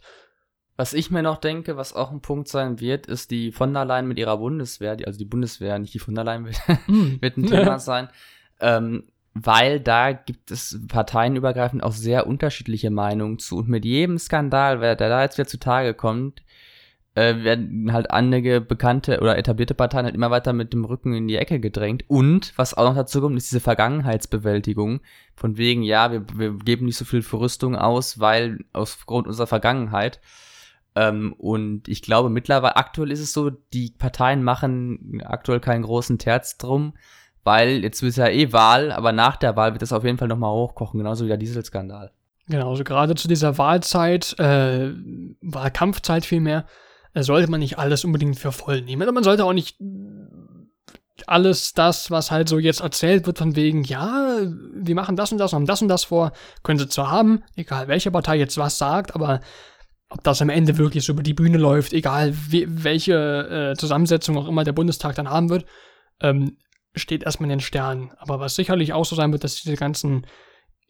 Was 0.77 0.93
ich 0.93 1.11
mir 1.11 1.23
noch 1.23 1.37
denke, 1.37 1.77
was 1.77 1.93
auch 1.93 2.11
ein 2.11 2.21
Punkt 2.21 2.49
sein 2.49 2.81
wird, 2.81 3.07
ist 3.07 3.31
die 3.31 3.53
von 3.53 3.73
der 3.73 3.85
Leyen 3.85 4.09
mit 4.09 4.19
ihrer 4.19 4.39
Bundeswehr, 4.39 4.97
die, 4.97 5.07
also 5.07 5.19
die 5.19 5.25
Bundeswehr, 5.25 5.79
nicht 5.79 5.95
die 5.95 6.01
von 6.01 6.15
der 6.15 6.25
Leyen, 6.25 6.47
wird, 6.47 6.57
hm. 6.87 7.19
wird 7.23 7.37
ein 7.37 7.47
Thema 7.47 7.79
sein. 7.79 8.09
Ähm, 8.61 9.05
weil 9.35 9.81
da 9.81 10.13
gibt 10.13 10.51
es 10.51 10.81
parteienübergreifend 10.89 11.83
auch 11.83 11.93
sehr 11.93 12.27
unterschiedliche 12.27 12.91
Meinungen 12.91 13.39
zu. 13.39 13.59
Und 13.59 13.69
mit 13.69 13.85
jedem 13.85 14.19
Skandal, 14.19 14.79
der 14.79 14.97
da 14.97 15.23
jetzt 15.23 15.39
wieder 15.39 15.49
zutage 15.49 15.93
kommt, 15.93 16.43
äh, 17.15 17.45
werden 17.45 17.93
halt 17.93 18.11
einige 18.11 18.61
bekannte 18.61 19.21
oder 19.21 19.39
etablierte 19.39 19.75
Parteien 19.75 20.05
halt 20.05 20.15
immer 20.15 20.31
weiter 20.31 20.53
mit 20.53 20.73
dem 20.73 20.85
Rücken 20.85 21.15
in 21.15 21.29
die 21.29 21.37
Ecke 21.37 21.61
gedrängt. 21.61 22.05
Und 22.09 22.53
was 22.57 22.75
auch 22.75 22.85
noch 22.85 22.97
dazu 22.97 23.21
kommt, 23.21 23.37
ist 23.37 23.51
diese 23.51 23.61
Vergangenheitsbewältigung. 23.61 25.01
Von 25.35 25.57
wegen, 25.57 25.83
ja, 25.83 26.11
wir, 26.13 26.25
wir 26.35 26.55
geben 26.59 26.87
nicht 26.87 26.97
so 26.97 27.05
viel 27.05 27.23
für 27.23 27.41
Rüstung 27.41 27.77
aus, 27.77 28.19
weil 28.21 28.65
aufgrund 28.73 29.27
unserer 29.27 29.47
Vergangenheit. 29.47 30.21
Ähm, 30.97 31.35
und 31.39 31.89
ich 31.89 32.03
glaube, 32.03 32.31
mittlerweile, 32.31 32.77
aktuell 32.77 33.11
ist 33.11 33.21
es 33.21 33.33
so, 33.33 33.51
die 33.51 33.95
Parteien 33.99 34.43
machen 34.43 35.23
aktuell 35.25 35.61
keinen 35.61 35.83
großen 35.83 36.19
Terz 36.19 36.57
drum, 36.57 36.95
weil 37.43 37.83
jetzt 37.83 38.03
ist 38.03 38.17
ja 38.17 38.29
eh 38.29 38.53
Wahl, 38.53 38.93
aber 38.93 39.13
nach 39.13 39.37
der 39.37 39.57
Wahl 39.57 39.73
wird 39.73 39.83
das 39.83 39.93
auf 39.93 40.05
jeden 40.05 40.19
Fall 40.19 40.29
nochmal 40.29 40.53
hochkochen, 40.53 40.99
genauso 40.99 41.25
wie 41.25 41.29
der 41.29 41.37
Dieselskandal. 41.37 42.13
Genau, 42.47 42.71
also 42.71 42.85
gerade 42.85 43.15
zu 43.15 43.27
dieser 43.27 43.59
Wahlzeit, 43.59 44.39
äh, 44.39 44.93
Wahlkampfzeit 45.41 46.27
vielmehr, 46.27 46.67
äh, 47.15 47.23
sollte 47.23 47.51
man 47.51 47.61
nicht 47.61 47.79
alles 47.79 48.05
unbedingt 48.05 48.39
für 48.39 48.53
voll 48.53 48.83
nehmen. 48.83 49.03
Aber 49.03 49.13
man 49.13 49.25
sollte 49.25 49.45
auch 49.45 49.53
nicht 49.53 49.79
alles 51.27 51.73
das, 51.73 52.11
was 52.11 52.31
halt 52.31 52.49
so 52.49 52.59
jetzt 52.59 52.81
erzählt 52.81 53.27
wird, 53.27 53.39
von 53.39 53.57
wegen, 53.57 53.85
ja, 53.85 54.39
wir 54.75 54.95
machen 54.95 55.17
das 55.17 55.33
und 55.33 55.39
das 55.39 55.53
und 55.53 55.61
haben 55.61 55.67
das 55.67 55.83
und 55.83 55.89
das 55.89 56.05
vor, 56.05 56.33
können 56.63 56.79
sie 56.79 56.89
zwar 56.89 57.11
haben, 57.11 57.43
egal 57.57 57.89
welche 57.89 58.11
Partei 58.11 58.37
jetzt 58.37 58.59
was 58.59 58.79
sagt, 58.79 59.15
aber 59.15 59.41
ob 60.11 60.23
das 60.23 60.43
am 60.43 60.51
Ende 60.51 60.79
wirklich 60.79 61.05
so 61.05 61.13
über 61.13 61.23
die 61.23 61.35
Bühne 61.35 61.59
läuft, 61.59 61.93
egal 61.93 62.35
wie, 62.49 62.67
welche 62.69 63.73
äh, 63.73 63.79
Zusammensetzung 63.79 64.37
auch 64.37 64.49
immer 64.49 64.65
der 64.65 64.73
Bundestag 64.73 65.15
dann 65.17 65.31
haben 65.31 65.51
wird, 65.51 65.65
ähm, 66.21 66.59
steht 66.95 67.25
erstmal 67.25 67.47
in 67.47 67.59
den 67.59 67.61
Sternen. 67.61 68.13
Aber 68.19 68.41
was 68.41 68.55
sicherlich 68.55 68.93
auch 68.93 69.05
so 69.05 69.17
sein 69.17 69.33
wird, 69.33 69.45
dass 69.45 69.61
diese 69.63 69.77
ganzen 69.77 70.27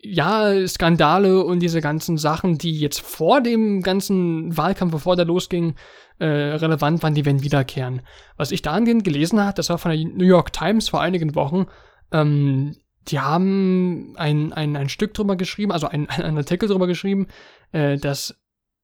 ja, 0.07 0.67
Skandale 0.69 1.43
und 1.45 1.61
diese 1.61 1.81
ganzen 1.81 2.19
Sachen, 2.19 2.59
die 2.59 2.79
jetzt 2.79 3.01
vor 3.01 3.41
dem 3.41 3.81
ganzen 3.81 4.55
Wahlkampf, 4.55 4.93
bevor 4.93 5.17
der 5.17 5.25
losging, 5.25 5.77
äh, 6.19 6.27
relevant 6.27 7.03
waren, 7.03 7.15
die 7.15 7.25
werden 7.25 7.43
wiederkehren. 7.43 8.03
Was 8.37 8.53
ich 8.53 8.61
da 8.61 8.73
angehend 8.73 9.05
gelesen 9.05 9.41
habe, 9.41 9.55
das 9.55 9.71
war 9.71 9.79
von 9.79 9.91
der 9.91 10.05
New 10.05 10.27
York 10.27 10.53
Times 10.53 10.91
vor 10.91 11.01
einigen 11.01 11.35
Wochen, 11.35 11.67
ähm, 12.13 12.77
die 13.09 13.21
haben 13.21 14.15
ein, 14.17 14.53
ein, 14.53 14.77
ein 14.77 14.89
Stück 14.89 15.15
drüber 15.15 15.37
geschrieben, 15.37 15.73
also 15.73 15.89
ein, 15.89 16.09
ein 16.11 16.37
Artikel 16.37 16.69
drüber 16.69 16.87
geschrieben, 16.87 17.29
äh, 17.73 17.97
dass 17.97 18.37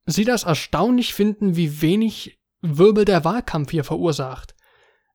sie 0.06 0.24
das 0.24 0.44
erstaunlich 0.44 1.14
finden, 1.14 1.56
wie 1.56 1.82
wenig 1.82 2.38
Wirbel 2.62 3.04
der 3.04 3.24
Wahlkampf 3.24 3.70
hier 3.70 3.84
verursacht. 3.84 4.54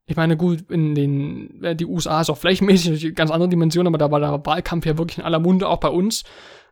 Ich 0.07 0.15
meine, 0.15 0.37
gut, 0.37 0.69
in 0.69 0.93
den, 0.93 1.63
äh, 1.63 1.75
die 1.75 1.85
USA 1.85 2.21
ist 2.21 2.29
auch 2.29 2.37
flächenmäßig 2.37 3.03
eine 3.03 3.13
ganz 3.13 3.31
andere 3.31 3.49
Dimension, 3.49 3.87
aber 3.87 3.97
da 3.97 4.11
war 4.11 4.19
der 4.19 4.45
Wahlkampf 4.45 4.85
ja 4.85 4.97
wirklich 4.97 5.17
in 5.17 5.23
aller 5.23 5.39
Munde, 5.39 5.67
auch 5.67 5.79
bei 5.79 5.89
uns. 5.89 6.23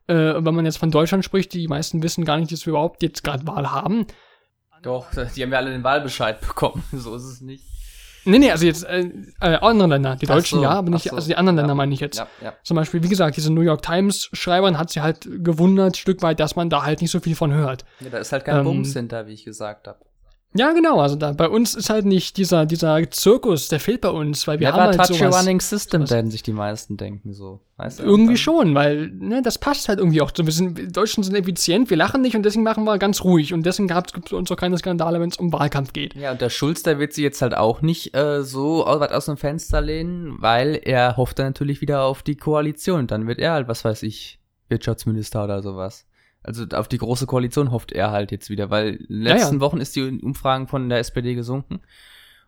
Äh, 0.07 0.15
wenn 0.15 0.55
man 0.55 0.65
jetzt 0.65 0.77
von 0.77 0.91
Deutschland 0.91 1.25
spricht, 1.25 1.53
die 1.53 1.67
meisten 1.67 2.03
wissen 2.03 2.25
gar 2.25 2.37
nicht, 2.37 2.51
dass 2.51 2.65
wir 2.65 2.71
überhaupt 2.71 3.01
jetzt 3.01 3.23
gerade 3.23 3.47
Wahl 3.47 3.71
haben. 3.71 4.05
Doch, 4.83 5.07
die 5.11 5.41
haben 5.41 5.51
ja 5.51 5.57
alle 5.57 5.71
den 5.71 5.83
Wahlbescheid 5.83 6.41
bekommen, 6.41 6.83
so 6.91 7.15
ist 7.15 7.23
es 7.23 7.41
nicht. 7.41 7.63
Nee, 8.25 8.39
nee, 8.39 8.51
also 8.51 8.65
jetzt 8.65 8.85
äh, 8.85 9.09
äh, 9.41 9.55
andere 9.55 9.89
Länder. 9.89 10.15
Die 10.15 10.25
Deutschen 10.25 10.59
so, 10.59 10.63
ja, 10.63 10.71
aber 10.71 10.89
nicht, 10.89 11.09
so, 11.09 11.15
also 11.15 11.27
die 11.27 11.35
anderen 11.35 11.57
ja. 11.57 11.61
Länder 11.63 11.75
meine 11.75 11.93
ich 11.93 11.99
jetzt. 11.99 12.19
Ja, 12.19 12.27
ja. 12.41 12.53
Zum 12.63 12.75
Beispiel, 12.75 13.03
wie 13.03 13.09
gesagt, 13.09 13.35
diese 13.37 13.51
New 13.51 13.61
York 13.61 13.81
Times-Schreiberin 13.81 14.77
hat 14.77 14.91
sie 14.91 15.01
halt 15.01 15.27
gewundert, 15.43 15.97
Stück 15.97 16.21
weit, 16.21 16.39
dass 16.39 16.55
man 16.55 16.69
da 16.69 16.83
halt 16.83 17.01
nicht 17.01 17.11
so 17.11 17.19
viel 17.19 17.35
von 17.35 17.53
hört. 17.53 17.85
Ja, 17.99 18.09
da 18.09 18.17
ist 18.19 18.31
halt 18.31 18.45
kein 18.45 18.57
ähm, 18.57 18.63
Bums 18.63 18.93
hinter, 18.93 19.27
wie 19.27 19.33
ich 19.33 19.43
gesagt 19.43 19.87
habe. 19.87 19.99
Ja, 20.55 20.71
genau. 20.71 20.99
Also 20.99 21.15
da, 21.15 21.31
bei 21.31 21.49
uns 21.49 21.75
ist 21.75 21.89
halt 21.89 22.05
nicht 22.05 22.37
dieser, 22.37 22.65
dieser 22.65 23.09
Zirkus, 23.09 23.67
der 23.67 23.79
fehlt 23.79 24.01
bei 24.01 24.09
uns, 24.09 24.47
weil 24.47 24.59
wir 24.59 24.67
Never 24.67 24.81
haben 24.81 24.97
halt 24.97 25.07
touch 25.07 25.17
sowas, 25.17 25.35
a 25.35 25.39
running 25.39 25.59
system, 25.59 26.09
werden 26.09 26.31
sich 26.31 26.43
die 26.43 26.53
meisten 26.53 26.97
denken 26.97 27.33
so. 27.33 27.61
Weißt 27.77 27.99
du, 27.99 28.03
irgendwie 28.03 28.37
schon, 28.37 28.75
weil 28.75 29.09
ne, 29.09 29.41
das 29.41 29.57
passt 29.57 29.89
halt 29.89 29.97
irgendwie 29.97 30.21
auch. 30.21 30.31
So, 30.35 30.45
wir 30.45 30.53
sind, 30.53 30.77
wir 30.77 30.87
Deutschen 30.87 31.23
sind 31.23 31.35
effizient, 31.35 31.89
wir 31.89 31.97
lachen 31.97 32.21
nicht 32.21 32.35
und 32.35 32.43
deswegen 32.43 32.63
machen 32.63 32.83
wir 32.83 32.99
ganz 32.99 33.23
ruhig 33.23 33.53
und 33.53 33.65
deswegen 33.65 33.87
gab 33.87 34.07
es 34.07 34.31
uns 34.31 34.51
auch 34.51 34.55
keine 34.55 34.77
Skandale, 34.77 35.19
wenn 35.19 35.29
es 35.29 35.37
um 35.37 35.51
Wahlkampf 35.51 35.91
geht. 35.91 36.13
Ja, 36.15 36.31
und 36.31 36.41
der 36.41 36.49
Schulz, 36.49 36.83
der 36.83 36.99
wird 36.99 37.13
sich 37.13 37.23
jetzt 37.23 37.41
halt 37.41 37.55
auch 37.55 37.81
nicht 37.81 38.15
äh, 38.15 38.43
so 38.43 38.85
weit 38.85 39.11
aus 39.11 39.25
dem 39.25 39.37
Fenster 39.37 39.81
lehnen, 39.81 40.35
weil 40.39 40.79
er 40.83 41.17
hofft 41.17 41.39
dann 41.39 41.47
natürlich 41.47 41.81
wieder 41.81 42.03
auf 42.03 42.21
die 42.21 42.35
Koalition. 42.35 43.07
Dann 43.07 43.27
wird 43.27 43.39
er 43.39 43.53
halt, 43.53 43.67
was 43.67 43.83
weiß 43.83 44.03
ich, 44.03 44.39
Wirtschaftsminister 44.69 45.43
oder 45.43 45.63
sowas. 45.63 46.05
Also 46.43 46.65
auf 46.73 46.87
die 46.87 46.97
große 46.97 47.25
Koalition 47.25 47.71
hofft 47.71 47.93
er 47.93 48.11
halt 48.11 48.31
jetzt 48.31 48.49
wieder, 48.49 48.69
weil 48.69 48.95
in 48.95 49.07
den 49.07 49.21
letzten 49.21 49.55
ja, 49.55 49.59
ja. 49.59 49.59
Wochen 49.61 49.79
ist 49.79 49.95
die 49.95 50.01
Umfragen 50.21 50.67
von 50.67 50.89
der 50.89 50.99
SPD 50.99 51.35
gesunken. 51.35 51.81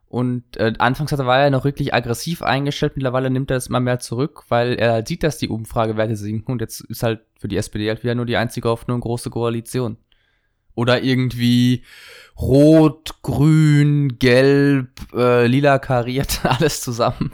Und 0.07 0.57
äh, 0.57 0.73
anfangs 0.77 1.11
hat 1.11 1.19
er 1.19 1.25
war 1.25 1.39
er 1.39 1.49
noch 1.49 1.65
wirklich 1.65 1.93
aggressiv 1.93 2.41
eingestellt, 2.41 2.93
mittlerweile 2.95 3.29
nimmt 3.29 3.51
er 3.51 3.57
es 3.57 3.67
immer 3.67 3.79
mehr 3.79 3.99
zurück, 3.99 4.43
weil 4.49 4.75
er 4.75 5.05
sieht, 5.05 5.23
dass 5.23 5.37
die 5.37 5.49
Umfragewerte 5.49 6.15
sinken 6.15 6.51
und 6.51 6.61
jetzt 6.61 6.81
ist 6.81 7.03
halt 7.03 7.21
für 7.39 7.47
die 7.47 7.57
SPD 7.57 7.89
halt 7.89 8.03
wieder 8.03 8.15
nur 8.15 8.25
die 8.25 8.37
einzige 8.37 8.69
Hoffnung 8.69 9.01
große 9.01 9.29
Koalition. 9.29 9.97
Oder 10.75 11.01
irgendwie 11.03 11.83
rot, 12.37 13.21
grün, 13.23 14.19
gelb, 14.19 14.89
äh, 15.13 15.47
lila 15.47 15.79
kariert, 15.79 16.41
alles 16.43 16.81
zusammen. 16.81 17.31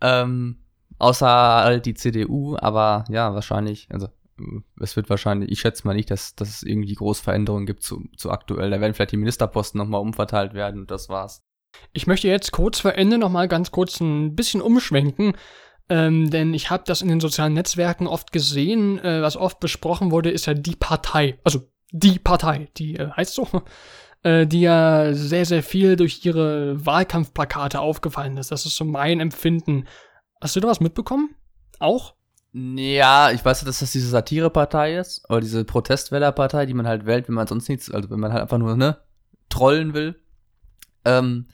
Ähm, 0.00 0.58
außer 0.98 1.26
halt 1.26 1.86
die 1.86 1.94
CDU, 1.94 2.56
aber 2.58 3.04
ja, 3.10 3.34
wahrscheinlich, 3.34 3.88
also 3.90 4.08
es 4.80 4.96
wird 4.96 5.10
wahrscheinlich, 5.10 5.50
ich 5.50 5.60
schätze 5.60 5.86
mal 5.86 5.94
nicht, 5.94 6.10
dass, 6.10 6.34
dass 6.34 6.48
es 6.48 6.62
irgendwie 6.62 6.94
große 6.94 7.22
Veränderungen 7.22 7.66
gibt 7.66 7.82
zu, 7.82 8.04
zu 8.16 8.30
aktuell. 8.30 8.70
Da 8.70 8.80
werden 8.80 8.94
vielleicht 8.94 9.12
die 9.12 9.16
Ministerposten 9.16 9.78
nochmal 9.78 10.00
umverteilt 10.00 10.54
werden 10.54 10.82
und 10.82 10.90
das 10.90 11.08
war's. 11.08 11.42
Ich 11.92 12.06
möchte 12.06 12.28
jetzt 12.28 12.52
kurz 12.52 12.80
vor 12.80 12.94
Ende 12.94 13.18
nochmal 13.18 13.48
ganz 13.48 13.70
kurz 13.70 14.00
ein 14.00 14.34
bisschen 14.34 14.60
umschwenken, 14.60 15.34
ähm, 15.88 16.30
denn 16.30 16.54
ich 16.54 16.70
habe 16.70 16.84
das 16.86 17.02
in 17.02 17.08
den 17.08 17.20
sozialen 17.20 17.54
Netzwerken 17.54 18.06
oft 18.06 18.32
gesehen, 18.32 18.98
äh, 19.00 19.22
was 19.22 19.36
oft 19.36 19.60
besprochen 19.60 20.10
wurde, 20.10 20.30
ist 20.30 20.46
ja 20.46 20.54
die 20.54 20.76
Partei, 20.76 21.38
also 21.44 21.68
die 21.90 22.18
Partei, 22.18 22.68
die 22.76 22.96
äh, 22.96 23.10
heißt 23.10 23.34
so, 23.34 23.48
äh, 24.22 24.46
die 24.46 24.60
ja 24.60 25.12
sehr, 25.12 25.44
sehr 25.44 25.62
viel 25.62 25.96
durch 25.96 26.24
ihre 26.24 26.84
Wahlkampfplakate 26.84 27.80
aufgefallen 27.80 28.36
ist. 28.36 28.52
Das 28.52 28.66
ist 28.66 28.76
so 28.76 28.84
mein 28.84 29.20
Empfinden. 29.20 29.86
Hast 30.40 30.56
du 30.56 30.60
da 30.60 30.68
was 30.68 30.80
mitbekommen? 30.80 31.34
Auch? 31.80 32.14
Ja, 32.52 33.30
ich 33.30 33.44
weiß, 33.44 33.64
dass 33.64 33.78
das 33.78 33.92
diese 33.92 34.08
Satirepartei 34.08 34.96
ist, 34.96 35.24
oder 35.30 35.40
diese 35.40 35.64
Protestwählerpartei, 35.64 36.66
die 36.66 36.74
man 36.74 36.86
halt 36.86 37.06
wählt, 37.06 37.28
wenn 37.28 37.36
man 37.36 37.46
sonst 37.46 37.68
nichts, 37.68 37.90
also 37.90 38.10
wenn 38.10 38.18
man 38.18 38.32
halt 38.32 38.42
einfach 38.42 38.58
nur, 38.58 38.76
ne, 38.76 38.98
trollen 39.48 39.94
will. 39.94 40.16
Ähm, 41.04 41.46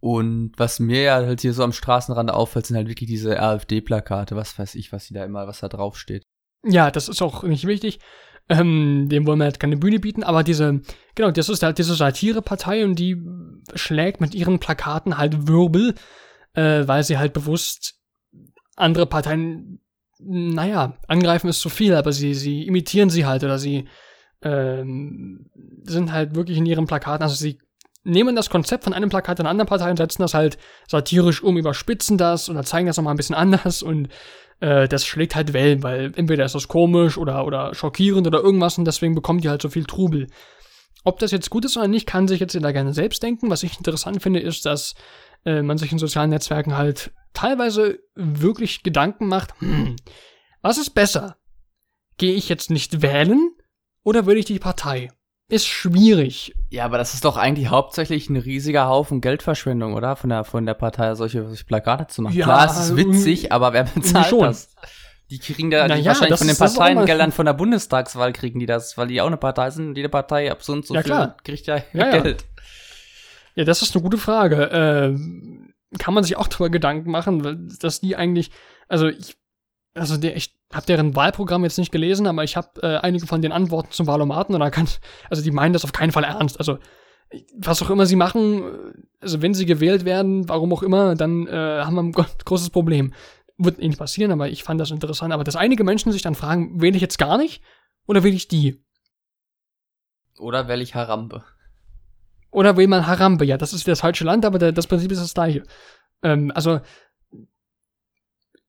und 0.00 0.52
was 0.56 0.80
mir 0.80 1.02
ja 1.02 1.14
halt 1.14 1.40
hier 1.40 1.54
so 1.54 1.62
am 1.62 1.72
Straßenrand 1.72 2.30
auffällt, 2.30 2.66
sind 2.66 2.76
halt 2.76 2.88
wirklich 2.88 3.08
diese 3.08 3.40
AfD-Plakate, 3.40 4.36
was 4.36 4.58
weiß 4.58 4.74
ich, 4.74 4.92
was 4.92 5.06
sie 5.06 5.14
da 5.14 5.24
immer, 5.24 5.46
was 5.46 5.60
da 5.60 5.68
drauf 5.68 5.96
steht. 5.96 6.22
Ja, 6.64 6.90
das 6.90 7.08
ist 7.08 7.22
auch 7.22 7.44
nicht 7.44 7.66
wichtig. 7.66 8.00
Ähm, 8.48 9.08
dem 9.08 9.26
wollen 9.26 9.38
wir 9.38 9.44
halt 9.44 9.60
keine 9.60 9.76
Bühne 9.76 10.00
bieten, 10.00 10.22
aber 10.22 10.42
diese, 10.42 10.80
genau, 11.14 11.30
das 11.30 11.48
ist 11.48 11.62
halt 11.62 11.78
diese 11.78 11.94
Satirepartei 11.94 12.84
und 12.84 12.94
die 12.98 13.22
schlägt 13.74 14.20
mit 14.20 14.34
ihren 14.34 14.58
Plakaten 14.58 15.18
halt 15.18 15.46
Wirbel, 15.46 15.94
äh, 16.54 16.88
weil 16.88 17.04
sie 17.04 17.18
halt 17.18 17.34
bewusst 17.34 17.96
andere 18.74 19.06
Parteien 19.06 19.80
naja, 20.18 20.94
angreifen 21.06 21.48
ist 21.48 21.60
zu 21.60 21.68
viel, 21.68 21.94
aber 21.94 22.12
sie, 22.12 22.34
sie 22.34 22.66
imitieren 22.66 23.10
sie 23.10 23.26
halt 23.26 23.44
oder 23.44 23.58
sie 23.58 23.88
ähm, 24.42 25.50
sind 25.84 26.12
halt 26.12 26.34
wirklich 26.34 26.58
in 26.58 26.66
ihren 26.66 26.86
Plakaten, 26.86 27.22
also 27.22 27.34
sie 27.34 27.58
nehmen 28.04 28.36
das 28.36 28.50
Konzept 28.50 28.84
von 28.84 28.94
einem 28.94 29.10
Plakat 29.10 29.40
einer 29.40 29.50
anderen 29.50 29.68
Partei 29.68 29.90
und 29.90 29.96
setzen 29.96 30.22
das 30.22 30.34
halt 30.34 30.58
satirisch 30.88 31.42
um, 31.42 31.56
überspitzen 31.56 32.16
das 32.16 32.48
oder 32.48 32.64
zeigen 32.64 32.86
das 32.86 32.96
nochmal 32.96 33.14
ein 33.14 33.18
bisschen 33.18 33.36
anders 33.36 33.82
und 33.82 34.08
äh, 34.60 34.88
das 34.88 35.06
schlägt 35.06 35.36
halt 35.36 35.52
Wellen, 35.52 35.82
weil 35.82 36.12
entweder 36.16 36.44
ist 36.44 36.54
das 36.54 36.68
komisch 36.68 37.18
oder, 37.18 37.46
oder 37.46 37.74
schockierend 37.74 38.26
oder 38.26 38.40
irgendwas 38.40 38.78
und 38.78 38.84
deswegen 38.84 39.14
bekommt 39.14 39.44
die 39.44 39.48
halt 39.48 39.62
so 39.62 39.68
viel 39.68 39.84
Trubel. 39.84 40.28
Ob 41.04 41.18
das 41.20 41.30
jetzt 41.30 41.50
gut 41.50 41.64
ist 41.64 41.76
oder 41.76 41.88
nicht, 41.88 42.06
kann 42.06 42.28
sich 42.28 42.40
jetzt 42.40 42.54
jeder 42.54 42.72
gerne 42.72 42.92
selbst 42.92 43.22
denken. 43.22 43.50
Was 43.50 43.62
ich 43.62 43.78
interessant 43.78 44.20
finde, 44.20 44.40
ist, 44.40 44.66
dass 44.66 44.94
äh, 45.44 45.62
man 45.62 45.78
sich 45.78 45.92
in 45.92 45.98
sozialen 45.98 46.30
Netzwerken 46.30 46.76
halt 46.76 47.12
teilweise 47.34 48.00
wirklich 48.14 48.82
Gedanken 48.82 49.28
macht, 49.28 49.58
hm, 49.60 49.96
was 50.62 50.78
ist 50.78 50.90
besser? 50.90 51.36
Gehe 52.16 52.34
ich 52.34 52.48
jetzt 52.48 52.70
nicht 52.70 53.02
wählen 53.02 53.50
oder 54.02 54.26
will 54.26 54.36
ich 54.36 54.44
die 54.44 54.58
Partei? 54.58 55.10
Ist 55.50 55.66
schwierig. 55.66 56.54
Ja, 56.68 56.84
aber 56.84 56.98
das 56.98 57.14
ist 57.14 57.24
doch 57.24 57.38
eigentlich 57.38 57.70
hauptsächlich 57.70 58.28
ein 58.28 58.36
riesiger 58.36 58.86
Haufen 58.86 59.22
Geldverschwendung, 59.22 59.94
oder? 59.94 60.14
Von 60.14 60.28
der, 60.28 60.44
von 60.44 60.66
der 60.66 60.74
Partei 60.74 61.14
solche, 61.14 61.46
solche 61.46 61.64
Plakate 61.64 62.08
zu 62.08 62.20
machen. 62.20 62.36
Ja, 62.36 62.44
Klar, 62.44 62.66
es 62.66 62.78
ist 62.78 62.96
witzig, 62.96 63.50
aber 63.50 63.72
wer 63.72 63.84
bezahlt 63.84 64.26
schon. 64.26 64.40
das? 64.40 64.74
Die 65.30 65.38
kriegen 65.38 65.70
da 65.70 65.88
die 65.88 66.00
ja, 66.00 66.06
wahrscheinlich 66.06 66.38
von 66.38 66.48
den 66.48 66.56
Parteiengeldern 66.56 67.32
von 67.32 67.46
der 67.46 67.52
Bundestagswahl 67.52 68.32
kriegen 68.32 68.60
die 68.60 68.66
das, 68.66 68.96
weil 68.96 69.08
die 69.08 69.20
auch 69.20 69.26
eine 69.26 69.36
Partei 69.36 69.70
sind. 69.70 69.96
Jede 69.96 70.08
Partei 70.08 70.50
ab 70.50 70.62
so 70.62 70.72
und 70.72 70.86
so 70.86 70.94
ja, 70.94 71.02
viel 71.02 71.12
klar. 71.12 71.36
kriegt 71.44 71.66
ja, 71.66 71.82
ja 71.92 72.10
Geld. 72.10 72.42
Ja. 72.42 72.57
Das 73.64 73.82
ist 73.82 73.94
eine 73.94 74.02
gute 74.02 74.18
Frage. 74.18 74.70
Äh, 74.70 75.98
kann 75.98 76.14
man 76.14 76.24
sich 76.24 76.36
auch 76.36 76.48
darüber 76.48 76.70
Gedanken 76.70 77.10
machen, 77.10 77.68
dass 77.80 78.00
die 78.00 78.16
eigentlich, 78.16 78.50
also 78.88 79.08
ich, 79.08 79.36
also 79.94 80.16
der, 80.16 80.36
ich 80.36 80.54
habe 80.72 80.86
deren 80.86 81.16
Wahlprogramm 81.16 81.64
jetzt 81.64 81.78
nicht 81.78 81.92
gelesen, 81.92 82.26
aber 82.26 82.44
ich 82.44 82.56
habe 82.56 82.82
äh, 82.82 82.98
einige 82.98 83.26
von 83.26 83.40
den 83.40 83.52
Antworten 83.52 83.90
zum 83.90 84.06
Wahlomaten 84.06 84.54
und 84.54 84.60
da 84.60 84.70
kann, 84.70 84.86
also 85.30 85.42
die 85.42 85.50
meinen 85.50 85.72
das 85.72 85.84
auf 85.84 85.92
keinen 85.92 86.12
Fall 86.12 86.24
ernst. 86.24 86.58
Also 86.58 86.78
was 87.56 87.82
auch 87.82 87.90
immer 87.90 88.06
sie 88.06 88.16
machen, 88.16 88.94
also 89.20 89.42
wenn 89.42 89.54
sie 89.54 89.66
gewählt 89.66 90.04
werden, 90.04 90.48
warum 90.48 90.72
auch 90.72 90.82
immer, 90.82 91.14
dann 91.14 91.46
äh, 91.46 91.82
haben 91.84 91.94
wir 91.94 92.02
ein 92.02 92.12
großes 92.12 92.70
Problem. 92.70 93.12
Wird 93.58 93.80
eh 93.80 93.88
nicht 93.88 93.98
passieren, 93.98 94.30
aber 94.30 94.48
ich 94.48 94.62
fand 94.62 94.80
das 94.80 94.90
interessant. 94.90 95.32
Aber 95.32 95.44
dass 95.44 95.56
einige 95.56 95.84
Menschen 95.84 96.12
sich 96.12 96.22
dann 96.22 96.34
fragen, 96.34 96.80
wähle 96.80 96.96
ich 96.96 97.02
jetzt 97.02 97.18
gar 97.18 97.36
nicht 97.36 97.62
oder 98.06 98.22
wähle 98.22 98.36
ich 98.36 98.48
die? 98.48 98.84
Oder 100.38 100.68
wähle 100.68 100.82
ich 100.82 100.94
Harambe? 100.94 101.44
Oder 102.50 102.76
will 102.76 102.86
man 102.86 103.06
Harambe? 103.06 103.44
Ja, 103.44 103.58
das 103.58 103.72
ist 103.72 103.86
das 103.86 104.00
falsche 104.00 104.24
Land, 104.24 104.44
aber 104.44 104.58
das 104.58 104.86
Prinzip 104.86 105.12
ist 105.12 105.20
das 105.20 105.34
gleiche. 105.34 105.62
Ähm, 106.22 106.50
also, 106.54 106.80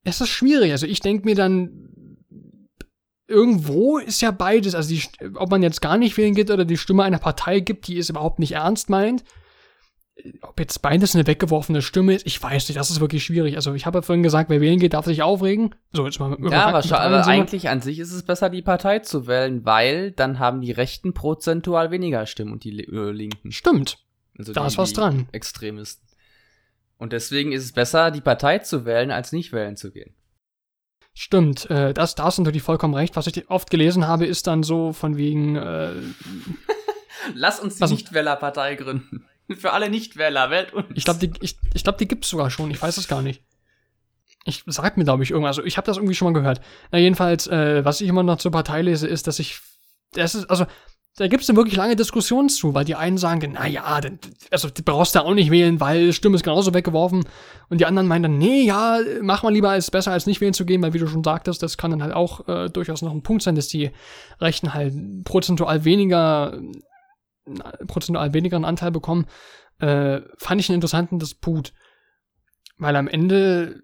es 0.04 0.22
ist 0.22 0.30
schwierig. 0.30 0.72
Also, 0.72 0.86
ich 0.86 1.00
denke 1.00 1.26
mir 1.26 1.36
dann, 1.36 2.18
irgendwo 3.28 3.98
ist 3.98 4.22
ja 4.22 4.32
beides. 4.32 4.76
Also, 4.76 4.90
die, 4.90 5.04
ob 5.36 5.52
man 5.52 5.64
jetzt 5.64 5.82
gar 5.82 5.98
nicht 5.98 6.18
wählen 6.18 6.36
geht 6.36 6.52
oder 6.52 6.66
die 6.66 6.78
Stimme 6.78 7.04
einer 7.04 7.20
Partei 7.20 7.62
gibt, 7.62 7.88
die 7.88 7.98
es 7.98 8.10
überhaupt 8.10 8.40
nicht 8.40 8.54
ernst 8.54 8.90
meint, 8.90 9.24
ob 10.42 10.60
jetzt 10.60 10.82
beides 10.82 11.16
eine 11.16 11.28
weggeworfene 11.28 11.82
Stimme 11.82 12.16
ist, 12.16 12.26
ich 12.26 12.42
weiß 12.42 12.68
nicht, 12.68 12.78
das 12.78 12.90
ist 12.90 13.00
wirklich 13.00 13.24
schwierig. 13.24 13.56
Also 13.56 13.74
ich 13.74 13.86
habe 13.86 14.00
ja 14.00 14.02
vorhin 14.02 14.24
gesagt, 14.24 14.50
wer 14.50 14.62
wählen 14.62 14.80
geht, 14.80 14.94
darf 14.94 15.06
sich 15.06 15.22
aufregen. 15.22 15.76
So, 15.94 16.06
jetzt 16.06 16.20
mal 16.20 16.38
Ja, 16.50 16.68
aber 16.68 17.00
aber 17.00 17.28
eigentlich 17.28 17.70
an 17.70 17.82
sich 17.82 18.00
ist 18.00 18.12
es 18.12 18.24
besser, 18.24 18.50
die 18.50 18.62
Partei 18.62 19.00
zu 19.00 19.28
wählen, 19.28 19.66
weil 19.66 20.12
dann 20.12 20.40
haben 20.40 20.62
die 20.62 20.72
Rechten 20.72 21.14
prozentual 21.14 21.92
weniger 21.92 22.26
Stimmen 22.26 22.54
und 22.54 22.64
die 22.64 22.80
äh, 22.80 23.12
Linken. 23.12 23.52
Stimmt. 23.52 24.00
Also 24.38 24.54
da 24.54 24.62
die, 24.62 24.68
ist 24.68 24.78
was 24.78 24.94
dran. 24.94 25.28
Extremisten. 25.32 26.08
Und 26.98 27.14
deswegen 27.14 27.52
ist 27.52 27.64
es 27.64 27.72
besser, 27.72 28.12
die 28.12 28.22
Partei 28.22 28.60
zu 28.60 28.86
wählen, 28.86 29.12
als 29.12 29.32
nicht 29.32 29.54
wählen 29.54 29.78
zu 29.78 29.92
gehen. 29.92 30.14
Stimmt, 31.14 31.70
äh, 31.70 31.94
das, 31.94 32.16
da 32.16 32.26
hast 32.26 32.38
du 32.38 32.44
natürlich 32.44 32.64
vollkommen 32.64 32.94
recht. 32.94 33.16
Was 33.16 33.28
ich 33.28 33.50
oft 33.50 33.70
gelesen 33.70 34.08
habe, 34.08 34.26
ist 34.26 34.48
dann 34.48 34.64
so 34.64 34.94
von 34.94 35.18
wegen. 35.18 35.56
Äh, 35.56 35.92
Lass 37.34 37.60
uns 37.60 37.76
die 37.76 37.82
also, 37.82 37.96
Nichtwählerpartei 37.96 38.76
gründen. 38.76 39.26
Für 39.58 39.74
alle 39.74 39.90
Nichtwähler, 39.90 40.50
wählt 40.50 40.74
uns. 40.74 40.88
Ich 40.94 41.06
glaube, 41.06 41.20
die, 41.20 41.32
ich, 41.42 41.58
ich 41.74 41.84
glaub, 41.84 41.98
die 41.98 42.08
gibt's 42.08 42.30
sogar 42.30 42.50
schon. 42.50 42.72
Ich 42.72 42.82
weiß 42.82 42.98
es 42.98 43.08
gar 43.08 43.22
nicht. 43.22 43.44
Ich 44.46 44.64
sag 44.68 44.98
mir, 44.98 45.04
glaube 45.04 45.24
ich, 45.24 45.32
irgendwas. 45.32 45.58
Also, 45.58 45.68
ich 45.68 45.78
habe 45.78 45.86
das 45.86 45.98
irgendwie 45.98 46.16
schon 46.16 46.32
mal 46.32 46.40
gehört. 46.40 46.62
Na, 46.92 47.00
jedenfalls, 47.00 47.48
äh, 47.48 47.84
was 47.84 48.02
ich 48.02 48.08
immer 48.08 48.24
noch 48.24 48.38
zur 48.38 48.52
Partei 48.52 48.82
lese, 48.82 49.08
ist, 49.08 49.28
dass 49.28 49.40
ich. 49.40 49.60
Das 50.14 50.34
ist, 50.34 50.50
also, 50.50 50.66
da 51.18 51.28
gibt's 51.28 51.48
dann 51.48 51.58
wirklich 51.58 51.76
lange 51.76 51.96
Diskussionen 51.96 52.48
zu, 52.48 52.74
weil 52.74 52.86
die 52.86 52.96
einen 52.96 53.18
sagen, 53.18 53.52
na 53.54 53.68
ja, 53.68 54.00
also 54.52 54.70
du 54.70 54.84
brauchst 54.84 55.16
da 55.16 55.22
auch 55.22 55.34
nicht 55.34 55.52
wählen, 55.52 55.80
weil 55.82 56.14
Stimme 56.14 56.36
ist 56.36 56.44
genauso 56.44 56.74
weggeworfen. 56.74 57.26
Und 57.70 57.82
die 57.82 57.86
anderen 57.86 58.08
meinen 58.08 58.24
dann, 58.24 58.38
nee, 58.38 58.62
ja, 58.62 59.00
mach 59.22 59.44
mal 59.44 59.52
lieber, 59.52 59.76
ist 59.76 59.92
besser 59.92 60.14
als 60.14 60.28
nicht 60.28 60.40
wählen 60.40 60.54
zu 60.54 60.66
gehen, 60.66 60.82
weil 60.82 60.94
wie 60.94 61.00
du 61.00 61.08
schon 61.08 61.24
sagtest, 61.24 61.62
das 61.62 61.78
kann 61.78 61.92
dann 61.92 62.02
halt 62.02 62.14
auch 62.14 62.48
äh, 62.48 62.70
durchaus 62.70 63.02
noch 63.02 63.12
ein 63.12 63.22
Punkt 63.22 63.44
sein, 63.44 63.56
dass 63.56 63.68
die 63.68 63.92
Rechten 64.40 64.74
halt 64.74 64.94
prozentual 65.26 65.84
weniger 65.84 66.58
prozentual 67.88 68.34
weniger 68.34 68.56
einen 68.56 68.66
Anteil 68.66 68.92
bekommen, 68.92 69.26
äh, 69.80 70.22
fand 70.38 70.62
ich 70.62 70.70
einen 70.70 70.76
interessanten 70.76 71.20
Disput. 71.20 71.74
Weil 72.78 72.96
am 72.96 73.08
Ende, 73.08 73.84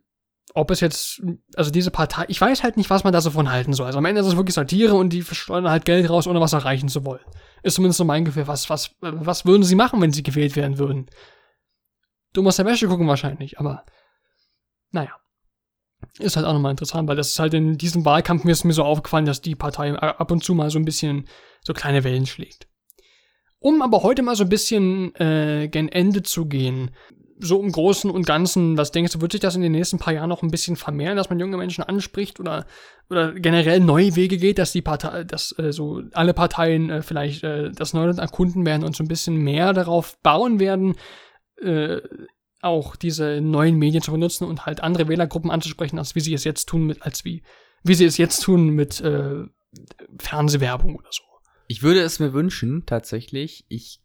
ob 0.54 0.72
es 0.72 0.80
jetzt, 0.80 1.22
also 1.56 1.72
diese 1.72 1.92
Partei, 1.92 2.26
ich 2.28 2.40
weiß 2.40 2.64
halt 2.64 2.78
nicht, 2.78 2.90
was 2.90 3.04
man 3.04 3.14
da 3.14 3.22
so 3.22 3.32
von 3.32 3.52
halten 3.52 3.74
soll. 3.74 3.88
Also 3.88 3.98
am 3.98 4.06
Ende 4.06 4.22
ist 4.22 4.28
es 4.28 4.38
wirklich 4.38 4.56
Satire 4.56 4.96
und 4.96 5.10
die 5.10 5.22
versteuern 5.22 5.70
halt 5.70 5.86
Geld 5.86 6.10
raus, 6.10 6.28
ohne 6.28 6.40
was 6.40 6.54
erreichen 6.54 6.88
zu 6.88 7.06
wollen. 7.06 7.26
Ist 7.64 7.76
zumindest 7.76 7.98
so 7.98 8.06
mein 8.06 8.26
Gefühl. 8.26 8.48
Was, 8.48 8.70
was, 8.70 8.96
was 9.02 9.46
würden 9.46 9.64
sie 9.64 9.76
machen, 9.76 10.02
wenn 10.02 10.14
sie 10.14 10.24
gewählt 10.24 10.56
werden 10.56 10.78
würden? 10.78 11.10
Dumm 12.34 12.48
aus 12.48 12.58
der 12.58 12.66
Wäsche 12.66 12.88
gucken 12.88 13.08
wahrscheinlich, 13.08 13.60
aber 13.60 13.86
naja. 14.92 15.12
Ist 16.20 16.36
halt 16.36 16.46
auch 16.46 16.54
nochmal 16.54 16.72
interessant, 16.72 17.08
weil 17.08 17.16
das 17.16 17.30
ist 17.30 17.40
halt 17.40 17.54
in 17.54 17.78
diesem 17.78 18.06
Wahlkampf 18.06 18.44
mir 18.44 18.52
ist 18.52 18.64
mir 18.64 18.74
so 18.74 18.84
aufgefallen, 18.84 19.26
dass 19.26 19.42
die 19.42 19.56
Partei 19.56 19.94
ab 19.96 20.32
und 20.32 20.44
zu 20.44 20.54
mal 20.54 20.70
so 20.70 20.78
ein 20.78 20.86
bisschen 20.86 21.28
so 21.62 21.74
kleine 21.74 22.04
Wellen 22.04 22.26
schlägt. 22.26 22.68
Um 23.66 23.82
aber 23.82 24.04
heute 24.04 24.22
mal 24.22 24.36
so 24.36 24.44
ein 24.44 24.50
bisschen 24.50 25.16
äh, 25.16 25.68
gen 25.70 25.90
Ende 25.90 26.22
zu 26.22 26.46
gehen, 26.46 26.92
so 27.40 27.60
im 27.60 27.72
Großen 27.72 28.12
und 28.12 28.28
Ganzen, 28.28 28.78
was 28.78 28.92
denkst 28.92 29.14
du, 29.14 29.22
wird 29.22 29.32
sich 29.32 29.42
das 29.42 29.56
in 29.56 29.64
den 29.64 29.72
nächsten 29.72 29.98
paar 29.98 30.14
Jahren 30.14 30.30
noch 30.30 30.44
ein 30.44 30.52
bisschen 30.52 30.76
vermehren, 30.76 31.18
dass 31.18 31.32
man 31.32 31.40
junge 31.40 31.58
Menschen 31.58 31.84
anspricht 31.84 32.40
oder, 32.40 32.68
oder 33.10 33.34
generell 33.34 33.80
neue 33.80 34.16
Wege 34.16 34.38
geht, 34.38 34.60
dass 34.60 34.72
die 34.72 34.84
Partei, 34.84 35.24
dass 35.24 35.58
äh, 35.58 35.72
so 35.72 36.04
alle 36.14 36.36
Parteien 36.36 36.92
äh, 36.92 37.02
vielleicht 37.02 37.44
äh, 37.44 37.72
das 37.72 37.96
Neuland 37.96 38.20
erkunden 38.20 38.68
werden 38.68 38.84
und 38.84 38.96
so 38.96 39.04
ein 39.04 39.08
bisschen 39.08 39.38
mehr 39.38 39.74
darauf 39.74 40.16
bauen 40.22 40.60
werden, 40.60 40.94
äh, 41.60 42.02
auch 42.62 42.96
diese 42.96 43.42
neuen 43.42 43.78
Medien 43.78 44.04
zu 44.04 44.12
benutzen 44.12 44.46
und 44.46 44.68
halt 44.68 44.84
andere 44.84 45.08
Wählergruppen 45.08 45.50
anzusprechen, 45.50 45.98
als 45.98 46.14
wie 46.14 46.20
sie 46.20 46.36
es 46.36 46.44
jetzt 46.44 46.70
tun 46.70 46.86
mit, 46.86 47.02
als 47.02 47.26
wie, 47.26 47.42
wie 47.84 47.96
sie 47.96 48.06
es 48.06 48.20
jetzt 48.20 48.44
tun 48.44 48.70
mit 48.70 49.02
äh, 49.02 49.44
Fernsehwerbung 50.20 50.98
oder 50.98 51.10
so. 51.10 51.24
Ich 51.68 51.84
würde 51.84 52.02
es 52.02 52.20
mir 52.20 52.34
wünschen, 52.34 52.86
tatsächlich. 52.86 53.66
Ich 53.68 54.02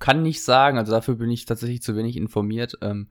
kann 0.00 0.22
nicht 0.22 0.42
sagen, 0.42 0.78
also 0.78 0.92
dafür 0.92 1.14
bin 1.14 1.30
ich 1.30 1.44
tatsächlich 1.44 1.82
zu 1.82 1.94
wenig 1.94 2.16
informiert. 2.16 2.78
Ähm, 2.80 3.08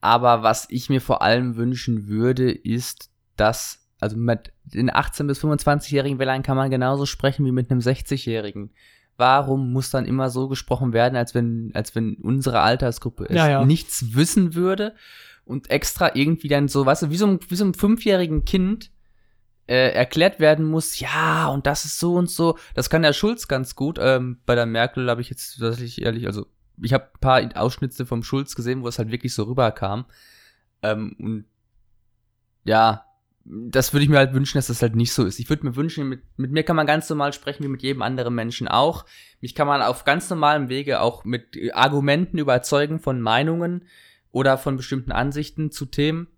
aber 0.00 0.42
was 0.42 0.66
ich 0.70 0.88
mir 0.90 1.00
vor 1.00 1.22
allem 1.22 1.56
wünschen 1.56 2.06
würde, 2.06 2.52
ist, 2.52 3.10
dass, 3.36 3.88
also 3.98 4.16
mit 4.16 4.52
den 4.64 4.90
18- 4.90 5.26
bis 5.26 5.42
25-jährigen 5.42 6.18
Wählern 6.18 6.42
kann 6.42 6.56
man 6.56 6.70
genauso 6.70 7.06
sprechen 7.06 7.44
wie 7.46 7.52
mit 7.52 7.70
einem 7.70 7.80
60-jährigen. 7.80 8.70
Warum 9.16 9.72
muss 9.72 9.90
dann 9.90 10.04
immer 10.04 10.30
so 10.30 10.46
gesprochen 10.48 10.92
werden, 10.92 11.16
als 11.16 11.34
wenn, 11.34 11.72
als 11.74 11.96
wenn 11.96 12.14
unsere 12.16 12.60
Altersgruppe 12.60 13.24
es 13.28 13.34
Ja, 13.34 13.48
ja. 13.48 13.64
nichts 13.64 14.14
wissen 14.14 14.54
würde 14.54 14.94
und 15.44 15.70
extra 15.70 16.14
irgendwie 16.14 16.48
dann 16.48 16.68
so, 16.68 16.86
weißt 16.86 17.02
du, 17.04 17.10
wie 17.10 17.16
so 17.16 17.26
ein, 17.26 17.40
wie 17.48 17.56
so 17.56 17.64
ein 17.64 17.74
fünfjährigen 17.74 18.44
Kind 18.44 18.92
äh, 19.68 19.90
erklärt 19.90 20.40
werden 20.40 20.64
muss, 20.64 20.98
ja, 20.98 21.48
und 21.48 21.66
das 21.66 21.84
ist 21.84 21.98
so 21.98 22.14
und 22.14 22.30
so. 22.30 22.58
Das 22.74 22.88
kann 22.88 23.02
der 23.02 23.12
Schulz 23.12 23.48
ganz 23.48 23.76
gut. 23.76 23.98
Ähm, 24.00 24.38
bei 24.46 24.54
der 24.54 24.66
Merkel 24.66 25.08
habe 25.10 25.20
ich 25.20 25.28
jetzt 25.28 25.58
tatsächlich 25.60 26.02
ehrlich, 26.02 26.26
also 26.26 26.46
ich 26.80 26.94
habe 26.94 27.04
ein 27.04 27.20
paar 27.20 27.42
Ausschnitte 27.62 28.06
vom 28.06 28.22
Schulz 28.22 28.54
gesehen, 28.54 28.82
wo 28.82 28.88
es 28.88 28.98
halt 28.98 29.10
wirklich 29.10 29.34
so 29.34 29.44
rüberkam. 29.44 30.06
Ähm, 30.82 31.14
und 31.18 31.44
ja, 32.64 33.04
das 33.44 33.92
würde 33.92 34.04
ich 34.04 34.10
mir 34.10 34.18
halt 34.18 34.32
wünschen, 34.32 34.56
dass 34.58 34.68
das 34.68 34.80
halt 34.80 34.96
nicht 34.96 35.12
so 35.12 35.24
ist. 35.24 35.38
Ich 35.38 35.50
würde 35.50 35.66
mir 35.66 35.76
wünschen, 35.76 36.08
mit, 36.08 36.22
mit 36.36 36.50
mir 36.50 36.62
kann 36.62 36.76
man 36.76 36.86
ganz 36.86 37.08
normal 37.10 37.32
sprechen, 37.34 37.62
wie 37.64 37.68
mit 37.68 37.82
jedem 37.82 38.02
anderen 38.02 38.34
Menschen 38.34 38.68
auch. 38.68 39.04
Mich 39.40 39.54
kann 39.54 39.66
man 39.66 39.82
auf 39.82 40.04
ganz 40.04 40.30
normalem 40.30 40.70
Wege 40.70 41.00
auch 41.00 41.24
mit 41.24 41.58
Argumenten 41.74 42.38
überzeugen 42.38 43.00
von 43.00 43.20
Meinungen 43.20 43.84
oder 44.32 44.56
von 44.56 44.76
bestimmten 44.76 45.12
Ansichten 45.12 45.70
zu 45.70 45.86
Themen. 45.86 46.28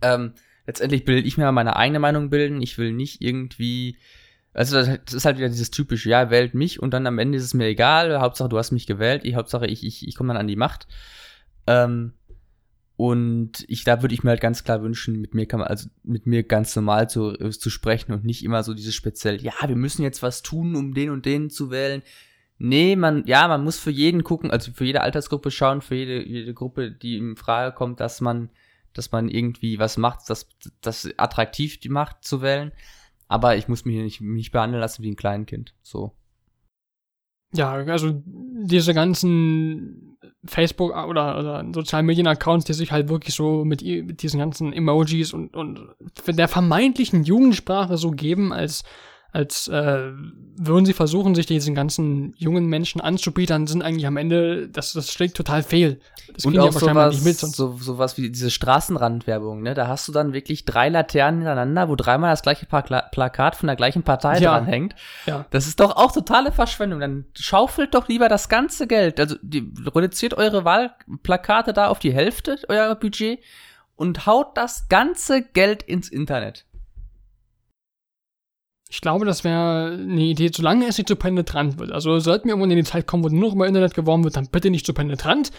Ähm, 0.00 0.34
letztendlich 0.66 1.06
will 1.06 1.26
ich 1.26 1.36
mir 1.38 1.50
meine 1.52 1.76
eigene 1.76 1.98
Meinung 1.98 2.30
bilden. 2.30 2.62
Ich 2.62 2.78
will 2.78 2.92
nicht 2.92 3.20
irgendwie, 3.20 3.96
also 4.52 4.76
das 4.76 5.14
ist 5.14 5.24
halt 5.24 5.38
wieder 5.38 5.48
dieses 5.48 5.70
typische, 5.70 6.08
ja, 6.08 6.30
wählt 6.30 6.54
mich 6.54 6.80
und 6.80 6.92
dann 6.92 7.06
am 7.06 7.18
Ende 7.18 7.38
ist 7.38 7.44
es 7.44 7.54
mir 7.54 7.66
egal. 7.66 8.20
Hauptsache, 8.20 8.48
du 8.48 8.58
hast 8.58 8.72
mich 8.72 8.86
gewählt. 8.86 9.24
Ich, 9.24 9.34
Hauptsache, 9.34 9.66
ich, 9.66 9.84
ich, 9.84 10.06
ich 10.06 10.14
komme 10.14 10.28
dann 10.28 10.40
an 10.40 10.48
die 10.48 10.56
Macht. 10.56 10.86
Ähm, 11.66 12.12
und 12.96 13.64
ich, 13.68 13.84
da 13.84 14.02
würde 14.02 14.14
ich 14.14 14.22
mir 14.22 14.30
halt 14.30 14.40
ganz 14.40 14.64
klar 14.64 14.82
wünschen, 14.82 15.20
mit 15.20 15.34
mir 15.34 15.46
kann 15.46 15.60
man, 15.60 15.68
also 15.68 15.88
mit 16.04 16.26
mir 16.26 16.42
ganz 16.42 16.76
normal 16.76 17.08
zu, 17.08 17.32
äh, 17.32 17.50
zu 17.50 17.70
sprechen 17.70 18.12
und 18.12 18.24
nicht 18.24 18.44
immer 18.44 18.62
so 18.62 18.74
dieses 18.74 18.94
speziell, 18.94 19.42
ja, 19.42 19.54
wir 19.66 19.76
müssen 19.76 20.02
jetzt 20.02 20.22
was 20.22 20.42
tun, 20.42 20.76
um 20.76 20.94
den 20.94 21.10
und 21.10 21.26
den 21.26 21.50
zu 21.50 21.70
wählen. 21.70 22.02
Nee, 22.58 22.94
man, 22.94 23.24
ja, 23.26 23.48
man 23.48 23.64
muss 23.64 23.78
für 23.78 23.90
jeden 23.90 24.22
gucken, 24.22 24.52
also 24.52 24.70
für 24.72 24.84
jede 24.84 25.00
Altersgruppe 25.00 25.50
schauen, 25.50 25.80
für 25.80 25.96
jede, 25.96 26.22
jede 26.24 26.54
Gruppe, 26.54 26.92
die 26.92 27.16
in 27.16 27.34
Frage 27.34 27.74
kommt, 27.74 27.98
dass 27.98 28.20
man, 28.20 28.50
dass 28.94 29.12
man 29.12 29.28
irgendwie 29.28 29.78
was 29.78 29.96
macht, 29.96 30.28
das, 30.28 30.48
das 30.80 31.08
attraktiv 31.16 31.80
die 31.80 31.88
macht 31.88 32.24
zu 32.24 32.42
wählen. 32.42 32.72
Aber 33.28 33.56
ich 33.56 33.68
muss 33.68 33.84
mich 33.84 33.94
hier 33.94 34.04
nicht, 34.04 34.20
nicht 34.20 34.52
behandeln 34.52 34.80
lassen 34.80 35.02
wie 35.02 35.10
ein 35.10 35.16
Kleinkind. 35.16 35.74
So. 35.82 36.12
Ja, 37.54 37.72
also 37.72 38.22
diese 38.26 38.94
ganzen 38.94 40.16
Facebook- 40.44 40.94
oder, 40.94 41.38
oder 41.38 41.64
sozialen 41.72 42.06
Medien-Accounts, 42.06 42.64
die 42.64 42.72
sich 42.72 42.92
halt 42.92 43.08
wirklich 43.08 43.34
so 43.34 43.64
mit, 43.64 43.82
mit 43.82 44.22
diesen 44.22 44.38
ganzen 44.38 44.72
Emojis 44.72 45.32
und, 45.32 45.54
und 45.54 45.94
der 46.26 46.48
vermeintlichen 46.48 47.24
Jugendsprache 47.24 47.96
so 47.96 48.10
geben, 48.10 48.52
als, 48.52 48.84
als 49.32 49.66
äh, 49.68 50.10
würden 50.56 50.84
sie 50.84 50.92
versuchen, 50.92 51.34
sich 51.34 51.46
diesen 51.46 51.74
ganzen 51.74 52.34
jungen 52.36 52.66
Menschen 52.66 53.00
anzubieten, 53.00 53.66
sind 53.66 53.82
eigentlich 53.82 54.06
am 54.06 54.18
Ende, 54.18 54.68
das, 54.68 54.92
das 54.92 55.10
schlägt 55.10 55.38
total 55.38 55.62
fehl. 55.62 56.00
Das 56.34 56.44
und 56.44 56.52
kriegen 56.52 56.64
auch 56.64 56.78
scheinbar 56.78 57.10
sowas, 57.12 57.24
nicht 57.24 57.42
mit, 57.42 57.54
so, 57.54 57.76
sowas 57.78 58.18
wie 58.18 58.30
diese 58.30 58.50
Straßenrandwerbung, 58.50 59.62
ne? 59.62 59.72
Da 59.72 59.88
hast 59.88 60.06
du 60.06 60.12
dann 60.12 60.34
wirklich 60.34 60.66
drei 60.66 60.90
Laternen 60.90 61.40
hintereinander, 61.40 61.88
wo 61.88 61.96
dreimal 61.96 62.30
das 62.30 62.42
gleiche 62.42 62.66
Pla 62.66 62.82
Plakat 62.82 63.56
von 63.56 63.68
der 63.68 63.76
gleichen 63.76 64.02
Partei 64.02 64.38
Ja. 64.38 64.52
dran 64.52 64.66
hängt. 64.66 64.94
Ja. 65.24 65.46
Das 65.50 65.66
ist 65.66 65.80
doch 65.80 65.96
auch 65.96 66.12
totale 66.12 66.52
Verschwendung. 66.52 67.00
Dann 67.00 67.24
schaufelt 67.34 67.94
doch 67.94 68.08
lieber 68.08 68.28
das 68.28 68.50
ganze 68.50 68.86
Geld. 68.86 69.18
Also 69.18 69.36
die, 69.40 69.72
reduziert 69.94 70.34
eure 70.34 70.64
Wahlplakate 70.66 71.72
da 71.72 71.88
auf 71.88 71.98
die 71.98 72.12
Hälfte 72.12 72.58
eurer 72.68 72.96
Budget 72.96 73.40
und 73.96 74.26
haut 74.26 74.56
das 74.56 74.88
ganze 74.88 75.42
Geld 75.42 75.82
ins 75.82 76.08
Internet. 76.08 76.66
Ich 78.94 79.00
glaube, 79.00 79.24
das 79.24 79.42
wäre 79.42 79.92
eine 79.98 80.20
Idee, 80.20 80.50
solange 80.52 80.86
es 80.86 80.98
nicht 80.98 81.08
zu 81.08 81.16
penetrant 81.16 81.78
wird. 81.78 81.92
Also 81.92 82.18
sollten 82.18 82.44
wir 82.44 82.50
irgendwann 82.52 82.72
in 82.72 82.76
die 82.76 82.84
Zeit 82.84 83.06
kommen, 83.06 83.24
wo 83.24 83.28
nur 83.30 83.48
noch 83.48 83.54
über 83.54 83.66
Internet 83.66 83.94
geworben 83.94 84.22
wird, 84.22 84.36
dann 84.36 84.48
bitte 84.48 84.68
nicht 84.68 84.84
zu 84.84 84.92
penetrant. 84.92 85.50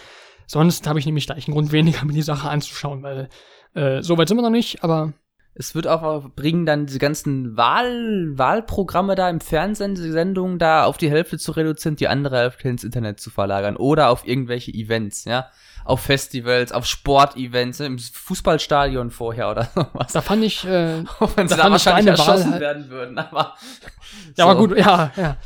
Sonst 0.45 0.85
habe 0.85 0.99
ich 0.99 1.07
nämlich 1.07 1.25
gleich 1.25 1.47
einen 1.47 1.55
Grund 1.55 1.71
weniger, 1.71 2.05
mir 2.05 2.13
die 2.13 2.21
Sache 2.21 2.47
anzuschauen, 2.47 3.01
weil 3.01 3.29
äh, 3.73 4.03
so 4.03 4.19
weit 4.19 4.27
sind 4.27 4.37
wir 4.37 4.43
noch 4.43 4.51
nicht, 4.51 4.83
aber 4.83 5.13
Es 5.55 5.75
wird 5.75 5.87
auch 5.87 6.29
bringen, 6.29 6.65
dann 6.65 6.87
diese 6.87 6.97
ganzen 6.97 7.55
Wahl 7.55 8.31
Wahlprogramme 8.37 9.13
da 9.13 9.29
im 9.29 9.39
Fernsehen, 9.39 9.93
diese 9.93 10.11
Sendungen 10.11 10.57
da 10.57 10.85
auf 10.85 10.97
die 10.97 11.11
Hälfte 11.11 11.37
zu 11.37 11.51
reduzieren, 11.51 11.95
die 11.95 12.07
andere 12.07 12.37
Hälfte 12.37 12.69
ins 12.69 12.83
Internet 12.83 13.19
zu 13.19 13.29
verlagern 13.29 13.75
oder 13.77 14.09
auf 14.09 14.27
irgendwelche 14.27 14.71
Events, 14.71 15.25
ja, 15.25 15.51
auf 15.85 16.01
Festivals, 16.01 16.71
auf 16.71 16.85
Sportevents, 16.85 17.79
im 17.79 17.97
Fußballstadion 17.99 19.11
vorher 19.11 19.51
oder 19.51 19.69
sowas. 19.75 20.13
da 20.13 20.21
fand 20.21 20.43
ich, 20.43 20.65
äh, 20.65 21.03
Auch 21.19 21.35
wenn 21.35 21.47
sie 21.47 21.55
da 21.55 21.63
da 21.63 21.71
wahrscheinlich 21.71 22.05
deine 22.05 22.17
Wahl 22.17 22.27
erschossen 22.27 22.51
halt- 22.51 22.61
werden 22.61 22.89
würden, 22.89 23.17
aber 23.17 23.55
ja, 24.37 24.45
aber 24.45 24.55
gut, 24.55 24.77
ja, 24.77 25.11
ja. 25.15 25.37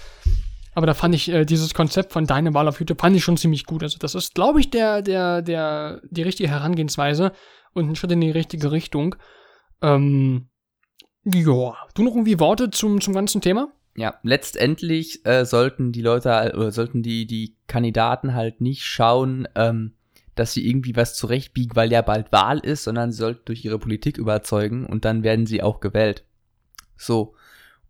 Aber 0.75 0.85
da 0.85 0.93
fand 0.93 1.15
ich 1.15 1.29
äh, 1.29 1.43
dieses 1.43 1.73
Konzept 1.73 2.13
von 2.13 2.27
deine 2.27 2.53
Wahl 2.53 2.67
auf 2.67 2.79
YouTube 2.79 3.01
fand 3.01 3.15
ich 3.15 3.23
schon 3.23 3.35
ziemlich 3.35 3.65
gut. 3.65 3.81
Also 3.81 3.97
das 3.97 4.13
ist, 4.13 4.35
glaube 4.35 4.59
ich, 4.59 4.69
der, 4.69 5.01
der, 5.01 5.41
der, 5.41 6.01
die 6.11 6.21
richtige 6.21 6.49
Herangehensweise 6.49 7.31
und 7.73 7.89
ein 7.89 7.95
Schritt 7.95 8.11
in 8.11 8.21
die 8.21 8.29
richtige 8.29 8.71
Richtung. 8.71 9.15
Ähm, 9.81 10.49
ja, 11.23 11.75
du 11.95 12.03
noch 12.03 12.11
irgendwie 12.11 12.39
Worte 12.39 12.69
zum, 12.69 13.01
zum 13.01 13.15
ganzen 13.15 13.41
Thema? 13.41 13.69
Ja, 13.95 14.19
letztendlich 14.21 15.25
äh, 15.25 15.45
sollten 15.45 15.91
die 15.91 16.03
Leute 16.03 16.53
oder 16.55 16.71
sollten 16.71 17.01
die, 17.01 17.25
die 17.25 17.57
Kandidaten 17.65 18.35
halt 18.35 18.61
nicht 18.61 18.85
schauen, 18.85 19.47
ähm, 19.55 19.96
dass 20.39 20.53
sie 20.53 20.67
irgendwie 20.67 20.95
was 20.95 21.15
zurechtbiegen, 21.15 21.75
weil 21.75 21.91
ja 21.91 22.01
bald 22.01 22.31
Wahl 22.31 22.59
ist, 22.59 22.83
sondern 22.83 23.11
sie 23.11 23.17
sollten 23.17 23.45
durch 23.45 23.65
ihre 23.65 23.79
Politik 23.79 24.17
überzeugen 24.17 24.85
und 24.85 25.05
dann 25.05 25.23
werden 25.23 25.45
sie 25.45 25.61
auch 25.63 25.79
gewählt. 25.79 26.23
So. 26.95 27.35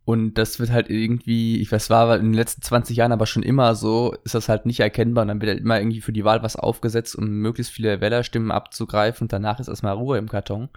Und 0.06 0.36
das 0.36 0.58
wird 0.58 0.72
halt 0.72 0.90
irgendwie, 0.90 1.60
ich 1.60 1.70
weiß, 1.70 1.90
war 1.90 2.16
in 2.16 2.28
den 2.28 2.34
letzten 2.34 2.62
20 2.62 2.96
Jahren 2.96 3.12
aber 3.12 3.26
schon 3.26 3.44
immer 3.44 3.76
so, 3.76 4.16
ist 4.24 4.36
das 4.36 4.48
halt 4.48 4.66
nicht 4.66 4.80
erkennbar 4.80 5.24
und 5.24 5.28
dann 5.28 5.42
wird 5.42 5.50
halt 5.50 5.60
immer 5.60 5.80
irgendwie 5.80 6.00
für 6.00 6.14
die 6.14 6.24
Wahl 6.24 6.44
was 6.44 6.56
aufgesetzt, 6.56 7.16
um 7.18 7.28
möglichst 7.28 7.74
viele 7.74 8.00
Wählerstimmen 8.00 8.52
abzugreifen 8.52 9.26
und 9.26 9.34
danach 9.34 9.60
ist 9.60 9.68
erstmal 9.68 9.96
Ruhe 9.96 10.18
im 10.18 10.30
Karton. 10.30 10.70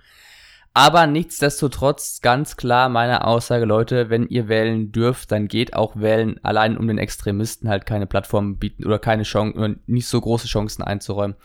Aber 0.73 1.09
nichtsdestotrotz 1.09 2.21
ganz 2.21 2.57
klar 2.57 2.89
meine 2.89 3.27
Aussage, 3.27 3.65
Leute, 3.65 4.09
wenn 4.09 4.29
ihr 4.29 4.47
wählen 4.49 4.93
dürft, 4.93 5.33
dann 5.33 5.49
geht 5.49 5.75
auch 5.75 5.97
wählen, 5.97 6.39
allein 6.45 6.77
um 6.77 6.87
den 6.87 6.99
Extremisten 6.99 7.69
halt 7.69 7.87
keine 7.87 8.07
Plattform 8.07 8.57
bieten 8.57 8.87
oder 8.87 9.01
keine 9.01 9.25
Chance 9.25 9.59
oder 9.59 9.75
nicht 9.87 10.07
so 10.07 10.21
große 10.21 10.47
Chancen 10.47 10.83
einzuräumen. 10.83 11.37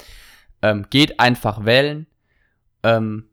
Ähm, 0.62 0.86
geht 0.92 1.20
einfach 1.20 1.66
wählen. 1.66 2.06
Ähm, 2.84 3.26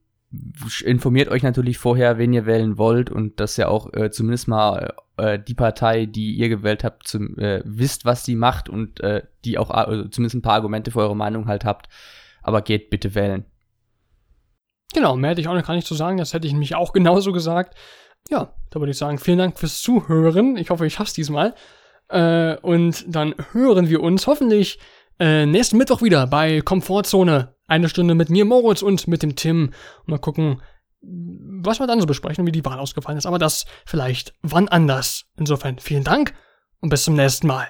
informiert 0.83 1.29
euch 1.29 1.43
natürlich 1.43 1.77
vorher, 1.77 2.17
wen 2.17 2.33
ihr 2.33 2.47
wählen 2.47 2.79
wollt 2.79 3.11
und 3.11 3.39
dass 3.39 3.59
ihr 3.59 3.69
auch 3.69 3.93
äh, 3.93 4.11
zumindest 4.11 4.49
mal 4.49 4.95
äh, 5.19 5.39
die 5.39 5.55
Partei, 5.55 6.07
die 6.07 6.33
ihr 6.35 6.49
gewählt 6.49 6.85
habt, 6.85 7.07
zum, 7.07 7.39
äh, 7.39 7.61
wisst, 7.67 8.07
was 8.07 8.23
die 8.23 8.35
macht 8.35 8.71
und 8.71 9.01
äh, 9.01 9.23
die 9.45 9.59
auch 9.59 9.71
äh, 9.71 10.09
zumindest 10.11 10.37
ein 10.37 10.43
paar 10.43 10.55
Argumente 10.55 10.91
für 10.91 11.01
eure 11.01 11.17
Meinung 11.17 11.49
halt 11.49 11.67
habt. 11.67 11.91
Aber 12.43 12.63
geht 12.63 12.89
bitte 12.89 13.15
wählen. 13.15 13.45
Genau, 14.93 15.17
mehr 15.17 15.31
hätte 15.31 15.41
ich 15.41 15.49
auch 15.49 15.55
noch 15.55 15.67
gar 15.67 15.75
nicht 15.75 15.87
zu 15.87 15.95
sagen. 15.95 16.19
Das 16.19 16.33
hätte 16.33 16.47
ich 16.47 16.53
nämlich 16.53 16.75
auch 16.75 16.93
genauso 16.93 17.33
gesagt. 17.33 17.77
Ja, 18.31 18.55
da 18.71 18.81
würde 18.81 18.93
ich 18.93 18.99
sagen, 18.99 19.19
vielen 19.19 19.39
Dank 19.39 19.59
fürs 19.59 19.81
Zuhören. 19.81 20.57
Ich 20.57 20.71
hoffe, 20.71 20.87
ich 20.87 20.95
schaff's 20.95 21.13
diesmal. 21.13 21.55
Äh, 22.09 22.57
und 22.59 23.05
dann 23.09 23.35
hören 23.53 23.89
wir 23.89 24.01
uns 24.03 24.27
hoffentlich 24.27 24.79
äh, 25.19 25.47
nächsten 25.47 25.77
Mittwoch 25.77 26.03
wieder 26.03 26.27
bei 26.27 26.61
Komfortzone. 26.61 27.55
Eine 27.67 27.89
Stunde 27.89 28.15
mit 28.15 28.29
mir, 28.29 28.45
Moritz, 28.45 28.83
und 28.83 29.09
mit 29.09 29.23
dem 29.23 29.35
Tim. 29.35 29.73
Mal 30.07 30.19
gucken, 30.19 30.61
was 31.01 31.81
wir 31.81 31.87
dann 31.87 32.01
so 32.01 32.07
besprechen 32.07 32.43
und 32.43 32.47
wie 32.47 32.53
die 32.53 32.65
Wahl 32.65 32.79
ausgefallen 32.79 33.19
ist. 33.19 33.27
Aber 33.27 33.39
das 33.39 33.65
vielleicht 33.87 34.35
wann 34.43 34.69
anders. 34.69 35.25
Insofern 35.37 35.79
vielen 35.79 36.05
Dank 36.05 36.35
und 36.81 36.91
bis 36.91 37.05
zum 37.05 37.15
nächsten 37.15 37.47
Mal. 37.47 37.69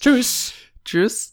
Tschüss. 0.00 0.52
Tschüss. 0.84 1.32